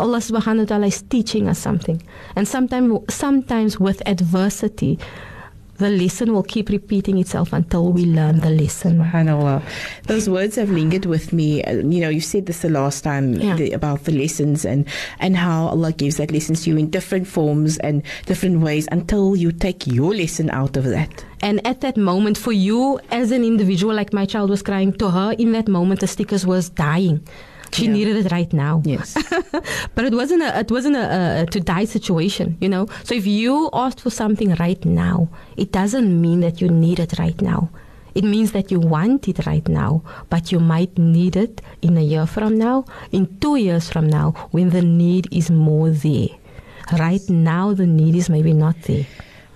Allah 0.00 0.18
subhanahu 0.18 0.60
wa 0.60 0.64
ta'ala 0.66 0.86
is 0.86 1.02
teaching 1.02 1.48
us 1.48 1.58
something. 1.58 2.00
And 2.36 2.46
sometimes 2.46 3.12
sometimes 3.12 3.80
with 3.80 4.02
adversity, 4.06 4.98
the 5.78 5.88
lesson 5.90 6.32
will 6.32 6.42
keep 6.42 6.68
repeating 6.68 7.18
itself 7.18 7.52
until 7.52 7.92
we 7.92 8.04
learn 8.04 8.40
the 8.40 8.50
lesson. 8.50 8.98
Subhanallah. 8.98 9.62
Those 10.04 10.28
words 10.28 10.56
have 10.56 10.70
lingered 10.70 11.06
with 11.06 11.32
me. 11.32 11.62
You 11.66 12.00
know, 12.00 12.08
you 12.08 12.20
said 12.20 12.46
this 12.46 12.60
the 12.62 12.68
last 12.68 13.02
time 13.04 13.34
Yeah. 13.34 13.56
the, 13.56 13.72
about 13.72 14.04
the 14.04 14.12
lessons 14.12 14.64
and, 14.64 14.86
and 15.20 15.36
how 15.36 15.68
Allah 15.68 15.92
gives 15.92 16.16
that 16.16 16.30
lessons 16.30 16.64
to 16.64 16.70
you 16.70 16.76
in 16.76 16.90
different 16.90 17.26
forms 17.26 17.78
and 17.78 18.02
different 18.26 18.60
ways 18.60 18.88
until 18.92 19.36
you 19.36 19.52
take 19.52 19.86
your 19.86 20.14
lesson 20.14 20.50
out 20.50 20.76
of 20.76 20.84
that. 20.84 21.24
And 21.40 21.64
at 21.66 21.80
that 21.82 21.96
moment, 21.96 22.36
for 22.36 22.52
you 22.52 22.98
as 23.10 23.30
an 23.30 23.44
individual, 23.44 23.94
like 23.94 24.12
my 24.12 24.26
child 24.26 24.50
was 24.50 24.62
crying 24.62 24.92
to 24.94 25.10
her, 25.10 25.32
in 25.38 25.52
that 25.52 25.68
moment, 25.68 26.00
the 26.00 26.08
stickers 26.08 26.44
was 26.44 26.68
dying. 26.70 27.24
She 27.72 27.84
Yeah. 27.86 27.92
needed 27.92 28.16
it 28.26 28.32
right 28.32 28.52
now. 28.52 28.82
Yes. 28.84 29.14
but 29.94 30.04
it 30.04 30.14
wasn't 30.14 30.42
a 30.42 30.58
it 30.60 30.70
wasn't 30.70 30.96
a, 30.96 31.42
a 31.42 31.46
to 31.46 31.60
die 31.60 31.84
situation, 31.84 32.56
you 32.60 32.68
know. 32.68 32.86
So 33.04 33.14
if 33.14 33.26
you 33.26 33.70
asked 33.72 34.00
for 34.00 34.10
something 34.10 34.54
right 34.58 34.82
now, 34.84 35.28
it 35.56 35.70
doesn't 35.72 36.10
mean 36.20 36.40
that 36.40 36.60
you 36.60 36.68
need 36.68 36.98
it 36.98 37.18
right 37.18 37.40
now. 37.40 37.68
It 38.14 38.24
means 38.24 38.50
that 38.52 38.70
you 38.72 38.80
want 38.80 39.28
it 39.28 39.46
right 39.46 39.66
now, 39.68 40.02
but 40.30 40.50
you 40.50 40.58
might 40.58 40.96
need 40.98 41.36
it 41.36 41.60
in 41.82 41.96
a 41.96 42.00
year 42.02 42.26
from 42.26 42.56
now, 42.58 42.84
in 43.12 43.38
two 43.38 43.56
years 43.56 43.88
from 43.92 44.08
now, 44.08 44.32
when 44.50 44.70
the 44.70 44.82
need 44.82 45.28
is 45.30 45.50
more 45.50 45.90
there. 45.90 46.30
Right 46.98 47.22
now, 47.28 47.74
the 47.74 47.86
need 47.86 48.16
is 48.16 48.28
maybe 48.30 48.52
not 48.54 48.76
there. 48.88 49.06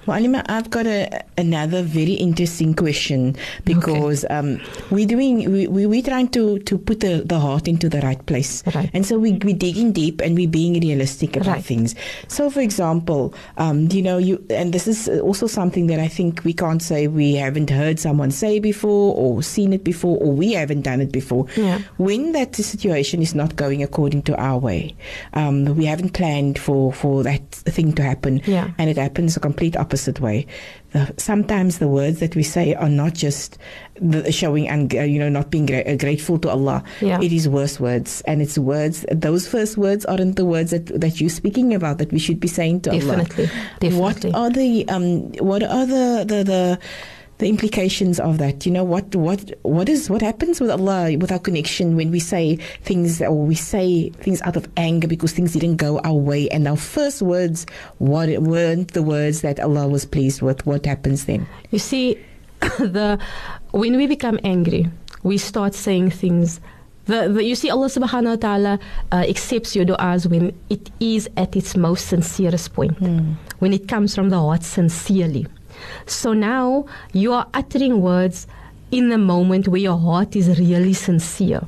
Well, 0.04 0.16
Alima, 0.16 0.42
I've 0.48 0.68
got 0.68 0.84
a, 0.88 1.22
another 1.38 1.82
very 1.84 2.14
interesting 2.14 2.74
question 2.74 3.36
because 3.64 4.24
um, 4.30 4.60
we're 4.90 5.06
doing 5.06 5.48
we, 5.52 5.68
we 5.68 5.86
we're 5.86 6.02
trying 6.02 6.26
to 6.30 6.58
to 6.58 6.76
put 6.76 6.98
the, 7.00 7.22
the 7.24 7.38
heart 7.38 7.68
into 7.68 7.88
the 7.88 8.00
right 8.00 8.18
place, 8.26 8.64
Right. 8.74 8.90
and 8.94 9.06
so 9.06 9.16
we 9.16 9.34
we're 9.44 9.54
digging 9.54 9.92
deep 9.92 10.20
and 10.20 10.34
we're 10.36 10.48
being 10.48 10.74
realistic 10.80 11.36
about 11.36 11.46
Right. 11.46 11.64
things. 11.64 11.94
So, 12.26 12.50
for 12.50 12.58
example, 12.60 13.32
um, 13.58 13.88
you 13.92 14.02
know, 14.02 14.18
you 14.18 14.44
and 14.50 14.74
this 14.74 14.88
is 14.88 15.08
also 15.20 15.46
something 15.46 15.86
that 15.86 16.00
I 16.00 16.08
think 16.08 16.42
we 16.42 16.52
can't 16.52 16.82
say 16.82 17.06
we 17.06 17.34
haven't 17.36 17.70
heard 17.70 18.00
someone 18.00 18.32
say 18.32 18.58
before 18.58 19.14
or 19.14 19.40
seen 19.40 19.72
it 19.72 19.84
before 19.84 20.18
or 20.18 20.32
we 20.32 20.52
haven't 20.54 20.82
done 20.82 21.00
it 21.00 21.12
before. 21.12 21.46
Yeah. 21.56 21.78
When 21.98 22.32
that 22.32 22.56
situation 22.56 23.22
is 23.22 23.36
not 23.36 23.54
going 23.54 23.84
according 23.84 24.22
to 24.22 24.34
our 24.36 24.58
way, 24.58 24.96
um, 25.34 25.64
we 25.76 25.84
haven't 25.84 26.10
planned 26.10 26.58
for 26.58 26.92
for 26.92 27.22
that 27.22 27.48
thing 27.52 27.92
to 27.92 28.02
happen, 28.02 28.42
Yeah. 28.46 28.72
and 28.78 28.90
it 28.90 28.96
happens 28.96 29.36
a 29.36 29.40
complete 29.40 29.76
opposite 29.76 29.91
way. 30.20 30.46
The, 30.92 31.12
sometimes 31.16 31.78
the 31.78 31.88
words 31.88 32.20
that 32.20 32.36
we 32.36 32.42
say 32.42 32.74
are 32.74 32.88
not 32.88 33.14
just 33.14 33.58
the, 34.00 34.30
showing 34.30 34.68
and 34.68 34.92
you 34.92 35.18
know 35.18 35.28
not 35.28 35.50
being 35.50 35.66
gra- 35.66 35.84
uh, 35.86 35.96
grateful 35.96 36.38
to 36.40 36.50
Allah. 36.50 36.82
Yeah. 37.00 37.20
It 37.20 37.32
is 37.32 37.48
worse 37.48 37.80
words, 37.80 38.22
and 38.26 38.42
it's 38.42 38.58
words. 38.58 39.04
Those 39.10 39.48
first 39.48 39.76
words 39.76 40.04
aren't 40.04 40.36
the 40.36 40.44
words 40.44 40.70
that 40.70 40.86
that 41.00 41.20
you're 41.20 41.30
speaking 41.30 41.72
about 41.74 41.98
that 41.98 42.12
we 42.12 42.18
should 42.18 42.40
be 42.40 42.48
saying 42.48 42.82
to 42.82 42.90
Definitely, 42.90 43.48
Allah. 43.48 43.96
What 43.98 44.20
definitely. 44.20 44.32
are 44.32 44.50
the 44.50 44.88
um? 44.88 45.32
What 45.38 45.62
are 45.62 45.86
the 45.86 46.24
the 46.26 46.44
the 46.44 46.78
the 47.38 47.48
implications 47.48 48.20
of 48.20 48.38
that. 48.38 48.64
You 48.66 48.72
know 48.72 48.84
what 48.84 49.14
what 49.14 49.52
what 49.62 49.88
is 49.88 50.08
what 50.08 50.22
happens 50.22 50.60
with 50.60 50.70
Allah 50.70 51.16
with 51.18 51.32
our 51.32 51.38
connection 51.38 51.96
when 51.96 52.10
we 52.10 52.20
say 52.20 52.56
things 52.82 53.20
or 53.20 53.34
we 53.34 53.54
say 53.54 54.10
things 54.10 54.40
out 54.42 54.56
of 54.56 54.68
anger 54.76 55.08
because 55.08 55.32
things 55.32 55.52
didn't 55.52 55.76
go 55.76 55.98
our 56.00 56.14
way 56.14 56.48
and 56.50 56.68
our 56.68 56.76
first 56.76 57.22
words 57.22 57.66
what 57.98 58.28
weren't 58.38 58.92
the 58.92 59.02
words 59.02 59.40
that 59.40 59.58
Allah 59.60 59.88
was 59.88 60.04
pleased 60.04 60.42
with. 60.42 60.64
What 60.66 60.86
happens 60.86 61.24
then? 61.26 61.46
You 61.70 61.78
see, 61.78 62.18
the 62.78 63.18
when 63.72 63.96
we 63.96 64.06
become 64.06 64.38
angry, 64.44 64.88
we 65.22 65.38
start 65.38 65.74
saying 65.74 66.10
things. 66.10 66.60
The, 67.06 67.28
the, 67.28 67.42
you 67.42 67.56
see, 67.56 67.68
Allah 67.68 67.88
subhanahu 67.88 68.28
wa 68.28 68.36
ta'ala 68.36 68.78
uh, 69.10 69.24
accepts 69.26 69.74
your 69.74 69.84
du'as 69.84 70.30
when 70.30 70.56
it 70.70 70.88
is 71.00 71.28
at 71.36 71.56
its 71.56 71.76
most 71.76 72.06
sincerest 72.06 72.74
point, 72.74 72.94
when 73.58 73.72
it 73.72 73.88
comes 73.88 74.14
from 74.14 74.30
the 74.30 74.38
heart 74.38 74.62
sincerely. 74.62 75.48
So 76.06 76.32
now 76.32 76.86
you 77.12 77.32
are 77.32 77.46
uttering 77.54 78.00
words 78.00 78.46
in 78.90 79.08
the 79.08 79.18
moment 79.18 79.68
where 79.68 79.80
your 79.80 79.98
heart 79.98 80.36
is 80.36 80.58
really 80.58 80.94
sincere. 80.94 81.62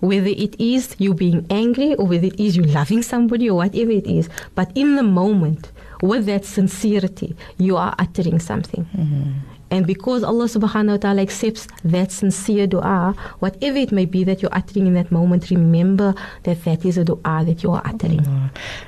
Whether 0.00 0.28
it 0.28 0.58
is 0.60 0.96
you 0.98 1.14
being 1.14 1.46
angry 1.50 1.94
or 1.96 2.06
whether 2.06 2.26
it 2.26 2.40
is 2.40 2.56
you 2.56 2.62
loving 2.62 3.02
somebody 3.02 3.48
or 3.50 3.56
whatever 3.56 3.90
it 3.90 4.06
is, 4.06 4.28
but 4.54 4.70
in 4.74 4.96
the 4.96 5.02
moment, 5.02 5.70
with 6.02 6.26
that 6.26 6.44
sincerity, 6.44 7.36
you 7.58 7.76
are 7.76 7.94
uttering 7.98 8.40
something. 8.40 8.84
Mm-hmm. 8.96 9.30
And 9.70 9.86
because 9.86 10.22
Allah 10.22 10.44
subhanahu 10.44 10.90
wa 10.90 10.96
ta'ala 10.98 11.22
accepts 11.22 11.66
that 11.84 12.12
sincere 12.12 12.66
dua, 12.66 13.14
whatever 13.38 13.78
it 13.78 13.90
may 13.90 14.04
be 14.04 14.22
that 14.24 14.42
you're 14.42 14.52
uttering 14.54 14.86
in 14.86 14.94
that 14.94 15.10
moment, 15.10 15.48
remember 15.50 16.14
that 16.42 16.62
that 16.64 16.84
is 16.84 16.98
a 16.98 17.04
dua 17.04 17.44
that 17.46 17.62
you 17.62 17.70
are 17.70 17.80
uttering. 17.86 18.20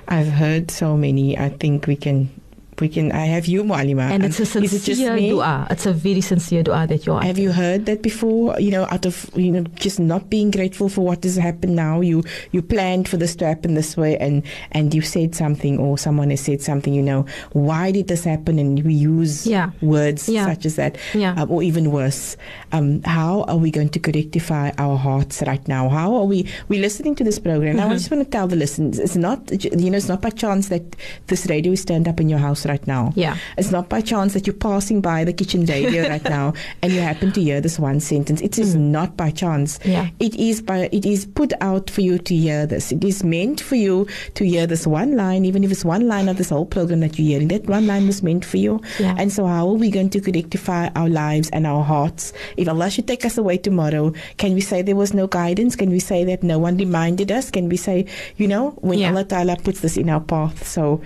I've 0.08 0.28
heard 0.28 0.70
so 0.70 0.94
many. 0.94 1.38
I 1.38 1.48
think 1.48 1.86
we 1.86 1.96
can, 1.96 2.28
we 2.80 2.88
can. 2.88 3.12
I 3.12 3.26
have 3.26 3.46
you, 3.46 3.62
Mu'alima. 3.64 4.10
And 4.10 4.24
it's 4.24 4.38
a 4.40 4.42
it 4.42 4.68
just 4.68 4.84
sincere 4.84 5.14
me? 5.14 5.30
dua. 5.30 5.66
It's 5.70 5.86
a 5.86 5.92
very 5.92 6.20
sincere 6.20 6.62
dua 6.62 6.86
that 6.88 7.06
you're 7.06 7.20
Have 7.22 7.38
you 7.38 7.52
heard 7.52 7.86
that 7.86 8.02
before? 8.02 8.58
You 8.60 8.70
know, 8.70 8.84
out 8.90 9.06
of 9.06 9.30
you 9.36 9.50
know, 9.52 9.62
just 9.76 9.98
not 10.00 10.30
being 10.30 10.50
grateful 10.50 10.88
for 10.88 11.02
what 11.04 11.22
has 11.24 11.36
happened 11.36 11.76
now. 11.76 12.00
You 12.00 12.22
you 12.52 12.62
planned 12.62 13.08
for 13.08 13.16
this 13.16 13.34
to 13.36 13.46
happen 13.46 13.74
this 13.74 13.96
way, 13.96 14.16
and 14.18 14.42
and 14.72 14.92
you 14.94 15.02
said 15.02 15.34
something, 15.34 15.78
or 15.78 15.98
someone 15.98 16.30
has 16.30 16.40
said 16.40 16.62
something. 16.62 16.94
You 16.94 17.02
know, 17.02 17.26
why 17.52 17.90
did 17.92 18.08
this 18.08 18.24
happen? 18.24 18.58
And 18.58 18.82
we 18.84 18.94
use 18.94 19.46
Yeah. 19.46 19.70
words 19.80 20.28
Yeah. 20.28 20.46
such 20.46 20.66
as 20.66 20.76
that, 20.76 20.96
Yeah. 21.14 21.34
um, 21.40 21.50
or 21.50 21.62
even 21.62 21.90
worse. 21.90 22.36
Um, 22.72 23.02
how 23.04 23.42
are 23.48 23.56
we 23.56 23.70
going 23.70 23.88
to 23.90 24.00
rectify 24.12 24.70
our 24.78 24.96
hearts 24.96 25.42
right 25.46 25.66
now? 25.68 25.88
How 25.88 26.14
are 26.14 26.24
we? 26.24 26.46
We're 26.68 26.80
listening 26.80 27.14
to 27.16 27.24
this 27.24 27.38
program. 27.38 27.76
Now, 27.76 27.84
I 27.84 27.86
Mm-hmm. 27.86 27.98
just 27.98 28.10
want 28.10 28.24
to 28.24 28.30
tell 28.30 28.46
the 28.48 28.56
listeners, 28.56 28.98
it's 28.98 29.16
not 29.16 29.40
you 29.64 29.90
know, 29.90 29.96
it's 29.96 30.08
not 30.08 30.20
by 30.22 30.30
chance 30.30 30.68
that 30.68 30.96
this 31.28 31.46
radio 31.46 31.72
is 31.72 31.84
turned 31.84 32.08
up 32.08 32.20
in 32.20 32.28
your 32.28 32.38
house 32.40 32.63
right 32.66 32.84
now. 32.86 33.12
Yeah. 33.16 33.36
It's 33.58 33.70
not 33.70 33.88
by 33.88 34.00
chance 34.00 34.34
that 34.34 34.46
you're 34.46 34.54
passing 34.54 35.00
by 35.00 35.24
the 35.24 35.32
kitchen 35.32 35.64
radio 35.66 36.08
right 36.14 36.24
now 36.24 36.54
and 36.82 36.92
you 36.92 37.00
happen 37.00 37.32
to 37.32 37.40
hear 37.42 37.60
this 37.60 37.78
one 37.78 38.00
sentence. 38.00 38.40
It 38.40 38.58
is 38.58 38.74
not 38.74 39.16
by 39.16 39.30
chance. 39.30 39.78
Mm. 39.80 39.92
Yeah. 39.92 40.08
It 40.20 40.34
is 40.36 40.62
by 40.62 40.88
it 40.92 41.04
is 41.06 41.26
put 41.26 41.52
out 41.60 41.90
for 41.90 42.00
you 42.00 42.18
to 42.18 42.34
hear 42.34 42.66
this. 42.66 42.92
It 42.92 43.04
is 43.04 43.22
meant 43.24 43.60
for 43.60 43.76
you 43.76 44.06
to 44.34 44.44
hear 44.44 44.66
this 44.66 44.86
one 44.86 45.16
line, 45.16 45.44
even 45.44 45.64
if 45.64 45.70
it's 45.70 45.84
one 45.84 46.06
line 46.08 46.28
of 46.28 46.36
this 46.36 46.50
whole 46.50 46.66
program 46.66 47.00
that 47.00 47.18
you're 47.18 47.28
hearing. 47.28 47.48
That 47.48 47.66
one 47.66 47.86
line 47.86 48.06
was 48.06 48.22
meant 48.22 48.44
for 48.44 48.56
you. 48.58 48.80
Yeah. 48.98 49.14
And 49.18 49.32
so 49.32 49.46
how 49.46 49.68
are 49.68 49.74
we 49.74 49.90
going 49.90 50.10
to 50.10 50.20
rectify 50.20 50.88
our 50.96 51.08
lives 51.08 51.50
and 51.50 51.66
our 51.66 51.82
hearts? 51.82 52.32
If 52.56 52.68
Allah 52.68 52.90
should 52.90 53.06
take 53.06 53.24
us 53.24 53.38
away 53.38 53.58
tomorrow, 53.58 54.12
can 54.36 54.54
we 54.54 54.60
say 54.60 54.82
there 54.82 54.96
was 54.96 55.14
no 55.14 55.26
guidance? 55.26 55.76
Can 55.76 55.90
we 55.90 56.00
say 56.00 56.24
that 56.24 56.42
no 56.42 56.58
one 56.58 56.76
reminded 56.76 57.30
us? 57.32 57.50
Can 57.50 57.68
we 57.68 57.76
say, 57.76 58.06
you 58.36 58.48
know, 58.48 58.70
when 58.82 58.98
Yeah. 58.98 59.10
Allah 59.10 59.24
Ta'ala 59.24 59.56
puts 59.56 59.80
this 59.80 59.96
in 59.96 60.08
our 60.08 60.20
path? 60.20 60.66
So 60.66 61.00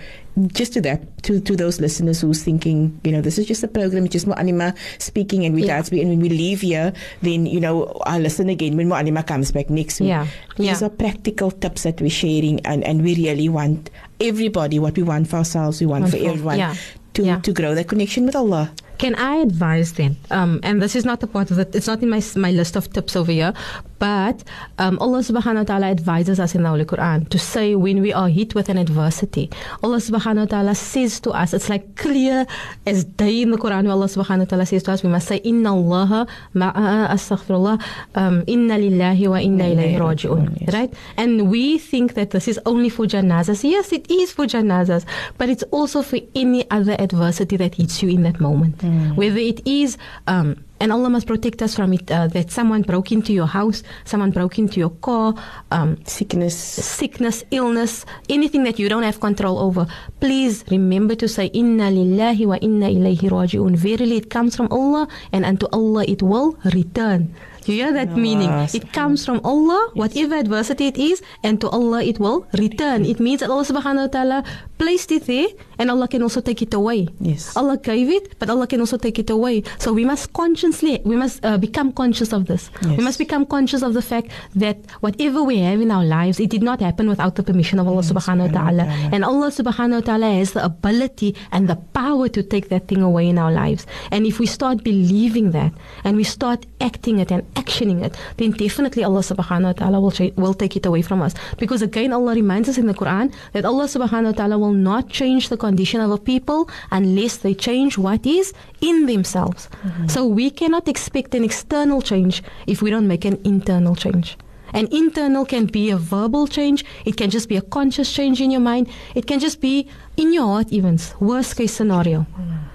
just 0.47 0.73
to 0.73 0.81
that, 0.81 1.23
to, 1.23 1.39
to 1.41 1.55
those 1.55 1.79
listeners 1.81 2.21
who's 2.21 2.43
thinking, 2.43 2.99
you 3.03 3.11
know, 3.11 3.21
this 3.21 3.37
is 3.37 3.45
just 3.45 3.63
a 3.63 3.67
program, 3.67 4.05
it's 4.05 4.13
just 4.13 4.25
Mu'alima 4.27 4.75
speaking 4.97 5.45
and 5.45 5.53
we 5.55 5.65
Yeah. 5.65 5.81
speak, 5.83 6.01
and 6.01 6.09
when 6.09 6.19
we 6.21 6.29
leave 6.29 6.61
here, 6.61 6.93
then, 7.21 7.45
you 7.45 7.59
know, 7.59 7.85
I'll 8.05 8.21
listen 8.21 8.49
again 8.49 8.77
when 8.77 8.87
Mu'alima 8.89 9.25
comes 9.25 9.51
back 9.51 9.69
next 9.69 9.99
week. 9.99 10.09
Yeah. 10.09 10.27
These 10.57 10.81
Yeah. 10.81 10.87
are 10.87 10.89
practical 10.89 11.51
tips 11.51 11.83
that 11.83 11.99
we're 12.01 12.09
sharing 12.09 12.59
and, 12.65 12.83
and 12.83 13.03
we 13.03 13.15
really 13.15 13.49
want 13.49 13.89
everybody 14.21 14.79
what 14.79 14.95
we 14.97 15.03
want 15.03 15.27
for 15.27 15.37
ourselves, 15.37 15.79
we 15.79 15.85
want 15.87 16.05
for 16.09 16.17
Wonderful. 16.17 16.33
everyone 16.33 16.57
Yeah. 16.59 16.75
to, 17.13 17.23
Yeah. 17.23 17.39
to 17.39 17.51
grow 17.53 17.75
that 17.75 17.87
connection 17.87 18.25
with 18.25 18.35
Allah. 18.35 18.71
Can 18.99 19.15
I 19.15 19.35
advise 19.37 19.93
then? 19.93 20.17
Um, 20.29 20.59
and 20.61 20.81
this 20.81 20.93
is 20.93 21.05
not 21.05 21.23
a 21.23 21.27
part 21.27 21.51
of 21.51 21.57
it. 21.57 21.73
It's 21.73 21.87
not 21.87 22.03
in 22.03 22.09
my 22.09 22.21
my 22.35 22.51
list 22.51 22.75
of 22.75 22.91
tips 22.91 23.15
over 23.15 23.31
here. 23.31 23.53
But 23.97 24.43
um, 24.77 24.97
Allah 24.99 25.19
Subhanahu 25.19 25.67
wa 25.67 25.69
Taala 25.69 25.91
advises 25.91 26.39
us 26.39 26.55
in 26.55 26.63
the 26.63 26.69
Holy 26.69 26.85
Quran 26.85 27.27
to 27.29 27.39
say 27.39 27.75
when 27.75 28.01
we 28.01 28.13
are 28.13 28.29
hit 28.29 28.55
with 28.55 28.69
an 28.69 28.77
adversity. 28.77 29.49
Allah 29.83 29.97
Subhanahu 29.97 30.47
wa 30.47 30.51
Taala 30.57 30.75
says 30.75 31.19
to 31.21 31.31
us, 31.31 31.53
it's 31.53 31.69
like 31.69 31.95
clear 31.95 32.45
as 32.85 33.03
day 33.03 33.41
in 33.41 33.51
the 33.51 33.57
Quran. 33.57 33.83
Where 33.83 33.91
Allah 33.91 34.07
Subhanahu 34.07 34.39
wa 34.39 34.51
Taala 34.51 34.67
says 34.67 34.83
to 34.83 34.91
us, 34.91 35.03
we 35.03 35.09
must 35.09 35.27
say 35.27 35.37
Inna 35.37 35.75
Allah 35.75 36.27
ma'a 36.55 37.07
astaghfirullah. 37.15 37.81
Um, 38.15 38.43
inna 38.47 38.75
lillahi 38.75 39.27
wa 39.27 39.35
inna 39.35 39.65
ilayhi 39.65 39.99
raji'un. 39.99 40.73
Right? 40.73 40.93
And 41.17 41.49
we 41.49 41.77
think 41.77 42.13
that 42.15 42.31
this 42.31 42.47
is 42.47 42.59
only 42.65 42.89
for 42.89 43.05
janazas. 43.05 43.63
Yes, 43.63 43.91
it 43.91 44.09
is 44.11 44.31
for 44.31 44.45
janazas, 44.45 45.05
but 45.37 45.49
it's 45.49 45.63
also 45.71 46.01
for 46.01 46.19
any 46.35 46.69
other 46.71 46.95
adversity 46.99 47.57
that 47.57 47.75
hits 47.75 48.01
you 48.03 48.09
in 48.09 48.23
that 48.23 48.39
moment. 48.39 48.81
Whether 49.15 49.39
it 49.39 49.65
is, 49.67 49.97
um, 50.27 50.63
and 50.81 50.91
Allah 50.91 51.09
must 51.09 51.27
protect 51.27 51.61
us 51.61 51.75
from 51.75 51.93
it, 51.93 52.09
uh, 52.11 52.27
that 52.27 52.51
someone 52.51 52.83
broke 52.83 53.11
into 53.11 53.33
your 53.33 53.47
house, 53.47 53.83
someone 54.05 54.31
broke 54.31 54.57
into 54.59 54.79
your 54.79 54.91
car, 55.01 55.33
um, 55.71 55.97
Sickness. 56.05 56.55
sickness, 56.55 57.43
illness, 57.51 58.05
anything 58.29 58.63
that 58.63 58.79
you 58.79 58.87
don't 58.87 59.03
have 59.03 59.19
control 59.19 59.59
over, 59.59 59.85
please 60.19 60.63
remember 60.71 61.15
to 61.15 61.27
say, 61.27 61.47
Inna 61.47 61.89
lillahi 61.91 62.45
wa 62.45 62.57
inna 62.61 62.87
ilayhi 62.87 63.29
raji'un. 63.29 63.75
Verily 63.75 64.17
it 64.17 64.29
comes 64.29 64.55
from 64.55 64.67
Allah 64.71 65.07
and 65.33 65.43
unto 65.45 65.67
Allah 65.73 66.05
it 66.07 66.21
will 66.23 66.57
return. 66.73 67.33
You 67.65 67.73
hear 67.75 67.93
that 67.93 68.15
meaning? 68.15 68.49
It 68.73 68.93
comes 68.93 69.25
from 69.25 69.41
Allah, 69.43 69.91
whatever 69.93 70.35
adversity 70.35 70.87
it 70.87 70.97
is, 70.97 71.21
and 71.43 71.59
to 71.61 71.69
Allah 71.69 72.03
it 72.03 72.19
will 72.19 72.47
return. 72.53 73.05
It 73.05 73.19
means 73.19 73.41
that 73.41 73.49
Allah 73.49 73.65
subhanahu 73.65 74.07
wa 74.07 74.11
ta'ala 74.11 74.43
placed 74.77 75.11
it 75.11 75.25
there 75.25 75.47
and 75.77 75.91
Allah 75.91 76.07
can 76.07 76.23
also 76.23 76.39
take 76.41 76.61
it 76.61 76.73
away. 76.73 77.07
Yes. 77.19 77.55
Allah 77.55 77.77
gave 77.77 78.09
it, 78.09 78.39
but 78.39 78.49
Allah 78.49 78.65
can 78.65 78.79
also 78.79 78.97
take 78.97 79.19
it 79.19 79.29
away. 79.29 79.63
So 79.77 79.91
we 79.91 80.05
must 80.05 80.31
consciously, 80.33 81.01
we 81.03 81.15
must 81.15 81.43
uh, 81.43 81.57
become 81.57 81.91
conscious 81.91 82.31
of 82.31 82.47
this. 82.47 82.71
Yes. 82.81 82.97
We 82.97 83.03
must 83.03 83.19
become 83.19 83.45
conscious 83.45 83.81
of 83.81 83.93
the 83.93 84.01
fact 84.01 84.31
that 84.55 84.77
whatever 85.01 85.43
we 85.43 85.59
have 85.59 85.81
in 85.81 85.91
our 85.91 86.05
lives, 86.05 86.39
it 86.39 86.49
did 86.49 86.63
not 86.63 86.79
happen 86.79 87.09
without 87.09 87.35
the 87.35 87.43
permission 87.43 87.79
of 87.79 87.87
Allah 87.87 88.03
subhanahu 88.03 88.51
wa 88.51 88.53
ta'ala. 88.55 88.83
And 89.11 89.23
Allah 89.23 89.51
subhanahu 89.51 89.99
wa 89.99 90.05
ta'ala 90.05 90.31
has 90.39 90.53
the 90.53 90.63
ability 90.63 91.35
and 91.51 91.67
the 91.67 91.75
power 91.75 92.29
to 92.29 92.41
take 92.41 92.69
that 92.69 92.87
thing 92.87 93.01
away 93.01 93.27
in 93.27 93.37
our 93.37 93.51
lives. 93.51 93.85
And 94.11 94.25
if 94.25 94.39
we 94.39 94.45
start 94.47 94.83
believing 94.83 95.51
that 95.51 95.73
and 96.03 96.15
we 96.15 96.23
start 96.23 96.65
acting 96.79 97.19
it 97.19 97.31
and 97.31 97.43
actioning 97.61 98.03
it, 98.03 98.15
then 98.37 98.51
definitely 98.51 99.03
Allah 99.03 99.21
subhanahu 99.21 99.71
wa 99.71 99.73
ta'ala 99.73 99.99
will, 99.99 100.11
cha- 100.11 100.33
will 100.35 100.53
take 100.53 100.75
it 100.75 100.85
away 100.85 101.01
from 101.01 101.21
us. 101.21 101.33
Because 101.57 101.81
again, 101.81 102.13
Allah 102.13 102.33
reminds 102.35 102.69
us 102.69 102.77
in 102.77 102.87
the 102.87 102.93
Quran 102.93 103.33
that 103.53 103.65
Allah 103.65 103.85
subhanahu 103.85 104.31
wa 104.31 104.37
ta'ala 104.39 104.57
will 104.57 104.73
not 104.73 105.09
change 105.09 105.49
the 105.49 105.57
condition 105.57 106.01
of 106.01 106.11
a 106.11 106.17
people 106.17 106.69
unless 106.91 107.37
they 107.37 107.53
change 107.53 107.97
what 107.97 108.25
is 108.25 108.53
in 108.81 109.05
themselves. 109.05 109.69
Mm-hmm. 109.83 110.07
So 110.07 110.25
we 110.25 110.49
cannot 110.49 110.87
expect 110.87 111.35
an 111.35 111.43
external 111.43 112.01
change 112.01 112.43
if 112.67 112.81
we 112.81 112.89
don't 112.89 113.07
make 113.07 113.25
an 113.25 113.39
internal 113.43 113.95
change. 113.95 114.37
An 114.73 114.87
internal 114.91 115.45
can 115.45 115.65
be 115.65 115.89
a 115.89 115.97
verbal 115.97 116.47
change, 116.47 116.85
it 117.05 117.17
can 117.17 117.29
just 117.29 117.49
be 117.49 117.57
a 117.57 117.61
conscious 117.61 118.11
change 118.11 118.39
in 118.39 118.51
your 118.51 118.61
mind, 118.61 118.87
it 119.15 119.25
can 119.25 119.39
just 119.39 119.61
be 119.61 119.87
in 120.15 120.31
your 120.31 120.45
heart, 120.45 120.67
even 120.69 120.99
worst 121.19 121.57
case 121.57 121.73
scenario. 121.73 122.27
But 122.37 122.68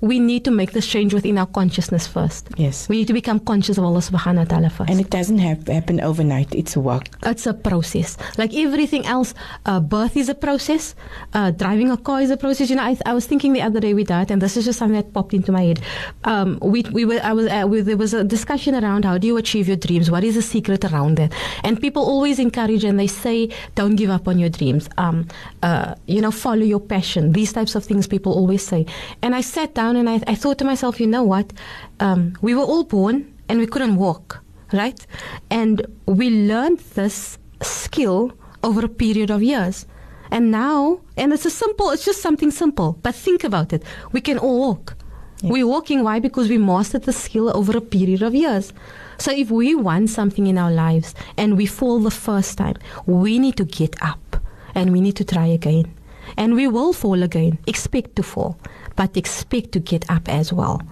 we 0.00 0.18
need 0.18 0.44
to 0.44 0.50
make 0.50 0.72
this 0.72 0.86
change 0.86 1.12
within 1.12 1.38
our 1.38 1.46
consciousness 1.46 2.06
first. 2.06 2.48
Yes. 2.56 2.88
We 2.88 2.98
need 2.98 3.06
to 3.08 3.12
become 3.12 3.40
conscious 3.40 3.78
of 3.78 3.84
Allah 3.84 4.00
subhanahu 4.00 4.38
wa 4.38 4.44
ta'ala 4.44 4.70
first. 4.70 4.90
And 4.90 5.00
it 5.00 5.10
doesn't 5.10 5.38
have 5.38 5.66
happen 5.68 6.00
overnight. 6.00 6.54
It's 6.54 6.76
a 6.76 6.80
work. 6.80 7.08
It's 7.22 7.46
a 7.46 7.54
process. 7.54 8.16
Like 8.38 8.54
everything 8.54 9.06
else, 9.06 9.34
uh, 9.66 9.80
birth 9.80 10.16
is 10.16 10.28
a 10.28 10.34
process. 10.34 10.94
Uh, 11.34 11.50
driving 11.50 11.90
a 11.90 11.96
car 11.96 12.20
is 12.20 12.30
a 12.30 12.36
process. 12.36 12.70
You 12.70 12.76
know, 12.76 12.82
I, 12.84 12.96
I 13.04 13.12
was 13.12 13.26
thinking 13.26 13.52
the 13.52 13.62
other 13.62 13.80
day 13.80 13.94
with 13.94 14.08
that, 14.08 14.30
and 14.30 14.40
this 14.40 14.56
is 14.56 14.64
just 14.64 14.78
something 14.78 14.96
that 14.96 15.12
popped 15.12 15.34
into 15.34 15.52
my 15.52 15.62
head. 15.62 15.80
Um, 16.24 16.58
we, 16.62 16.82
we 16.92 17.04
were, 17.04 17.20
I 17.22 17.32
was, 17.32 17.46
uh, 17.46 17.66
we, 17.68 17.80
there 17.82 17.96
was 17.96 18.14
a 18.14 18.24
discussion 18.24 18.74
around 18.74 19.04
how 19.04 19.18
do 19.18 19.26
you 19.26 19.36
achieve 19.36 19.68
your 19.68 19.76
dreams? 19.76 20.10
What 20.10 20.24
is 20.24 20.34
the 20.34 20.42
secret 20.42 20.84
around 20.84 21.18
it? 21.18 21.32
And 21.64 21.80
people 21.80 22.02
always 22.02 22.38
encourage 22.38 22.84
and 22.84 22.98
they 22.98 23.06
say, 23.06 23.50
don't 23.74 23.96
give 23.96 24.10
up 24.10 24.28
on 24.28 24.38
your 24.38 24.48
dreams. 24.48 24.88
Um, 24.96 25.28
uh, 25.62 25.94
you 26.06 26.20
know, 26.20 26.30
follow 26.30 26.62
your 26.62 26.80
passion. 26.80 27.32
These 27.32 27.52
types 27.52 27.74
of 27.74 27.84
things 27.84 28.06
people 28.06 28.32
always 28.32 28.66
say. 28.66 28.86
And 29.22 29.34
I 29.34 29.40
sat 29.40 29.74
down 29.74 29.89
and 29.96 30.08
I, 30.08 30.20
I 30.26 30.34
thought 30.34 30.58
to 30.58 30.64
myself, 30.64 31.00
you 31.00 31.06
know 31.06 31.22
what? 31.22 31.52
Um, 32.00 32.34
we 32.40 32.54
were 32.54 32.62
all 32.62 32.84
born 32.84 33.32
and 33.48 33.58
we 33.58 33.66
couldn't 33.66 33.96
walk, 33.96 34.42
right? 34.72 35.06
And 35.50 35.86
we 36.06 36.30
learned 36.30 36.80
this 36.94 37.38
skill 37.62 38.32
over 38.62 38.84
a 38.84 38.88
period 38.88 39.30
of 39.30 39.42
years. 39.42 39.86
And 40.30 40.50
now, 40.50 41.00
and 41.16 41.32
it's 41.32 41.46
a 41.46 41.50
simple, 41.50 41.90
it's 41.90 42.04
just 42.04 42.22
something 42.22 42.50
simple, 42.50 42.98
but 43.02 43.14
think 43.14 43.42
about 43.42 43.72
it. 43.72 43.82
We 44.12 44.20
can 44.20 44.38
all 44.38 44.60
walk. 44.60 44.96
We're 45.42 45.66
walking, 45.66 46.04
why? 46.04 46.20
Because 46.20 46.48
we 46.48 46.58
mastered 46.58 47.04
the 47.04 47.12
skill 47.12 47.54
over 47.56 47.76
a 47.76 47.80
period 47.80 48.22
of 48.22 48.34
years. 48.34 48.72
So 49.18 49.32
if 49.32 49.50
we 49.50 49.74
want 49.74 50.10
something 50.10 50.46
in 50.46 50.58
our 50.58 50.70
lives 50.70 51.14
and 51.36 51.56
we 51.56 51.66
fall 51.66 51.98
the 51.98 52.10
first 52.10 52.58
time, 52.58 52.76
we 53.06 53.38
need 53.38 53.56
to 53.56 53.64
get 53.64 53.94
up 54.02 54.36
and 54.74 54.92
we 54.92 55.00
need 55.00 55.16
to 55.16 55.24
try 55.24 55.46
again. 55.46 55.94
And 56.36 56.54
we 56.54 56.68
will 56.68 56.92
fall 56.92 57.22
again. 57.22 57.58
Expect 57.66 58.16
to 58.16 58.22
fall, 58.22 58.58
but 59.00 59.16
expect 59.16 59.72
to 59.72 59.80
get 59.80 60.04
up 60.10 60.28
as 60.28 60.52
well. 60.52 60.82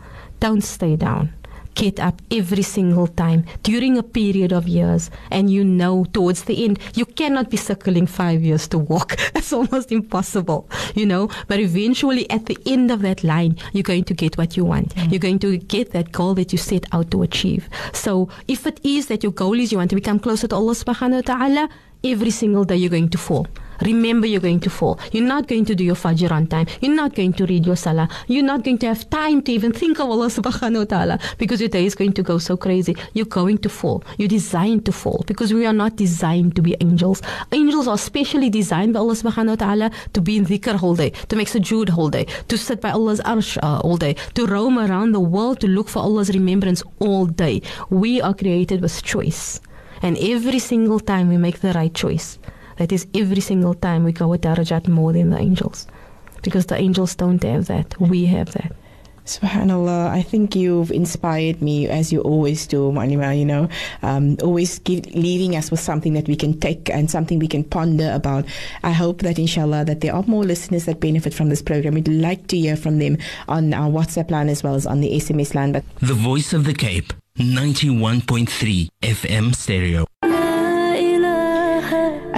Don't 0.41 0.63
stay 0.63 0.97
down. 0.97 1.31
Get 1.75 2.01
up 2.01 2.23
every 2.31 2.63
single 2.63 3.07
time 3.07 3.45
during 3.63 3.99
a 3.99 4.03
period 4.03 4.51
of 4.51 4.67
years, 4.67 5.11
and 5.31 5.51
you 5.51 5.63
know 5.63 6.07
towards 6.15 6.45
the 6.45 6.65
end 6.65 6.79
you 6.95 7.05
cannot 7.05 7.51
be 7.51 7.59
circling 7.59 8.07
five 8.07 8.41
years 8.41 8.67
to 8.69 8.79
walk. 8.79 9.19
It's 9.37 9.53
almost 9.53 9.93
impossible, 9.93 10.71
you 10.95 11.05
know. 11.05 11.29
But 11.49 11.61
eventually, 11.61 12.25
at 12.31 12.47
the 12.47 12.57
end 12.65 12.91
of 12.91 13.03
that 13.03 13.23
line, 13.25 13.59
you're 13.75 13.91
going 13.93 14.05
to 14.05 14.15
get 14.15 14.39
what 14.39 14.57
you 14.57 14.65
want. 14.65 14.95
Mm. 14.95 15.11
You're 15.13 15.27
going 15.29 15.39
to 15.41 15.59
get 15.59 15.93
that 15.93 16.11
goal 16.11 16.33
that 16.41 16.51
you 16.51 16.59
set 16.59 16.87
out 16.93 17.11
to 17.11 17.23
achieve. 17.23 17.69
So, 17.93 18.31
if 18.49 18.67
it 18.67 18.81
is 18.83 19.09
that 19.09 19.23
your 19.23 19.33
goal 19.33 19.61
is 19.61 19.71
you 19.71 19.77
want 19.79 19.91
to 19.91 20.01
become 20.01 20.19
closer 20.19 20.49
to 20.49 20.57
Allah 20.57 20.73
Subhanahu 20.75 21.21
wa 21.21 21.29
Taala, 21.29 21.69
every 22.05 22.31
single 22.31 22.65
day 22.65 22.77
you're 22.77 22.91
going 22.91 23.09
to 23.11 23.19
fall. 23.19 23.47
Remember, 23.83 24.27
you're 24.27 24.41
going 24.41 24.61
to 24.61 24.71
fall. 24.71 24.99
You're 25.13 25.27
not 25.27 25.47
going 25.47 25.65
to 25.67 25.75
do 25.75 25.85
your 25.85 25.95
Fajr 25.95 26.33
on 26.33 26.47
time. 26.49 26.67
You're 26.81 26.95
not 26.95 27.15
going 27.15 27.33
to 27.35 27.47
read 27.47 27.65
your 27.65 27.77
Salah. 27.77 28.09
You're 28.27 28.43
not 28.43 28.65
going 28.65 28.79
to 28.79 28.87
have 28.87 29.09
time 29.09 29.41
to 29.43 29.53
even 29.53 29.73
think 29.73 30.01
of 30.01 30.11
Allah 30.11 30.27
subhanahu 30.27 30.79
wa 30.79 30.85
ta'ala 30.85 31.19
because 31.39 31.61
your 31.61 31.69
day 31.69 31.87
is 31.87 31.95
going 31.95 32.13
to 32.15 32.23
go 32.23 32.39
so 32.39 32.57
crazy. 32.57 32.97
You're 33.13 33.27
going 33.27 33.59
to 33.59 33.69
fall. 33.69 34.03
You're 34.17 34.29
designed 34.29 34.85
to 34.87 34.93
fall 34.93 35.23
because 35.27 35.55
we 35.55 35.65
are 35.65 35.73
not 35.73 35.95
designed 35.95 36.57
to 36.57 36.63
be 36.63 36.77
angels. 36.81 37.23
Angels 37.53 37.87
are 37.87 37.99
specially 37.99 38.51
designed 38.51 38.95
by 38.95 39.01
Allah 39.01 39.15
subhanahu 39.15 39.61
wa 39.61 39.67
ta'ala 39.67 39.91
to 40.13 40.21
be 40.21 40.37
in 40.37 40.47
dhikr 40.47 40.75
whole 40.75 40.97
day, 40.97 41.11
to 41.29 41.37
make 41.37 41.49
sujood 41.49 41.91
whole 41.91 42.11
day, 42.11 42.27
to 42.49 42.59
sit 42.59 42.81
by 42.81 42.91
Allah's 42.91 43.21
arsh 43.21 43.59
uh, 43.63 43.79
all 43.79 43.97
day, 43.97 44.15
to 44.35 44.47
roam 44.47 44.79
around 44.79 45.13
the 45.13 45.21
world 45.21 45.61
to 45.61 45.69
look 45.69 45.89
for 45.89 46.01
Allah's 46.01 46.31
remembrance 46.31 46.83
all 46.99 47.27
day. 47.27 47.63
We 47.91 48.21
are 48.21 48.35
created 48.35 48.83
with 48.83 49.03
choice. 49.05 49.61
And 50.03 50.17
every 50.19 50.59
single 50.59 51.01
time 51.01 51.29
we 51.29 51.37
make 51.37 51.61
the 51.61 51.73
right 51.73 51.93
choice, 51.93 52.39
that 52.77 52.93
is 52.93 53.07
every 53.15 53.41
single 53.41 53.75
time 53.75 54.05
we 54.05 54.13
go 54.13 54.33
a 54.33 54.39
darajat 54.39 54.89
more 54.89 55.13
than 55.13 55.31
the 55.31 55.39
angels. 55.39 55.87
Because 56.43 56.67
the 56.67 56.77
angels 56.77 57.15
don't 57.17 57.43
have 57.43 57.67
that. 57.67 58.01
We 58.01 58.27
have 58.27 58.53
that. 58.53 58.73
Subhanallah, 59.29 60.09
I 60.09 60.23
think 60.23 60.57
you've 60.57 60.91
inspired 60.91 61.61
me 61.61 61.87
as 61.87 62.11
you 62.11 62.21
always 62.23 62.67
do, 62.67 62.91
Mu'alima, 62.91 63.39
you 63.39 63.45
know, 63.45 63.69
um, 64.03 64.39
always 64.43 64.79
give, 64.79 65.05
leaving 65.15 65.55
us 65.55 65.71
with 65.71 65.81
something 65.81 66.15
that 66.15 66.27
we 66.27 66.35
can 66.35 66.59
take 66.59 66.89
and 66.89 67.11
something 67.11 67.39
we 67.39 67.47
can 67.47 67.63
ponder 67.63 68.11
about. 68.15 68.47
I 68.83 68.93
hope 68.93 69.21
that 69.21 69.39
inshallah 69.39 69.85
that 69.85 70.01
there 70.01 70.15
are 70.15 70.23
more 70.27 70.45
listeners 70.45 70.87
that 70.87 71.01
benefit 71.01 71.35
from 71.35 71.51
this 71.51 71.61
program. 71.61 71.93
We'd 71.95 72.09
like 72.09 72.47
to 72.47 72.57
hear 72.57 72.75
from 72.75 73.01
them 73.01 73.19
on 73.49 73.75
our 73.75 73.91
WhatsApp 73.91 74.31
line 74.31 74.49
as 74.49 74.63
well 74.63 74.75
as 74.75 74.87
on 74.87 75.03
the 75.03 75.13
SMS 75.13 75.55
line. 75.55 75.73
But 75.73 75.85
The 76.01 76.15
Voice 76.15 76.55
of 76.55 76.65
the 76.65 76.75
Cape, 76.75 77.13
91.3 77.39 78.89
FM 79.01 79.53
stereo. 79.55 80.07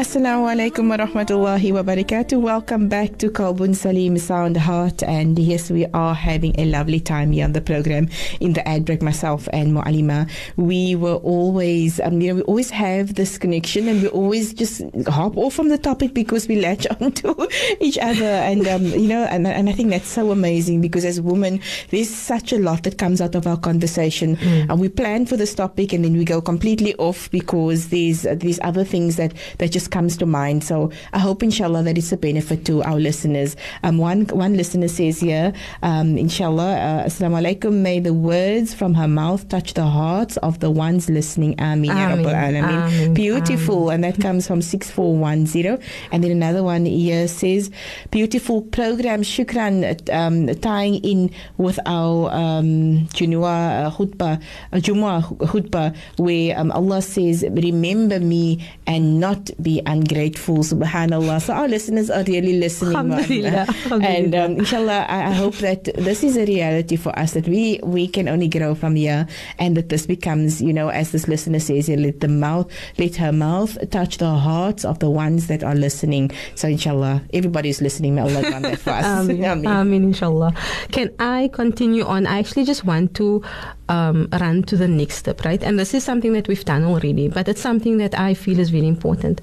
Assalamu 0.00 0.48
alaikum 0.48 0.88
wa 0.88 0.96
rahmatullahi 0.96 1.74
wa 1.74 1.82
barakatuh. 1.82 2.40
Welcome 2.40 2.88
back 2.88 3.18
to 3.18 3.28
Kalbun 3.28 3.76
Salim 3.76 4.16
Sound 4.16 4.56
Heart. 4.56 5.02
And 5.02 5.38
yes, 5.38 5.70
we 5.70 5.84
are 5.92 6.14
having 6.14 6.58
a 6.58 6.64
lovely 6.64 7.00
time 7.00 7.32
here 7.32 7.44
on 7.44 7.52
the 7.52 7.60
program 7.60 8.08
in 8.40 8.54
the 8.54 8.66
ad 8.66 8.86
break, 8.86 9.02
myself 9.02 9.46
and 9.52 9.74
Mu'alima. 9.74 10.26
We 10.56 10.94
were 10.94 11.16
always, 11.16 12.00
um, 12.00 12.22
you 12.22 12.28
know, 12.28 12.36
we 12.36 12.42
always 12.44 12.70
have 12.70 13.16
this 13.16 13.36
connection 13.36 13.88
and 13.88 14.00
we 14.00 14.08
always 14.08 14.54
just 14.54 14.80
hop 15.06 15.36
off 15.36 15.52
from 15.52 15.68
the 15.68 15.76
topic 15.76 16.14
because 16.14 16.48
we 16.48 16.58
latch 16.62 16.86
onto 17.02 17.34
each 17.78 17.98
other. 17.98 18.24
And, 18.24 18.66
um, 18.68 18.86
you 18.86 19.06
know, 19.06 19.24
and, 19.24 19.46
and 19.46 19.68
I 19.68 19.72
think 19.72 19.90
that's 19.90 20.08
so 20.08 20.30
amazing 20.30 20.80
because 20.80 21.04
as 21.04 21.20
women, 21.20 21.60
there's 21.90 22.08
such 22.08 22.54
a 22.54 22.58
lot 22.58 22.84
that 22.84 22.96
comes 22.96 23.20
out 23.20 23.34
of 23.34 23.46
our 23.46 23.58
conversation. 23.58 24.38
And 24.40 24.80
we 24.80 24.88
plan 24.88 25.26
for 25.26 25.36
this 25.36 25.54
topic 25.54 25.92
and 25.92 26.06
then 26.06 26.16
we 26.16 26.24
go 26.24 26.40
completely 26.40 26.94
off 26.94 27.30
because 27.30 27.88
there's, 27.90 28.24
uh, 28.24 28.34
these 28.34 28.58
other 28.62 28.82
things 28.82 29.16
that, 29.16 29.34
that 29.58 29.70
just 29.70 29.89
comes 29.90 30.16
to 30.18 30.26
mind. 30.26 30.64
So 30.64 30.90
I 31.12 31.18
hope, 31.18 31.42
inshallah, 31.42 31.82
that 31.84 31.98
it's 31.98 32.12
a 32.12 32.16
benefit 32.16 32.64
to 32.66 32.82
our 32.82 32.98
listeners. 32.98 33.56
Um, 33.82 33.98
one 33.98 34.26
one 34.26 34.56
listener 34.56 34.88
says 34.88 35.20
here, 35.20 35.52
um, 35.82 36.16
inshallah, 36.16 36.76
uh, 36.76 37.04
assalamu 37.06 37.40
alaikum, 37.40 37.72
may 37.72 38.00
the 38.00 38.14
words 38.14 38.74
from 38.74 38.94
her 38.94 39.08
mouth 39.08 39.48
touch 39.48 39.74
the 39.74 39.86
hearts 39.86 40.36
of 40.38 40.60
the 40.60 40.70
ones 40.70 41.08
listening. 41.08 41.54
Ameen. 41.58 41.90
Ameen. 41.90 42.64
Ameen. 42.64 43.14
Beautiful. 43.14 43.90
And 43.90 44.04
that 44.04 44.20
comes 44.20 44.46
from 44.46 44.62
6410. 44.62 45.78
And 46.12 46.24
then 46.24 46.30
another 46.30 46.62
one 46.62 46.86
here 46.86 47.28
says, 47.28 47.70
beautiful 48.10 48.62
program, 48.62 49.22
shukran, 49.22 50.08
um, 50.12 50.54
tying 50.60 50.96
in 50.96 51.30
with 51.58 51.78
our 51.86 52.30
um, 52.32 53.06
Junua 53.14 53.86
uh, 53.86 53.90
khutbah, 53.90 54.42
uh, 54.72 54.76
Jumu'ah 54.76 55.22
khutbah, 55.38 55.96
where 56.16 56.58
um, 56.58 56.72
Allah 56.72 57.02
says, 57.02 57.44
remember 57.50 58.20
me 58.20 58.66
and 58.86 59.20
not 59.20 59.50
be 59.62 59.79
ungrateful. 59.86 60.58
Subhanallah. 60.58 61.42
So 61.42 61.52
our 61.52 61.68
listeners 61.68 62.10
are 62.10 62.24
really 62.24 62.58
listening. 62.58 62.96
Alhamdulillah. 62.96 63.66
Mu'alima. 63.66 64.04
And 64.04 64.34
um, 64.34 64.52
inshallah, 64.58 65.06
I, 65.08 65.28
I 65.28 65.32
hope 65.32 65.56
that 65.56 65.84
this 65.96 66.24
is 66.24 66.36
a 66.36 66.46
reality 66.46 66.96
for 66.96 67.16
us 67.18 67.32
that 67.32 67.46
we, 67.46 67.80
we 67.82 68.08
can 68.08 68.28
only 68.28 68.48
grow 68.48 68.74
from 68.74 68.94
here 68.94 69.26
and 69.58 69.76
that 69.76 69.88
this 69.88 70.06
becomes, 70.06 70.60
you 70.62 70.72
know, 70.72 70.88
as 70.88 71.12
this 71.12 71.28
listener 71.28 71.58
says 71.58 71.88
let 71.88 72.20
the 72.20 72.28
mouth, 72.28 72.70
let 72.98 73.16
her 73.16 73.32
mouth 73.32 73.76
touch 73.90 74.18
the 74.18 74.30
hearts 74.30 74.84
of 74.84 74.98
the 75.00 75.10
ones 75.10 75.46
that 75.48 75.62
are 75.64 75.74
listening. 75.74 76.30
So 76.54 76.68
inshallah, 76.68 77.22
everybody 77.32 77.68
is 77.68 77.80
listening. 77.80 78.14
May 78.14 78.22
Allah 78.22 78.42
grant 78.42 78.62
that 78.62 78.78
for 78.78 78.90
us. 78.90 79.04
Ameen. 79.04 79.44
Ameen. 79.44 79.66
Ameen, 79.66 80.04
inshallah. 80.04 80.54
Can 80.90 81.10
I 81.18 81.50
continue 81.52 82.04
on? 82.04 82.26
I 82.26 82.38
actually 82.38 82.64
just 82.64 82.84
want 82.84 83.14
to 83.16 83.42
um, 83.88 84.28
run 84.32 84.62
to 84.64 84.76
the 84.76 84.88
next 84.88 85.16
step, 85.16 85.44
right? 85.44 85.62
And 85.62 85.78
this 85.78 85.94
is 85.94 86.04
something 86.04 86.32
that 86.34 86.48
we've 86.48 86.64
done 86.64 86.84
already, 86.84 87.28
but 87.28 87.48
it's 87.48 87.60
something 87.60 87.98
that 87.98 88.18
I 88.18 88.34
feel 88.34 88.58
is 88.58 88.70
very 88.70 88.86
important. 88.86 89.40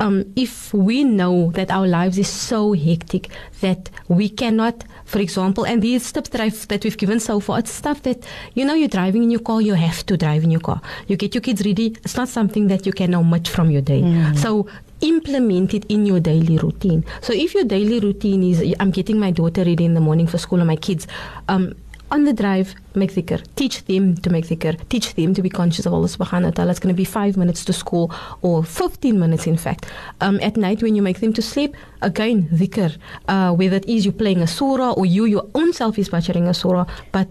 Um, 0.00 0.32
if 0.36 0.72
we 0.72 1.04
know 1.04 1.50
that 1.52 1.70
our 1.70 1.86
lives 1.86 2.18
is 2.18 2.28
so 2.28 2.72
hectic 2.72 3.30
that 3.60 3.90
we 4.08 4.28
cannot, 4.28 4.84
for 5.04 5.18
example, 5.18 5.64
and 5.64 5.82
these 5.82 6.04
steps 6.06 6.28
that 6.30 6.40
I've 6.40 6.68
that 6.68 6.84
we've 6.84 6.96
given 6.96 7.20
so 7.20 7.40
far, 7.40 7.58
it's 7.58 7.72
stuff 7.72 8.02
that 8.02 8.24
you 8.54 8.64
know 8.64 8.74
you're 8.74 8.88
driving 8.88 9.22
in 9.24 9.30
your 9.30 9.40
car, 9.40 9.60
you 9.60 9.74
have 9.74 10.04
to 10.06 10.16
drive 10.16 10.44
in 10.44 10.50
your 10.50 10.60
car. 10.60 10.80
You 11.06 11.16
get 11.16 11.34
your 11.34 11.42
kids 11.42 11.64
ready. 11.64 11.96
It's 12.04 12.16
not 12.16 12.28
something 12.28 12.68
that 12.68 12.86
you 12.86 12.92
can 12.92 13.14
omit 13.14 13.48
from 13.48 13.70
your 13.70 13.82
day. 13.82 14.02
So 14.36 14.66
implement 15.00 15.74
it 15.74 15.84
in 15.88 16.06
your 16.06 16.20
daily 16.20 16.58
routine. 16.58 17.04
So 17.22 17.32
if 17.32 17.54
your 17.54 17.64
daily 17.64 18.00
routine 18.00 18.42
is 18.42 18.74
I'm 18.80 18.90
getting 18.90 19.18
my 19.18 19.30
daughter 19.30 19.64
ready 19.64 19.84
in 19.84 19.94
the 19.94 20.00
morning 20.00 20.26
for 20.26 20.38
school 20.38 20.58
and 20.58 20.66
my 20.66 20.76
kids, 20.76 21.06
um, 21.48 21.74
on 22.10 22.24
the 22.24 22.32
drive, 22.32 22.74
make 22.94 23.12
dhikr. 23.12 23.44
Teach 23.56 23.84
them 23.84 24.16
to 24.16 24.30
make 24.30 24.46
dhikr. 24.46 24.76
Teach 24.88 25.14
them 25.14 25.34
to 25.34 25.42
be 25.42 25.50
conscious 25.50 25.86
of 25.86 25.92
Allah 25.92 26.08
subhanahu 26.08 26.44
wa 26.44 26.50
ta'ala. 26.50 26.70
It's 26.70 26.80
going 26.80 26.94
to 26.94 26.96
be 26.96 27.04
five 27.04 27.36
minutes 27.36 27.64
to 27.66 27.72
school 27.72 28.12
or 28.42 28.64
15 28.64 29.18
minutes, 29.18 29.46
in 29.46 29.56
fact. 29.56 29.86
Um, 30.20 30.40
at 30.40 30.56
night, 30.56 30.82
when 30.82 30.94
you 30.94 31.02
make 31.02 31.20
them 31.20 31.32
to 31.34 31.42
sleep, 31.42 31.76
again, 32.02 32.48
dhikr. 32.52 32.96
Uh, 33.28 33.52
whether 33.52 33.76
it 33.76 33.88
is 33.88 34.04
you 34.04 34.12
playing 34.12 34.40
a 34.40 34.46
surah 34.46 34.92
or 34.92 35.06
you, 35.06 35.24
your 35.26 35.46
own 35.54 35.72
self 35.72 35.98
is 35.98 36.08
bacharing 36.08 36.48
a 36.48 36.54
surah, 36.54 36.86
but 37.12 37.28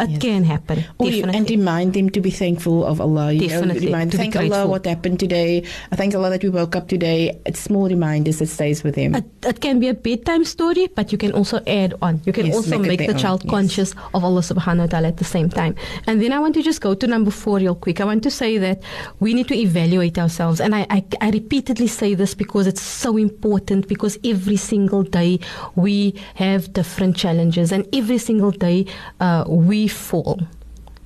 it 0.00 0.10
Yes. 0.10 0.20
can 0.22 0.44
happen. 0.44 0.84
You, 1.00 1.24
and 1.24 1.48
remind 1.50 1.94
them 1.94 2.10
to 2.10 2.20
be 2.20 2.30
thankful 2.30 2.84
of 2.84 3.00
Allah. 3.00 3.32
You 3.32 3.48
Definitely, 3.48 3.86
know, 3.86 3.92
remind, 3.92 4.12
thank 4.12 4.36
Allah 4.36 4.66
what 4.66 4.84
happened 4.86 5.20
today. 5.20 5.62
I 5.92 5.96
thank 5.96 6.14
Allah 6.14 6.30
that 6.30 6.42
we 6.42 6.48
woke 6.48 6.74
up 6.76 6.88
today. 6.88 7.38
It's 7.46 7.60
small 7.60 7.88
reminders 7.88 8.38
that 8.40 8.46
stays 8.46 8.82
with 8.82 8.94
them. 8.96 9.14
It, 9.14 9.24
it 9.44 9.60
can 9.60 9.78
be 9.80 9.88
a 9.88 9.94
bedtime 9.94 10.44
story, 10.44 10.88
but 10.94 11.12
you 11.12 11.18
can 11.18 11.32
also 11.32 11.60
add 11.66 11.94
on. 12.02 12.20
You 12.24 12.32
can 12.32 12.46
Yes, 12.46 12.56
also 12.56 12.78
make 12.78 12.88
make 12.98 13.06
the 13.06 13.14
own, 13.14 13.18
child 13.18 13.42
yes. 13.44 13.50
conscious 13.50 13.94
of 14.14 14.24
Allah 14.24 14.40
subhanahu 14.40 14.80
wa 14.80 14.86
ta'ala 14.86 15.08
at 15.08 15.18
the 15.18 15.24
same 15.24 15.48
time. 15.48 15.74
And 16.06 16.20
then 16.22 16.32
I 16.32 16.38
want 16.38 16.54
to 16.54 16.62
just 16.62 16.80
go 16.80 16.94
to 16.94 17.06
number 17.06 17.30
four 17.30 17.58
real 17.58 17.74
quick. 17.74 18.00
I 18.00 18.04
want 18.04 18.22
to 18.24 18.30
say 18.30 18.58
that 18.58 18.80
we 19.20 19.34
need 19.34 19.48
to 19.48 19.54
evaluate 19.54 20.18
ourselves. 20.18 20.60
And 20.60 20.74
I, 20.74 20.86
I, 20.90 21.04
I 21.20 21.30
repeatedly 21.30 21.86
say 21.86 22.14
this 22.14 22.34
because 22.34 22.66
it's 22.66 22.82
so 22.82 23.16
important 23.16 23.86
because 23.88 24.18
every 24.24 24.56
single 24.56 25.02
day 25.02 25.38
we 25.76 26.14
have 26.34 26.72
different 26.72 27.16
challenges 27.16 27.72
and 27.72 27.86
every 27.94 28.18
single 28.18 28.50
day 28.50 28.86
uh, 29.20 29.44
we 29.48 29.88
fall. 29.92 30.40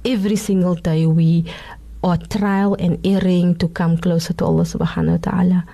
Every 0.05 0.37
single 0.37 0.75
day 0.75 1.07
we 1.07 1.51
are 2.03 2.19
trial 2.19 2.75
and 2.79 3.05
erring 3.07 3.57
to 3.57 3.69
come 3.69 3.97
closer 3.97 4.35
to 4.35 4.45
Allah 4.45 4.65
subhanahu 4.65 5.11
wa 5.11 5.31
ta'ala. 5.31 5.65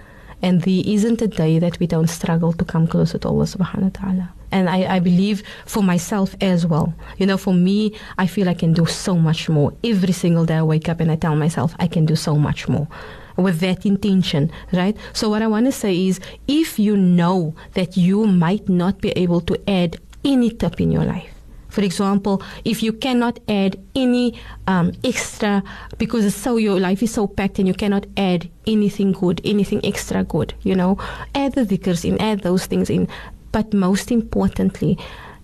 And 0.42 0.62
there 0.62 0.82
isn't 0.86 1.20
a 1.20 1.28
day 1.28 1.58
that 1.58 1.78
we 1.80 1.86
don't 1.86 2.06
struggle 2.08 2.52
to 2.54 2.64
come 2.64 2.86
closer 2.86 3.18
to 3.18 3.28
Allah 3.28 3.44
subhanahu 3.44 3.82
wa 3.82 3.90
ta'ala. 3.92 4.32
And 4.52 4.70
I, 4.70 4.96
I 4.96 4.98
believe 5.00 5.42
for 5.66 5.82
myself 5.82 6.34
as 6.40 6.66
well. 6.66 6.94
You 7.18 7.26
know, 7.26 7.36
for 7.36 7.52
me, 7.52 7.94
I 8.16 8.26
feel 8.26 8.48
I 8.48 8.54
can 8.54 8.72
do 8.72 8.86
so 8.86 9.16
much 9.16 9.48
more. 9.48 9.74
Every 9.84 10.12
single 10.12 10.46
day 10.46 10.56
I 10.56 10.62
wake 10.62 10.88
up 10.88 11.00
and 11.00 11.10
I 11.10 11.16
tell 11.16 11.36
myself 11.36 11.74
I 11.78 11.86
can 11.86 12.06
do 12.06 12.16
so 12.16 12.36
much 12.36 12.68
more 12.68 12.88
with 13.36 13.60
that 13.60 13.86
intention, 13.86 14.50
right? 14.72 14.96
So 15.12 15.28
what 15.28 15.42
I 15.42 15.46
want 15.46 15.66
to 15.66 15.72
say 15.72 16.06
is 16.06 16.20
if 16.46 16.78
you 16.78 16.96
know 16.96 17.54
that 17.74 17.96
you 17.96 18.26
might 18.26 18.68
not 18.68 19.00
be 19.00 19.10
able 19.10 19.40
to 19.42 19.70
add 19.70 19.98
any 20.24 20.50
tip 20.50 20.80
in 20.80 20.90
your 20.90 21.04
life, 21.04 21.32
for 21.70 21.82
example, 21.82 22.42
if 22.64 22.82
you 22.82 22.92
cannot 22.92 23.38
add 23.48 23.78
any 23.94 24.38
um, 24.66 24.92
extra 25.04 25.62
because 25.98 26.24
it's 26.24 26.36
so 26.36 26.56
your 26.56 26.78
life 26.78 27.02
is 27.02 27.12
so 27.12 27.26
packed 27.26 27.58
and 27.58 27.68
you 27.68 27.74
cannot 27.74 28.06
add 28.16 28.50
anything 28.66 29.12
good, 29.12 29.40
anything 29.44 29.80
extra 29.84 30.24
good, 30.24 30.52
you 30.62 30.74
know, 30.74 30.98
add 31.34 31.54
the 31.54 31.62
dhikrs 31.62 32.04
in, 32.04 32.20
add 32.20 32.40
those 32.40 32.66
things 32.66 32.90
in. 32.90 33.08
But 33.52 33.72
most 33.72 34.10
importantly, 34.12 34.98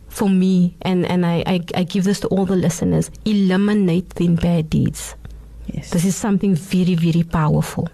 for 0.09 0.29
me, 0.29 0.77
and, 0.83 1.05
and 1.07 1.27
I, 1.27 1.43
I, 1.47 1.61
I 1.74 1.83
give 1.85 2.05
this 2.05 2.20
to 2.20 2.29
all 2.29 2.47
the 2.47 2.57
listeners, 2.57 3.11
eliminate 3.24 4.11
the 4.11 4.29
bad 4.29 4.70
deeds. 4.70 5.14
yes. 5.66 5.91
This 5.91 6.05
is 6.05 6.16
something 6.16 6.55
very, 6.55 6.95
very 6.95 7.22
powerful. 7.22 7.89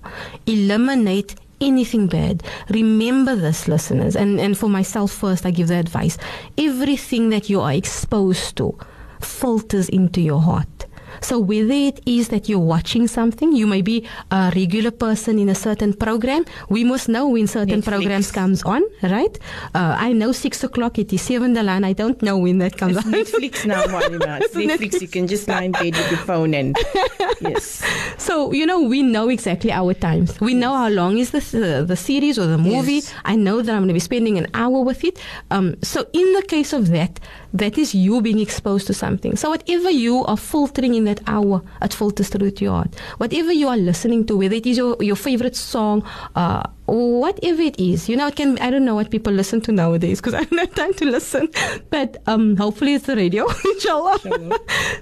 Eliminate 0.46 1.34
anything 1.62 2.08
bad. 2.08 2.42
Remember 2.68 3.34
this, 3.36 3.68
listeners, 3.68 4.16
and, 4.16 4.40
and 4.40 4.58
for 4.58 4.68
myself 4.68 5.12
first, 5.12 5.46
I 5.46 5.50
give 5.50 5.68
the 5.68 5.76
advice. 5.76 6.18
Everything 6.58 7.30
that 7.30 7.48
you 7.48 7.60
are 7.60 7.72
exposed 7.72 8.56
to 8.56 8.76
filters 9.20 9.88
into 9.88 10.20
your 10.20 10.40
heart. 10.40 10.86
So 11.22 11.38
whether 11.38 11.72
it 11.72 12.00
is 12.06 12.28
that 12.28 12.48
you're 12.48 12.58
watching 12.58 13.06
something, 13.06 13.52
you 13.52 13.66
may 13.66 13.80
be 13.82 14.06
a 14.30 14.52
regular 14.54 14.90
person 14.90 15.38
in 15.38 15.48
a 15.48 15.54
certain 15.54 15.94
program. 15.94 16.44
We 16.68 16.84
must 16.84 17.08
know 17.08 17.28
when 17.28 17.46
certain 17.46 17.80
Netflix. 17.80 17.86
programs 17.86 18.32
comes 18.32 18.62
on, 18.64 18.82
right? 19.02 19.38
Uh, 19.74 19.96
I 19.98 20.12
know 20.12 20.32
six 20.32 20.62
o'clock. 20.64 20.98
It 20.98 21.12
is 21.12 21.22
seven 21.22 21.52
the 21.52 21.62
line. 21.62 21.84
I 21.84 21.92
don't 21.92 22.20
know 22.22 22.36
when 22.38 22.58
that 22.58 22.76
comes 22.76 22.96
It's 22.96 23.06
on. 23.06 23.12
Netflix 23.12 23.64
now, 23.66 23.84
Mu'alima. 23.94 24.40
It's 24.42 24.54
Netflix. 24.54 25.00
You 25.00 25.08
can 25.08 25.26
just 25.26 25.46
lie 25.48 25.62
in 25.62 25.72
bed 25.72 25.94
with 25.96 26.10
your 26.10 26.20
phone 26.20 26.54
and 26.54 26.76
yes. 27.40 27.82
So 28.18 28.52
you 28.52 28.66
know, 28.66 28.80
we 28.82 29.02
know 29.02 29.28
exactly 29.28 29.70
our 29.72 29.94
times. 29.94 30.40
We 30.40 30.54
know 30.54 30.74
how 30.74 30.88
long 30.88 31.18
is 31.18 31.30
the 31.30 31.38
uh, 31.38 31.84
the 31.84 31.96
series 31.96 32.38
or 32.38 32.46
the 32.46 32.58
movie. 32.58 32.94
Yes. 32.94 33.14
I 33.24 33.36
know 33.36 33.62
that 33.62 33.72
I'm 33.72 33.78
going 33.82 33.88
to 33.88 33.94
be 33.94 34.00
spending 34.00 34.38
an 34.38 34.48
hour 34.54 34.82
with 34.82 35.04
it. 35.04 35.18
Um, 35.50 35.76
so 35.82 36.06
in 36.12 36.32
the 36.34 36.42
case 36.42 36.72
of 36.72 36.88
that, 36.90 37.20
that 37.52 37.78
is 37.78 37.94
you 37.94 38.20
being 38.20 38.38
exposed 38.38 38.86
to 38.86 38.94
something. 38.94 39.36
So 39.36 39.50
whatever 39.50 39.90
you 39.90 40.24
are 40.24 40.36
filtering 40.36 40.94
in 40.94 41.04
that 41.04 41.20
hour, 41.26 41.62
it 41.80 41.92
filters 41.92 42.28
through 42.28 42.52
to 42.52 42.64
your 42.64 42.72
heart. 42.72 42.94
Whatever 43.18 43.52
you 43.52 43.68
are 43.68 43.76
listening 43.76 44.26
to, 44.26 44.36
whether 44.36 44.54
it 44.54 44.66
is 44.66 44.76
your 44.76 44.96
your 45.02 45.16
favorite 45.16 45.56
song, 45.56 46.02
uh, 46.34 46.62
whatever 46.86 47.62
it 47.62 47.78
is, 47.78 48.08
you 48.08 48.16
know, 48.16 48.26
it 48.26 48.36
can. 48.36 48.58
I 48.58 48.70
don't 48.70 48.84
know 48.84 48.94
what 48.94 49.10
people 49.10 49.32
listen 49.32 49.60
to 49.62 49.72
nowadays 49.72 50.20
because 50.20 50.34
I 50.40 50.44
don't 50.44 50.58
have 50.58 50.74
time 50.74 50.94
to 50.94 51.04
listen. 51.04 51.48
But 51.90 52.22
um, 52.26 52.56
hopefully 52.56 52.94
it's 52.94 53.06
the 53.06 53.16
radio, 53.16 53.46
inshallah. 53.74 54.18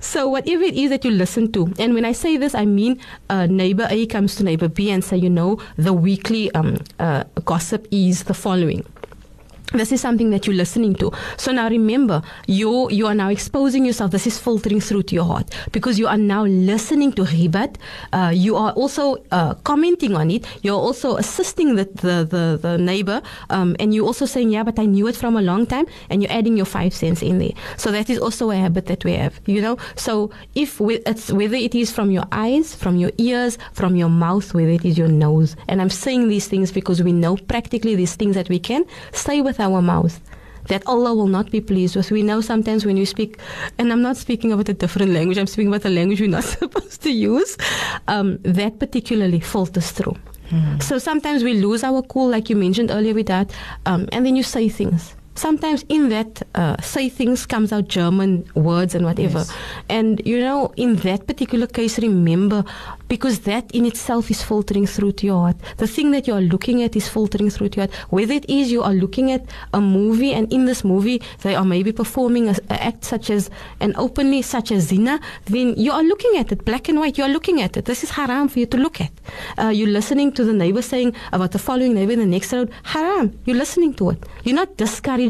so 0.01 0.29
whatever 0.29 0.65
it 0.65 0.75
is 0.75 0.91
that 0.91 1.05
you 1.05 1.11
listen 1.11 1.53
to, 1.53 1.73
and 1.79 1.95
when 1.95 2.05
I 2.05 2.13
say 2.13 2.37
this, 2.37 2.55
I 2.55 2.65
mean 2.65 3.01
uh, 3.29 3.47
neighbor 3.47 3.87
A 3.91 4.07
comes 4.07 4.37
to 4.37 4.45
neighbor 4.45 4.69
B 4.69 4.91
and 4.91 5.05
say, 5.05 5.17
you 5.17 5.31
know, 5.31 5.59
the 5.77 5.93
weekly 5.93 6.53
um, 6.55 6.79
uh, 6.99 7.25
gossip 7.45 7.87
is 7.91 8.25
the 8.25 8.35
following. 8.35 8.85
This 9.73 9.93
is 9.93 10.01
something 10.01 10.31
that 10.31 10.47
you're 10.47 10.57
listening 10.57 10.95
to. 10.97 11.13
So 11.37 11.53
now 11.53 11.69
remember, 11.69 12.23
you 12.49 12.91
you 12.91 13.07
are 13.07 13.15
now 13.15 13.29
exposing 13.29 13.85
yourself. 13.85 14.11
This 14.11 14.27
is 14.27 14.37
filtering 14.37 14.81
through 14.81 15.05
to 15.05 15.15
your 15.15 15.25
heart 15.25 15.47
because 15.71 15.97
you 15.97 16.09
are 16.09 16.19
now 16.19 16.45
listening 16.45 17.13
to 17.13 17.23
ghibat. 17.23 17.77
Uh, 18.13 18.33
you 18.35 18.57
are 18.57 18.73
also 18.73 19.19
uh, 19.31 19.55
commenting 19.63 20.17
on 20.17 20.31
it. 20.31 20.45
You're 20.63 20.81
also 20.81 21.17
assisting 21.17 21.77
the 21.77 21.85
the, 21.85 22.27
the, 22.29 22.59
the 22.61 22.79
neighbor, 22.79 23.23
um, 23.51 23.77
and 23.79 23.95
you're 23.95 24.07
also 24.07 24.27
saying, 24.27 24.51
"Yeah, 24.51 24.65
but 24.65 24.79
I 24.81 24.87
knew 24.87 25.07
it 25.07 25.15
from 25.15 25.37
a 25.37 25.43
long 25.43 25.67
time," 25.67 25.87
and 26.09 26.21
you're 26.21 26.33
adding 26.33 26.57
your 26.57 26.67
five 26.67 26.93
cents 26.93 27.23
in 27.23 27.39
there. 27.39 27.53
So 27.77 27.93
that 27.93 28.11
is 28.11 28.19
also 28.19 28.51
a 28.51 28.57
habit 28.57 28.87
that 28.87 29.05
we 29.05 29.13
have. 29.13 29.41
You 29.47 29.63
know. 29.63 29.79
So 29.95 30.33
if 30.57 30.81
we, 30.81 30.97
it's 31.07 31.31
whether 31.31 31.57
it 31.57 31.77
is 31.77 31.93
from 31.93 32.11
your 32.11 32.25
eyes, 32.33 32.75
from 32.75 32.97
your 32.97 33.13
ears, 33.19 33.57
from 33.73 33.95
your 33.95 34.09
mouth, 34.09 34.53
whether 34.53 34.71
it 34.71 34.85
is 34.85 34.99
your 34.99 35.09
nose, 35.09 35.55
and 35.69 35.81
I'm 35.81 35.91
saying 35.91 36.27
these 36.27 36.49
things 36.49 36.73
because 36.73 37.05
we 37.05 37.13
know 37.13 37.37
practically 37.37 37.95
these 37.95 38.17
things 38.17 38.35
that 38.35 38.49
we 38.49 38.59
can 38.59 38.85
say 39.13 39.41
with 39.41 39.60
our 39.61 39.81
mouth 39.83 40.21
that 40.69 40.87
Allah 40.87 41.15
will 41.15 41.27
not 41.27 41.51
be 41.51 41.61
pleased 41.61 41.97
with. 41.97 42.11
We 42.11 42.23
know 42.23 42.41
sometimes 42.41 42.85
when 42.87 42.97
you 42.97 43.07
speak, 43.07 43.39
and 43.79 43.93
I'm 43.93 44.03
not 44.03 44.17
speaking 44.17 44.53
about 44.53 44.69
a 44.69 44.75
different 44.75 45.13
language, 45.13 45.39
I'm 45.39 45.47
speaking 45.47 45.69
about 45.69 45.85
a 45.85 45.91
language 45.91 46.21
we're 46.21 46.29
not 46.29 46.45
supposed 46.59 47.03
to 47.03 47.11
use, 47.11 47.57
um, 48.09 48.39
that 48.43 48.79
particularly 48.79 49.41
filters 49.41 49.91
through. 49.91 50.17
So 50.81 50.99
sometimes 50.99 51.45
we 51.45 51.55
lose 51.55 51.85
our 51.85 52.03
cool, 52.03 52.29
like 52.29 52.51
you 52.51 52.57
mentioned 52.57 52.91
earlier 52.91 53.15
with 53.15 53.29
that, 53.29 53.53
um, 53.87 54.09
and 54.11 54.27
then 54.27 54.35
you 54.35 54.43
say 54.43 54.69
things. 54.69 55.15
Sometimes 55.47 55.81
in 55.89 56.03
that 56.11 56.33
uh, 56.55 56.77
say 56.83 57.09
things 57.09 57.47
comes 57.47 57.73
out 57.73 57.89
German 57.89 58.31
words 58.55 58.95
and 58.97 59.05
whatever. 59.09 59.39
Yes. 59.39 59.53
And 59.89 60.21
you 60.31 60.39
know, 60.47 60.61
in 60.77 60.97
that 61.07 61.27
particular 61.31 61.67
case, 61.67 61.99
remember, 61.99 62.61
because 63.09 63.37
that 63.51 63.65
in 63.79 63.85
itself 63.87 64.31
is 64.31 64.43
filtering 64.43 64.87
through 64.95 65.13
to 65.19 65.25
your 65.31 65.41
heart. 65.45 65.57
The 65.79 65.87
thing 65.87 66.11
that 66.11 66.27
you 66.29 66.35
are 66.35 66.47
looking 66.55 66.83
at 66.83 66.95
is 67.01 67.09
filtering 67.09 67.49
through 67.49 67.71
to 67.71 67.77
your 67.79 67.87
heart. 67.87 67.97
Whether 68.17 68.35
it 68.35 68.47
is 68.59 68.71
you 68.71 68.83
are 68.83 68.93
looking 68.93 69.33
at 69.37 69.43
a 69.73 69.81
movie, 69.81 70.33
and 70.35 70.53
in 70.53 70.67
this 70.67 70.85
movie 70.85 71.23
they 71.45 71.55
are 71.55 71.65
maybe 71.65 71.93
performing 71.93 72.51
a, 72.51 72.55
a 72.69 72.77
act 72.91 73.05
such 73.05 73.31
as 73.31 73.49
an 73.81 73.95
openly 73.97 74.43
such 74.43 74.71
as 74.73 74.89
zina, 74.89 75.21
then 75.47 75.75
you 75.85 75.91
are 75.93 76.03
looking 76.03 76.37
at 76.37 76.53
it, 76.53 76.67
black 76.67 76.91
and 76.91 76.99
white. 77.01 77.17
You 77.17 77.25
are 77.25 77.35
looking 77.39 77.63
at 77.63 77.79
it. 77.79 77.87
This 77.87 78.05
is 78.05 78.11
haram 78.11 78.49
for 78.49 78.59
you 78.59 78.67
to 78.67 78.77
look 78.77 79.01
at. 79.01 79.13
Uh, 79.59 79.69
you're 79.69 79.95
listening 80.01 80.33
to 80.33 80.45
the 80.45 80.53
neighbor 80.53 80.83
saying 80.83 81.15
about 81.33 81.53
the 81.53 81.59
following 81.59 81.95
neighbor 81.95 82.13
in 82.13 82.19
the 82.27 82.33
next 82.37 82.53
road, 82.53 82.71
haram. 82.83 83.27
You're 83.47 83.61
listening 83.65 83.95
to 83.95 84.11
it. 84.11 84.21
You're 84.45 84.61
not 84.63 84.77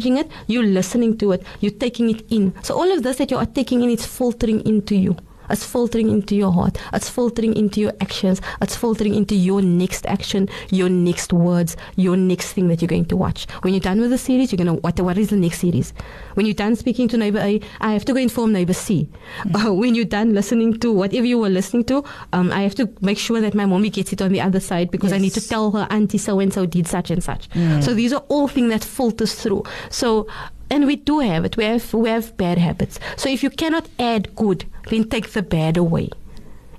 discouraging 0.00 0.16
it. 0.18 0.30
You're 0.46 0.64
listening 0.64 1.18
to 1.18 1.32
it. 1.32 1.42
You're 1.60 1.78
taking 1.78 2.10
it 2.10 2.24
in. 2.30 2.52
So 2.62 2.74
all 2.74 2.90
of 2.90 3.02
this 3.02 3.18
that 3.18 3.30
you 3.30 3.36
are 3.36 3.46
taking 3.46 3.82
in, 3.82 3.90
it's 3.90 4.06
filtering 4.06 4.66
into 4.66 4.96
you. 4.96 5.16
It's 5.50 5.64
filtering 5.64 6.10
into 6.10 6.34
your 6.36 6.52
heart. 6.52 6.78
It's 6.92 7.08
filtering 7.08 7.54
into 7.56 7.80
your 7.80 7.92
actions. 8.00 8.40
It's 8.62 8.76
filtering 8.76 9.14
into 9.14 9.34
your 9.34 9.62
next 9.62 10.06
action, 10.06 10.48
your 10.70 10.88
next 10.88 11.32
words, 11.32 11.76
your 11.96 12.16
next 12.16 12.52
thing 12.52 12.68
that 12.68 12.80
you're 12.80 12.88
going 12.88 13.06
to 13.06 13.16
watch. 13.16 13.46
When 13.62 13.74
you're 13.74 13.80
done 13.80 14.00
with 14.00 14.10
the 14.10 14.18
series, 14.18 14.52
you're 14.52 14.64
going 14.64 14.74
to, 14.76 14.80
what, 14.80 14.98
what 15.00 15.18
is 15.18 15.30
the 15.30 15.36
next 15.36 15.60
series? 15.60 15.92
When 16.34 16.46
you're 16.46 16.54
done 16.54 16.76
speaking 16.76 17.08
to 17.08 17.16
neighbor 17.16 17.38
A, 17.38 17.60
I 17.80 17.92
have 17.92 18.04
to 18.06 18.12
go 18.12 18.20
inform 18.20 18.52
neighbor 18.52 18.72
C. 18.72 19.08
Uh, 19.54 19.72
when 19.72 19.94
you're 19.94 20.04
done 20.04 20.34
listening 20.34 20.78
to 20.80 20.92
whatever 20.92 21.26
you 21.26 21.38
were 21.38 21.48
listening 21.50 21.84
to, 21.84 22.04
um, 22.32 22.52
I 22.52 22.62
have 22.62 22.74
to 22.76 22.88
make 23.00 23.18
sure 23.18 23.40
that 23.40 23.54
my 23.54 23.66
mommy 23.66 23.90
gets 23.90 24.12
it 24.12 24.22
on 24.22 24.32
the 24.32 24.40
other 24.40 24.60
side 24.60 24.90
because 24.90 25.12
I 25.12 25.18
need 25.18 25.34
to 25.34 25.46
tell 25.46 25.70
her 25.72 25.86
auntie 25.90 26.18
so 26.18 26.40
and 26.40 26.52
so 26.52 26.66
did 26.66 26.86
such 26.86 27.10
and 27.10 27.22
such. 27.22 27.48
So 27.82 27.94
these 27.94 28.12
are 28.12 28.24
all 28.28 28.48
things 28.48 28.70
that 28.70 28.84
filters 28.84 29.34
through. 29.34 29.64
So 29.90 30.26
and 30.70 30.86
we 30.86 30.96
do 30.96 31.18
have 31.18 31.44
it. 31.44 31.56
We 31.56 31.64
have 31.64 31.92
we 31.92 32.08
have 32.08 32.36
bad 32.36 32.58
habits. 32.58 32.98
So 33.16 33.28
if 33.28 33.42
you 33.42 33.50
cannot 33.50 33.88
add 33.98 34.34
good, 34.36 34.64
then 34.88 35.08
take 35.08 35.30
the 35.30 35.42
bad 35.42 35.76
away. 35.76 36.10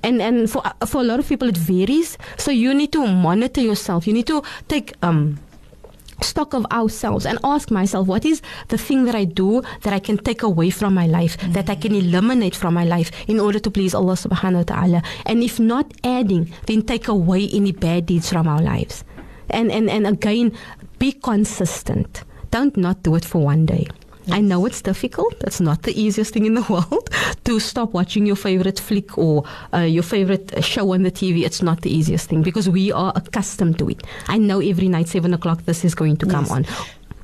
And 0.01 0.21
and 0.21 0.49
for 0.49 0.63
for 0.87 1.01
a 1.01 1.03
lot 1.03 1.19
of 1.19 1.27
people 1.27 1.49
it 1.49 1.57
varies. 1.57 2.17
So 2.37 2.49
you 2.51 2.73
need 2.73 2.91
to 2.93 3.05
monitor 3.05 3.61
yourself. 3.61 4.07
You 4.07 4.13
need 4.13 4.27
to 4.27 4.41
take 4.67 4.93
um 5.03 5.37
stock 6.23 6.53
of 6.53 6.65
ourselves 6.71 7.25
and 7.25 7.39
ask 7.43 7.71
myself 7.71 8.07
what 8.07 8.25
is 8.25 8.41
the 8.67 8.77
thing 8.77 9.05
that 9.05 9.15
I 9.15 9.25
do 9.25 9.63
that 9.81 9.91
I 9.91 9.97
can 9.97 10.17
take 10.17 10.43
away 10.43 10.69
from 10.69 10.93
my 10.93 11.07
life 11.07 11.35
that 11.49 11.67
I 11.67 11.73
can 11.73 11.95
eliminate 11.95 12.55
from 12.55 12.75
my 12.75 12.85
life 12.85 13.09
in 13.27 13.39
order 13.39 13.57
to 13.57 13.71
please 13.71 13.95
Allah 13.95 14.13
subhanahu 14.13 14.69
wa 14.69 14.69
ta'ala 14.69 15.03
and 15.25 15.41
if 15.41 15.59
not 15.59 15.91
adding 16.03 16.53
then 16.67 16.83
take 16.83 17.07
away 17.07 17.49
any 17.51 17.71
bad 17.71 18.05
deeds 18.05 18.29
from 18.29 18.47
our 18.47 18.61
lives 18.61 19.03
and 19.49 19.71
and 19.71 19.89
and 19.89 20.05
again 20.05 20.53
be 20.99 21.11
consistent 21.11 22.21
don't 22.51 22.77
not 22.77 23.01
do 23.03 23.15
it 23.15 23.25
for 23.25 23.41
one 23.43 23.65
day 23.65 23.87
I 24.31 24.39
know 24.39 24.67
it's 24.67 24.83
difficult. 24.83 25.33
It's 25.47 25.59
not 25.59 25.81
the 25.81 25.99
easiest 25.99 26.33
thing 26.33 26.45
in 26.45 26.53
the 26.53 26.61
world 26.69 27.09
to 27.45 27.59
stop 27.59 27.91
watching 27.91 28.27
your 28.27 28.35
favorite 28.35 28.79
flick 28.79 29.17
or 29.17 29.43
uh, 29.73 29.79
your 29.79 30.03
favorite 30.03 30.63
show 30.63 30.93
on 30.93 31.01
the 31.01 31.11
TV. 31.11 31.43
It's 31.43 31.63
not 31.63 31.81
the 31.81 31.89
easiest 31.89 32.29
thing 32.29 32.43
because 32.43 32.69
we 32.69 32.91
are 32.91 33.11
accustomed 33.15 33.79
to 33.79 33.89
it. 33.89 34.03
I 34.27 34.37
know 34.37 34.59
every 34.61 34.89
night, 34.89 35.07
seven 35.07 35.33
o'clock, 35.33 35.65
this 35.65 35.83
is 35.83 35.95
going 35.95 36.17
to 36.17 36.27
come 36.27 36.45
Yes. 36.45 36.51
on. 36.51 36.65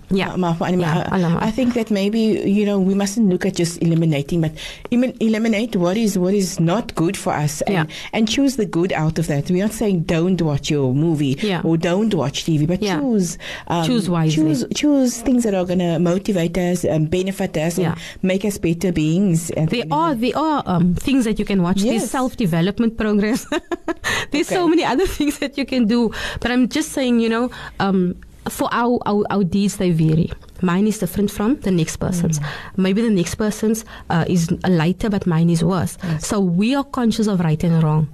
Yeah. 0.10 0.36
Yeah, 0.38 1.38
I, 1.42 1.52
think 1.52 1.74
that 1.74 1.92
maybe 1.92 2.20
you 2.20 2.66
know 2.66 2.80
we 2.80 2.94
mustn't 2.94 3.30
look 3.30 3.46
at 3.46 3.56
just 3.56 3.82
eliminating, 3.82 4.42
but 4.42 4.52
eliminate 4.92 5.76
what 5.76 5.98
is 5.98 6.18
what 6.18 6.34
is 6.34 6.60
not 6.60 6.96
good 6.96 7.18
for 7.18 7.34
us, 7.34 7.62
and, 7.62 7.74
Yeah. 7.74 7.86
and 8.14 8.28
choose 8.28 8.56
the 8.56 8.66
good 8.66 8.94
out 8.94 9.20
of 9.20 9.28
that. 9.28 9.50
We're 9.50 9.64
not 9.64 9.74
saying 9.74 10.02
don't 10.04 10.42
watch 10.42 10.70
your 10.70 10.94
movie 10.94 11.38
Yeah. 11.42 11.62
or 11.64 11.78
don't 11.78 12.14
watch 12.14 12.46
TV, 12.46 12.66
but 12.68 12.82
choose 12.82 13.38
um, 13.68 13.86
Choose 13.86 14.10
wisely. 14.10 14.44
Choose 14.44 14.66
choose 14.76 15.22
things 15.22 15.44
that 15.44 15.54
are 15.54 15.66
going 15.66 15.80
to 15.80 16.00
motivate 16.00 16.58
us 16.58 16.86
and 16.86 17.10
benefit 17.10 17.58
us 17.58 17.78
and 17.78 17.96
make 18.22 18.46
us 18.46 18.58
better 18.58 18.92
beings. 18.92 19.48
the 19.48 19.66
There 19.66 19.86
are 19.92 20.16
there 20.16 20.38
are 20.38 20.64
um, 20.66 20.96
things 20.96 21.26
that 21.26 21.40
you 21.40 21.46
can 21.46 21.62
watch. 21.62 21.82
There's 21.82 22.10
self 22.10 22.38
development 22.38 22.98
programs. 22.98 23.46
There's 24.32 24.48
so 24.48 24.68
many 24.68 24.84
other 24.84 25.08
things 25.18 25.40
that 25.40 25.58
you 25.58 25.66
can 25.66 25.86
do. 25.86 26.12
But 26.40 26.52
I'm 26.52 26.68
just 26.70 26.92
saying, 26.92 27.20
you 27.20 27.30
know, 27.30 27.50
um, 27.80 28.16
for 28.50 28.70
our, 28.72 29.00
our 29.06 29.24
our 29.30 29.44
deeds 29.44 29.78
they 29.78 29.92
vary. 29.92 30.32
Mine 30.62 30.88
is 30.88 30.98
different 31.00 31.30
from 31.32 31.58
the 31.62 31.72
next 31.72 31.98
person's. 31.98 32.40
Maybe 32.78 33.02
the 33.02 33.12
next 33.12 33.36
person's 33.36 33.86
uh, 34.10 34.26
is 34.28 34.50
lighter, 34.68 35.10
but 35.10 35.28
mine 35.28 35.50
is 35.50 35.64
worse. 35.64 35.98
So 36.20 36.40
we 36.40 36.74
are 36.76 36.84
conscious 36.84 37.28
of 37.28 37.40
right 37.42 37.64
and 37.64 37.84
wrong. 37.84 38.08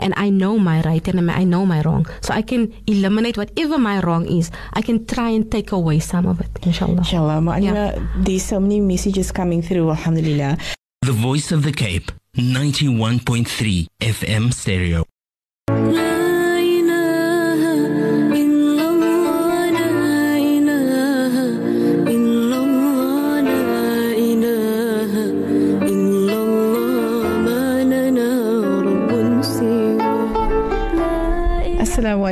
And 0.00 0.14
I 0.16 0.30
know 0.30 0.58
my 0.60 0.80
right 0.82 1.06
and 1.08 1.28
I 1.28 1.42
know 1.42 1.66
my 1.66 1.82
wrong. 1.82 2.06
So 2.20 2.32
I 2.32 2.42
can 2.42 2.72
eliminate 2.86 3.36
whatever 3.36 3.78
my 3.78 4.00
wrong 4.00 4.26
is. 4.28 4.48
I 4.74 4.80
can 4.80 5.04
try 5.06 5.30
and 5.30 5.50
take 5.50 5.72
away 5.72 5.98
some 5.98 6.26
of 6.26 6.40
it, 6.40 6.50
inshallah. 6.62 6.98
Inshallah, 6.98 7.40
ma- 7.40 7.54
anima, 7.54 8.08
there's 8.18 8.44
so 8.44 8.60
many 8.60 8.78
messages 8.80 9.32
coming 9.32 9.60
through. 9.60 9.90
Alhamdulillah. 9.90 10.56
The 11.02 11.12
Voice 11.12 11.50
of 11.50 11.64
the 11.64 11.72
Cape, 11.72 12.12
91.3 12.36 13.86
FM 14.00 14.52
stereo. 14.54 15.04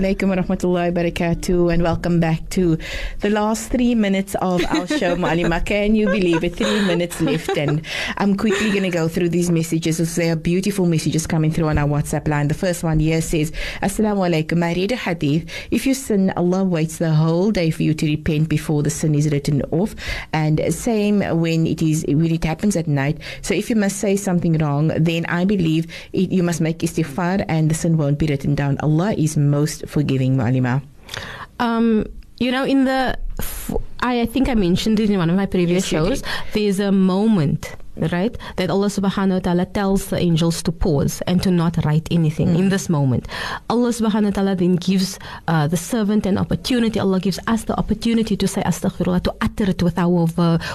Alaikum 0.07 0.29
wa 0.29 0.37
rahmatullahi 0.37 0.95
wa 0.95 1.03
barakatuh 1.03 1.75
and 1.75 1.83
welcome 1.83 2.21
back 2.21 2.49
to 2.51 2.79
the 3.23 3.31
last 3.31 3.73
three 3.73 3.93
minutes 3.93 4.37
of 4.37 4.65
our 4.67 4.87
show, 4.87 5.17
Mu'alima. 5.23 5.67
Can 5.67 5.97
you 5.97 6.07
believe 6.07 6.45
it? 6.45 6.55
Three 6.55 6.81
minutes 6.87 7.21
left 7.21 7.59
and 7.59 7.85
I'm 8.17 8.37
quickly 8.37 8.71
going 8.71 8.85
to 8.85 8.91
go 8.91 9.09
through 9.09 9.31
these 9.31 9.51
messages. 9.51 10.15
There 10.15 10.33
are 10.33 10.37
beautiful 10.37 10.87
messages 10.87 11.27
coming 11.27 11.51
through 11.51 11.67
on 11.67 11.77
our 11.77 11.89
WhatsApp 11.89 12.29
line. 12.29 12.47
The 12.47 12.55
first 12.55 12.85
one 12.85 13.01
here 13.01 13.21
says, 13.21 13.51
Assalamu 13.83 14.31
alaikum. 14.31 14.63
I 14.63 14.75
read 14.75 14.93
a 14.93 14.97
hadith. 14.97 15.51
If 15.73 15.89
you 15.89 15.95
sin, 15.95 16.33
Allah 16.37 16.63
waits 16.63 16.99
the 16.99 17.13
whole 17.13 17.51
day 17.51 17.73
for 17.73 17.83
you 17.83 17.93
to 17.95 18.07
repent 18.07 18.49
before 18.49 18.85
the 18.85 18.91
sin 18.91 19.13
is 19.13 19.33
written 19.33 19.61
off. 19.73 19.97
And 20.33 20.73
same 20.73 21.19
when 21.41 21.67
it 21.67 21.83
is 21.83 22.05
when 22.07 22.31
it 22.31 22.45
happens 22.45 22.77
at 22.77 22.87
night. 22.87 23.19
So 23.43 23.55
if 23.55 23.69
you 23.69 23.75
must 23.75 23.97
say 23.97 24.15
something 24.15 24.57
wrong, 24.59 24.93
then 24.97 25.27
I 25.27 25.45
believe 25.45 25.93
it, 26.13 26.31
you 26.31 26.45
must 26.45 26.61
make 26.61 26.79
istighfar 26.79 27.45
and 27.49 27.69
the 27.69 27.75
sin 27.75 27.97
won't 27.97 28.21
be 28.21 28.29
written 28.29 28.55
down. 28.55 28.79
Allah 28.85 29.13
is 29.15 29.37
most 29.37 29.83
forgiving, 29.97 30.37
Mu'alima. 30.37 30.83
Um, 31.59 32.05
you 32.39 32.51
know, 32.53 32.65
in 32.65 32.85
the, 32.85 33.17
f- 33.41 33.73
I, 34.01 34.21
I 34.25 34.27
think 34.27 34.49
I 34.49 34.55
mentioned 34.55 35.01
it 35.01 35.09
in 35.09 35.17
one 35.19 35.31
of 35.31 35.37
my 35.37 35.47
previous 35.47 35.85
Yes, 35.85 35.89
shows. 35.95 36.23
There's 36.53 36.81
a 36.81 36.93
moment, 36.93 37.63
right, 38.13 38.37
that 38.57 38.71
Allah 38.71 38.89
subhanahu 38.89 39.33
wa 39.35 39.39
ta'ala 39.41 39.67
tells 39.67 40.07
the 40.07 40.19
angels 40.19 40.63
to 40.63 40.73
pause 40.73 41.23
and 41.27 41.43
to 41.43 41.51
not 41.51 41.77
write 41.85 42.09
anything 42.11 42.49
Mm. 42.49 42.59
in 42.59 42.69
this 42.69 42.89
moment. 42.89 43.27
Allah 43.71 43.91
subhanahu 43.91 44.25
wa 44.25 44.31
ta'ala 44.31 44.55
then 44.57 44.77
gives 44.77 45.19
uh, 45.49 45.67
the 45.67 45.77
servant 45.77 46.27
an 46.27 46.39
opportunity. 46.39 47.01
Allah 47.01 47.19
gives 47.21 47.39
us 47.47 47.65
the 47.65 47.77
opportunity 47.79 48.37
to 48.37 48.47
say 48.47 48.63
astaghfirullah, 48.63 49.23
to 49.25 49.35
utter 49.41 49.71
it 49.71 49.83
with 49.83 49.99
our 49.99 50.29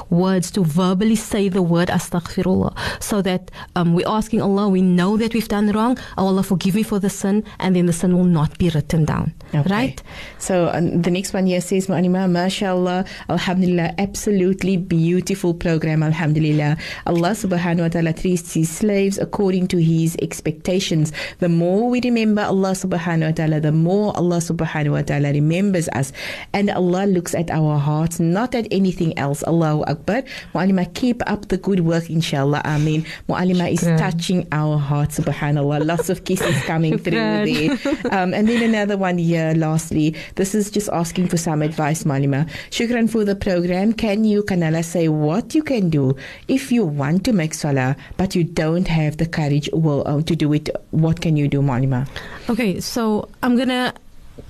words, 0.09 0.51
to 0.51 0.63
verbally 0.63 1.15
say 1.15 1.49
the 1.49 1.61
word 1.61 1.89
astaghfirullah. 1.89 2.73
So 2.99 3.21
that 3.21 3.51
um, 3.75 3.93
we're 3.93 4.07
asking 4.07 4.41
Allah, 4.41 4.69
we 4.69 4.81
know 4.81 5.17
that 5.17 5.33
we've 5.33 5.47
done 5.47 5.71
wrong. 5.71 5.97
Oh, 6.17 6.27
Allah, 6.27 6.43
forgive 6.43 6.75
me 6.75 6.83
for 6.83 6.99
the 6.99 7.09
sin, 7.09 7.43
and 7.59 7.75
then 7.75 7.85
the 7.85 7.93
sin 7.93 8.17
will 8.17 8.25
not 8.25 8.57
be 8.57 8.69
written 8.69 9.05
down. 9.05 9.33
Okay. 9.53 9.69
Right? 9.69 10.03
So 10.39 10.71
um, 10.73 11.01
the 11.01 11.11
next 11.11 11.33
one 11.33 11.45
here 11.45 11.61
says, 11.61 11.87
Ma'anima, 11.87 12.29
mashallah, 12.29 13.05
alhamdulillah, 13.29 13.93
absolutely 13.97 14.77
beautiful 14.77 15.53
program, 15.53 16.03
alhamdulillah. 16.03 16.77
Allah 17.11 17.35
subhanahu 17.35 17.81
wa 17.81 17.87
ta'ala 17.89 18.13
treats 18.13 18.53
his 18.53 18.69
slaves 18.71 19.17
according 19.17 19.67
to 19.67 19.83
his 19.83 20.15
expectations. 20.21 21.11
The 21.39 21.49
more 21.49 21.89
we 21.89 21.99
remember 21.99 22.41
Allah 22.41 22.71
subhanahu 22.71 23.27
wa 23.27 23.35
ta'ala, 23.35 23.59
the 23.59 23.75
more 23.75 24.15
Allah 24.15 24.37
subhanahu 24.39 24.95
wa 24.95 25.01
ta'ala 25.01 25.35
remembers 25.35 25.89
us. 25.91 26.13
And 26.53 26.69
Allah 26.71 27.03
looks 27.11 27.35
at 27.35 27.51
our 27.51 27.77
hearts, 27.77 28.21
not 28.21 28.55
at 28.55 28.65
anything 28.71 29.11
else. 29.19 29.43
Allahu 29.43 29.83
Akbar. 29.91 30.23
Mu'alima, 30.55 30.87
keep 30.93 31.19
up 31.27 31.49
the 31.49 31.57
good 31.57 31.81
work, 31.81 32.09
inshallah. 32.09 32.61
Ameen. 32.63 33.03
Mu'alima 33.27 33.67
is 33.67 33.83
touching 33.99 34.47
our 34.53 34.77
hearts, 34.77 35.19
subhanallah. 35.19 35.83
Lots 35.85 36.07
of 36.07 36.23
kisses 36.23 36.55
coming 36.63 36.97
through 36.97 37.19
there. 37.43 37.75
Um, 38.15 38.33
and 38.33 38.47
then 38.47 38.63
another 38.63 38.95
one 38.95 39.17
here, 39.17 39.51
lastly. 39.57 40.15
This 40.35 40.55
is 40.55 40.71
just 40.71 40.87
asking 40.95 41.27
for 41.27 41.35
some 41.35 41.61
advice, 41.61 42.05
Mu'alima. 42.05 42.47
Shukran 42.71 43.09
for 43.09 43.25
the 43.25 43.35
program. 43.35 43.91
Can 43.91 44.23
you, 44.23 44.43
Kanala, 44.43 44.81
say 44.81 45.09
what 45.09 45.53
you 45.53 45.61
can 45.61 45.89
do 45.89 46.15
if 46.47 46.71
you 46.71 46.85
want 47.01 47.25
to 47.25 47.33
make 47.33 47.53
salah, 47.53 47.95
but 48.17 48.35
you 48.37 48.43
don't 48.43 48.87
have 48.87 49.17
the 49.17 49.25
courage 49.25 49.67
well, 49.73 50.01
uh, 50.05 50.21
to 50.29 50.33
do 50.35 50.53
it? 50.53 50.69
What 50.91 51.17
can 51.25 51.33
you 51.35 51.47
do, 51.47 51.59
Mu'alima? 51.61 52.07
Okay, 52.53 52.79
so 52.79 53.27
I'm 53.41 53.57
gonna 53.57 53.93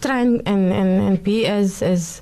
try 0.04 0.20
and, 0.20 0.42
and, 0.46 0.72
and, 0.80 0.92
and 1.08 1.24
be 1.24 1.48
as 1.48 1.82
as 1.82 2.22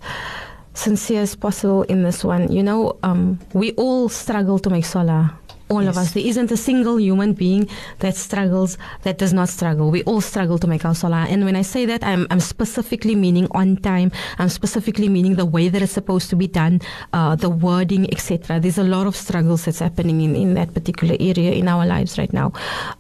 sincere 0.73 1.21
as 1.21 1.35
possible 1.35 1.81
in 1.89 2.03
this 2.03 2.23
one. 2.23 2.43
You 2.51 2.63
know, 2.63 2.81
um, 3.01 3.39
we 3.53 3.73
all 3.73 4.07
struggle 4.09 4.59
to 4.59 4.69
make 4.69 4.85
salah. 4.85 5.33
All 5.69 5.87
of 5.87 5.97
us. 5.97 6.13
There 6.13 6.25
isn't 6.25 6.51
a 6.51 6.57
single 6.57 6.99
human 6.99 7.33
being 7.33 7.69
that 7.99 8.15
struggles, 8.15 8.77
that 9.03 9.17
does 9.17 9.33
not 9.33 9.49
struggle. 9.49 9.91
We 9.91 10.03
all 10.03 10.21
struggle 10.21 10.57
to 10.57 10.67
make 10.67 10.83
our 10.83 10.95
salah. 10.95 11.27
And 11.29 11.45
when 11.45 11.55
I 11.55 11.61
say 11.61 11.85
that, 11.85 12.03
I'm, 12.03 12.25
I'm 12.31 12.39
specifically 12.39 13.15
meaning 13.15 13.47
on 13.51 13.77
time. 13.77 14.11
I'm 14.39 14.49
specifically 14.49 15.09
meaning 15.09 15.35
the 15.35 15.45
way 15.45 15.69
that 15.69 15.81
it's 15.81 15.91
supposed 15.91 16.29
to 16.31 16.35
be 16.35 16.47
done, 16.47 16.81
uh, 17.13 17.35
the 17.35 17.49
wording, 17.49 18.11
etc. 18.11 18.59
There's 18.59 18.79
a 18.79 18.83
lot 18.83 19.05
of 19.05 19.15
struggles 19.15 19.65
that's 19.65 19.79
happening 19.79 20.21
in, 20.21 20.35
in 20.35 20.53
that 20.55 20.73
particular 20.73 21.15
area 21.19 21.51
in 21.51 21.67
our 21.67 21.85
lives 21.85 22.17
right 22.17 22.33
now. 22.33 22.51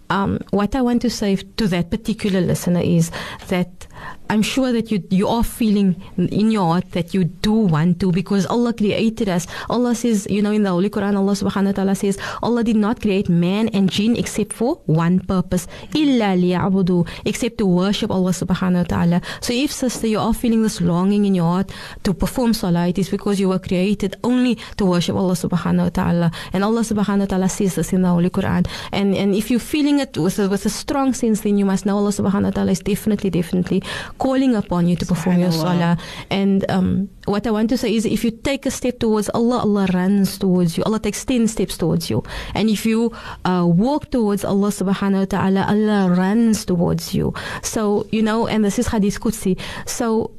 Um, 0.09 0.39
what 0.51 0.75
I 0.75 0.81
want 0.81 1.01
to 1.03 1.09
say 1.09 1.35
to 1.35 1.67
that 1.67 1.91
particular 1.91 2.41
listener 2.41 2.81
is 2.81 3.11
that 3.47 3.87
I'm 4.31 4.41
sure 4.43 4.71
that 4.71 4.91
you 4.91 5.03
you 5.09 5.27
are 5.27 5.43
feeling 5.43 6.01
in 6.17 6.51
your 6.51 6.65
heart 6.65 6.91
that 6.91 7.13
you 7.15 7.23
do 7.23 7.51
want 7.51 7.99
to 8.01 8.11
because 8.11 8.45
Allah 8.45 8.73
created 8.73 9.27
us. 9.27 9.47
Allah 9.69 9.95
says, 9.95 10.27
you 10.29 10.41
know, 10.41 10.51
in 10.51 10.63
the 10.63 10.69
Holy 10.69 10.89
Quran, 10.89 11.17
Allah 11.17 11.33
subhanahu 11.33 11.65
wa 11.65 11.71
ta'ala 11.71 11.95
says, 11.95 12.17
Allah 12.43 12.63
did 12.63 12.75
not 12.75 13.01
create 13.01 13.27
man 13.27 13.69
and 13.69 13.89
jinn 13.89 14.15
except 14.15 14.53
for 14.53 14.75
one 14.85 15.19
purpose. 15.19 15.65
Illa 15.95 16.37
liya'budu, 16.37 17.07
except 17.25 17.57
to 17.57 17.65
worship 17.65 18.11
Allah 18.11 18.29
subhanahu 18.29 18.77
wa 18.77 18.83
ta'ala. 18.83 19.21
So 19.41 19.51
if 19.51 19.71
sister, 19.71 20.05
you 20.05 20.19
are 20.19 20.33
feeling 20.33 20.61
this 20.61 20.79
longing 20.79 21.25
in 21.25 21.33
your 21.33 21.45
heart 21.45 21.71
to 22.03 22.13
perform 22.13 22.53
salah, 22.53 22.87
it 22.87 22.99
is 22.99 23.09
because 23.09 23.39
you 23.39 23.49
were 23.49 23.59
created 23.59 24.15
only 24.23 24.55
to 24.77 24.85
worship 24.85 25.15
Allah 25.15 25.33
subhanahu 25.33 25.89
wa 25.89 25.89
ta'ala. 25.89 26.31
And 26.53 26.63
Allah 26.63 26.81
subhanahu 26.81 27.21
wa 27.21 27.25
ta'ala 27.25 27.49
says 27.49 27.75
this 27.75 27.93
in 27.93 28.03
the 28.03 28.09
Holy 28.09 28.29
Quran. 28.29 28.67
And 28.91 29.15
and 29.15 29.33
if 29.33 29.49
you're 29.49 29.59
feeling 29.59 29.98
it 29.99 30.17
with 30.17 30.39
a, 30.39 30.49
with 30.49 30.65
a 30.65 30.69
strong 30.69 31.13
sense, 31.13 31.41
then 31.41 31.57
you 31.57 31.65
must 31.65 31.85
know 31.85 31.97
Allah 31.97 32.11
subhanahu 32.11 32.43
wa 32.45 32.49
ta'ala 32.51 32.71
is 32.71 32.79
definitely, 32.79 33.29
definitely 33.29 33.83
calling 34.17 34.55
upon 34.55 34.87
you 34.87 34.95
to 34.95 35.05
perform 35.05 35.39
your 35.39 35.51
salah. 35.51 35.97
And 36.29 36.69
um, 36.71 37.09
what 37.25 37.45
I 37.45 37.51
want 37.51 37.69
to 37.69 37.77
say 37.77 37.93
is 37.93 38.05
if 38.05 38.23
you 38.23 38.31
take 38.31 38.65
a 38.65 38.71
step 38.71 38.99
towards 38.99 39.29
Allah, 39.29 39.59
Allah 39.59 39.87
runs 39.93 40.37
towards 40.37 40.77
you. 40.77 40.83
Allah 40.83 40.99
takes 40.99 41.23
10 41.25 41.47
steps 41.47 41.77
towards 41.77 42.09
you. 42.09 42.23
And 42.55 42.69
if 42.69 42.85
you 42.85 43.13
uh, 43.45 43.65
walk 43.67 44.09
towards 44.11 44.43
Allah 44.43 44.69
subhanahu 44.69 45.19
wa 45.19 45.25
ta'ala, 45.25 45.65
Allah 45.67 46.09
runs 46.15 46.65
towards 46.65 47.13
you. 47.13 47.33
So, 47.61 48.07
you 48.11 48.21
know, 48.21 48.47
and 48.47 48.65
this 48.65 48.79
is 48.79 48.87
Hadith 48.87 49.19
Qudsi. 49.19 49.59
So 49.85 50.31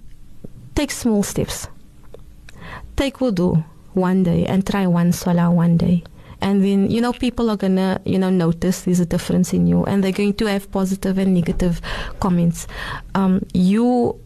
take 0.74 0.90
small 0.90 1.22
steps. 1.22 1.68
Take 2.96 3.18
wudu 3.18 3.64
one 3.94 4.22
day 4.22 4.46
and 4.46 4.66
try 4.66 4.86
one 4.86 5.12
salah 5.12 5.50
one 5.50 5.76
day. 5.76 6.04
And 6.42 6.64
then, 6.64 6.90
you 6.90 7.00
know, 7.00 7.12
people 7.12 7.50
are 7.50 7.56
to, 7.56 8.00
you 8.04 8.18
know, 8.18 8.30
notice 8.30 8.82
there's 8.82 9.00
a 9.00 9.06
difference 9.06 9.52
in 9.52 9.66
you 9.66 9.84
and 9.84 10.02
they're 10.02 10.12
going 10.12 10.34
to 10.34 10.46
have 10.46 10.70
positive 10.70 11.18
and 11.18 11.34
negative 11.34 11.80
comments. 12.20 12.66
Um, 13.14 13.44
you 13.52 14.18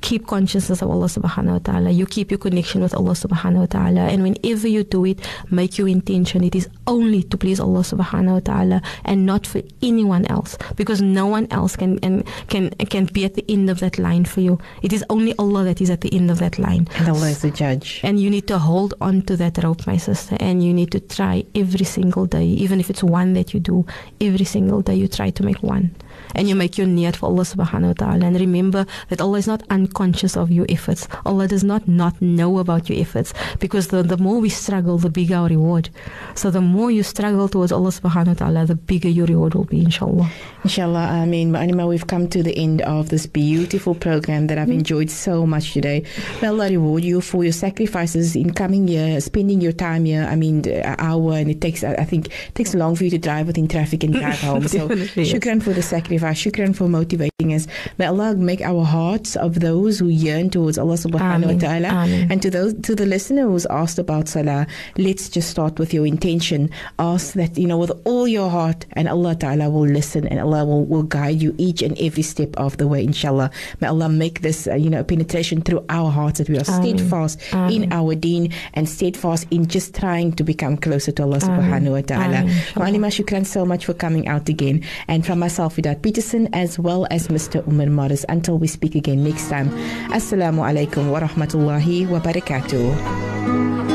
keep 0.00 0.26
consciousness 0.26 0.82
of 0.82 0.90
Allah 0.90 1.06
subhanahu 1.06 1.52
wa 1.52 1.58
ta'ala. 1.58 1.90
You 1.90 2.06
keep 2.06 2.30
your 2.30 2.38
connection 2.38 2.80
with 2.82 2.94
Allah 2.94 3.12
subhanahu 3.12 3.60
wa 3.60 3.66
ta'ala. 3.66 4.00
And 4.08 4.22
whenever 4.22 4.68
you 4.68 4.84
do 4.84 5.04
it, 5.04 5.18
make 5.50 5.78
your 5.78 5.88
intention. 5.88 6.44
It 6.44 6.54
is 6.54 6.68
only 6.86 7.22
to 7.24 7.36
please 7.36 7.58
Allah 7.60 7.80
subhanahu 7.80 8.32
wa 8.32 8.40
ta'ala 8.40 8.82
and 9.04 9.26
not 9.26 9.46
for 9.46 9.62
anyone 9.82 10.26
else. 10.26 10.56
Because 10.76 11.02
no 11.02 11.26
one 11.26 11.46
else 11.50 11.76
can 11.76 11.98
and 12.02 12.24
can 12.48 12.70
can 12.88 13.06
be 13.06 13.24
at 13.24 13.34
the 13.34 13.44
end 13.48 13.70
of 13.70 13.80
that 13.80 13.98
line 13.98 14.24
for 14.24 14.40
you. 14.40 14.58
It 14.82 14.92
is 14.92 15.04
only 15.10 15.34
Allah 15.38 15.64
that 15.64 15.80
is 15.80 15.90
at 15.90 16.00
the 16.02 16.12
end 16.14 16.30
of 16.30 16.38
that 16.38 16.58
line. 16.58 16.88
And 16.96 17.08
Allah 17.08 17.30
is 17.30 17.42
the 17.42 17.50
judge. 17.50 18.00
And 18.02 18.20
you 18.20 18.30
need 18.30 18.46
to 18.48 18.58
hold 18.58 18.94
on 19.00 19.22
to 19.22 19.36
that 19.36 19.62
rope, 19.62 19.86
my 19.86 19.96
sister. 19.96 20.36
And 20.40 20.62
you 20.62 20.72
need 20.72 20.92
to 20.92 21.00
try 21.00 21.44
every 21.54 21.84
single 21.84 22.26
day, 22.26 22.44
even 22.44 22.80
if 22.80 22.90
it's 22.90 23.02
one 23.02 23.32
that 23.34 23.52
you 23.52 23.60
do, 23.60 23.86
every 24.20 24.44
single 24.44 24.82
day 24.82 24.94
you 24.94 25.08
try 25.08 25.30
to 25.30 25.42
make 25.42 25.62
one. 25.62 25.94
And 26.34 26.48
you 26.48 26.54
make 26.54 26.78
your 26.78 26.86
niyat 26.86 27.16
for 27.16 27.26
Allah 27.26 27.42
subhanahu 27.42 27.88
wa 27.88 27.98
ta'ala. 27.98 28.26
And 28.26 28.38
remember 28.38 28.86
that 29.08 29.20
Allah 29.20 29.38
is 29.38 29.46
not 29.46 29.62
unconscious 29.70 30.36
of 30.36 30.50
your 30.50 30.66
efforts. 30.68 31.08
Allah 31.26 31.48
does 31.48 31.64
not 31.64 31.88
not 31.88 32.20
know 32.22 32.58
about 32.58 32.88
your 32.88 33.00
efforts. 33.00 33.34
Because 33.58 33.88
the, 33.88 34.02
the 34.02 34.16
more 34.16 34.38
we 34.38 34.48
struggle, 34.48 34.98
the 34.98 35.10
bigger 35.10 35.40
our 35.40 35.48
reward. 35.48 35.90
So 36.34 36.50
the 36.50 36.60
more 36.60 36.90
you 36.90 37.02
struggle 37.02 37.48
towards 37.48 37.72
Allah 37.72 37.90
subhanahu 37.90 38.28
wa 38.28 38.34
ta'ala, 38.34 38.66
the 38.66 38.74
bigger 38.74 39.08
your 39.08 39.26
reward 39.26 39.54
will 39.54 39.64
be, 39.64 39.80
inshallah. 39.80 40.30
Inshallah, 40.64 41.08
I 41.08 41.26
mean, 41.26 41.54
Anima, 41.56 41.86
we've 41.86 42.06
come 42.06 42.28
to 42.28 42.42
the 42.42 42.56
end 42.56 42.82
of 42.82 43.08
this 43.08 43.26
beautiful 43.26 43.94
program 43.94 44.46
that 44.48 44.58
I've 44.58 44.68
hmm. 44.68 44.84
enjoyed 44.84 45.10
so 45.10 45.46
much 45.46 45.72
today. 45.72 46.04
May 46.42 46.48
Allah 46.48 46.68
reward 46.68 47.04
you 47.04 47.20
for 47.20 47.42
your 47.44 47.52
sacrifices 47.52 48.36
in 48.36 48.52
coming 48.52 48.86
here, 48.86 49.20
spending 49.20 49.60
your 49.60 49.72
time 49.72 50.04
here. 50.04 50.26
I 50.28 50.36
mean, 50.36 50.68
an 50.68 50.84
uh, 50.84 50.96
hour, 50.98 51.34
and 51.34 51.50
it 51.50 51.60
takes, 51.60 51.82
I 51.82 52.04
think, 52.04 52.26
it 52.26 52.54
takes 52.54 52.74
long 52.74 52.94
for 52.96 53.04
you 53.04 53.10
to 53.10 53.18
drive 53.18 53.46
within 53.46 53.68
traffic 53.68 54.04
and 54.04 54.14
drive 54.14 54.40
home. 54.40 54.60
So, 54.70 54.86
yes. 54.92 55.32
shukran 55.32 55.60
for 55.62 55.72
the 55.72 55.82
sacrifice, 55.82 56.19
shukran 56.28 56.74
for 56.76 56.88
motivating 56.88 57.54
us. 57.54 57.66
May 57.98 58.06
Allah 58.06 58.34
make 58.34 58.60
our 58.60 58.84
hearts 58.84 59.36
of 59.36 59.60
those 59.60 59.98
who 59.98 60.08
yearn 60.08 60.50
towards 60.50 60.78
Allah 60.78 60.94
subhanahu 60.94 61.54
wa 61.54 61.58
ta'ala. 61.58 61.88
And 62.30 62.42
to 62.42 62.50
those 62.50 62.74
to 62.82 62.94
the 62.94 63.06
listener 63.06 63.42
who's 63.42 63.66
asked 63.66 63.98
about 63.98 64.28
salah, 64.28 64.66
let's 64.98 65.28
just 65.28 65.50
start 65.50 65.78
with 65.78 65.94
your 65.94 66.06
intention. 66.06 66.70
Ask 66.98 67.34
that 67.34 67.56
you 67.58 67.66
know 67.66 67.78
with 67.78 67.92
all 68.04 68.28
your 68.28 68.50
heart, 68.50 68.86
and 68.92 69.08
Allah 69.08 69.34
Taala 69.34 69.72
will 69.72 69.86
listen, 69.86 70.26
and 70.28 70.40
Allah 70.40 70.64
will, 70.64 70.84
will 70.84 71.02
guide 71.02 71.40
you 71.42 71.54
each 71.58 71.82
and 71.82 71.98
every 71.98 72.22
step 72.22 72.54
of 72.56 72.76
the 72.76 72.86
way. 72.86 73.02
Inshallah, 73.02 73.50
may 73.80 73.88
Allah 73.88 74.08
make 74.08 74.42
this 74.42 74.66
uh, 74.66 74.74
you 74.74 74.90
know 74.90 75.02
penetration 75.04 75.62
through 75.62 75.84
our 75.88 76.10
hearts 76.10 76.38
that 76.38 76.48
we 76.48 76.58
are 76.58 76.64
steadfast 76.64 77.40
in 77.70 77.92
our 77.92 78.14
Deen 78.14 78.52
and 78.74 78.88
steadfast 78.88 79.46
in 79.50 79.66
just 79.66 79.94
trying 79.94 80.32
to 80.32 80.44
become 80.44 80.76
closer 80.76 81.12
to 81.12 81.22
Allah 81.22 81.38
Subhanahu 81.38 81.92
wa 81.92 82.02
Taala. 82.02 82.44
Mu'alima, 82.74 83.08
shukran 83.08 83.46
so 83.46 83.64
much 83.64 83.86
for 83.86 83.94
coming 83.94 84.28
out 84.28 84.48
again, 84.48 84.82
and 85.08 85.24
from 85.24 85.38
myself, 85.38 85.76
Widad 85.76 86.02
Peterson, 86.10 86.48
as 86.52 86.76
well 86.76 87.06
as 87.08 87.28
Mr. 87.28 87.64
Umar 87.68 87.86
Morris. 87.86 88.26
Until 88.28 88.58
we 88.58 88.66
speak 88.66 88.96
again 88.96 89.22
next 89.22 89.48
time, 89.48 89.70
Assalamu 90.10 90.66
alaikum 90.66 91.06
wa 91.14 91.20
rahmatullahi 91.20 92.10
wa 92.10 92.18
barakatuh. 92.18 93.89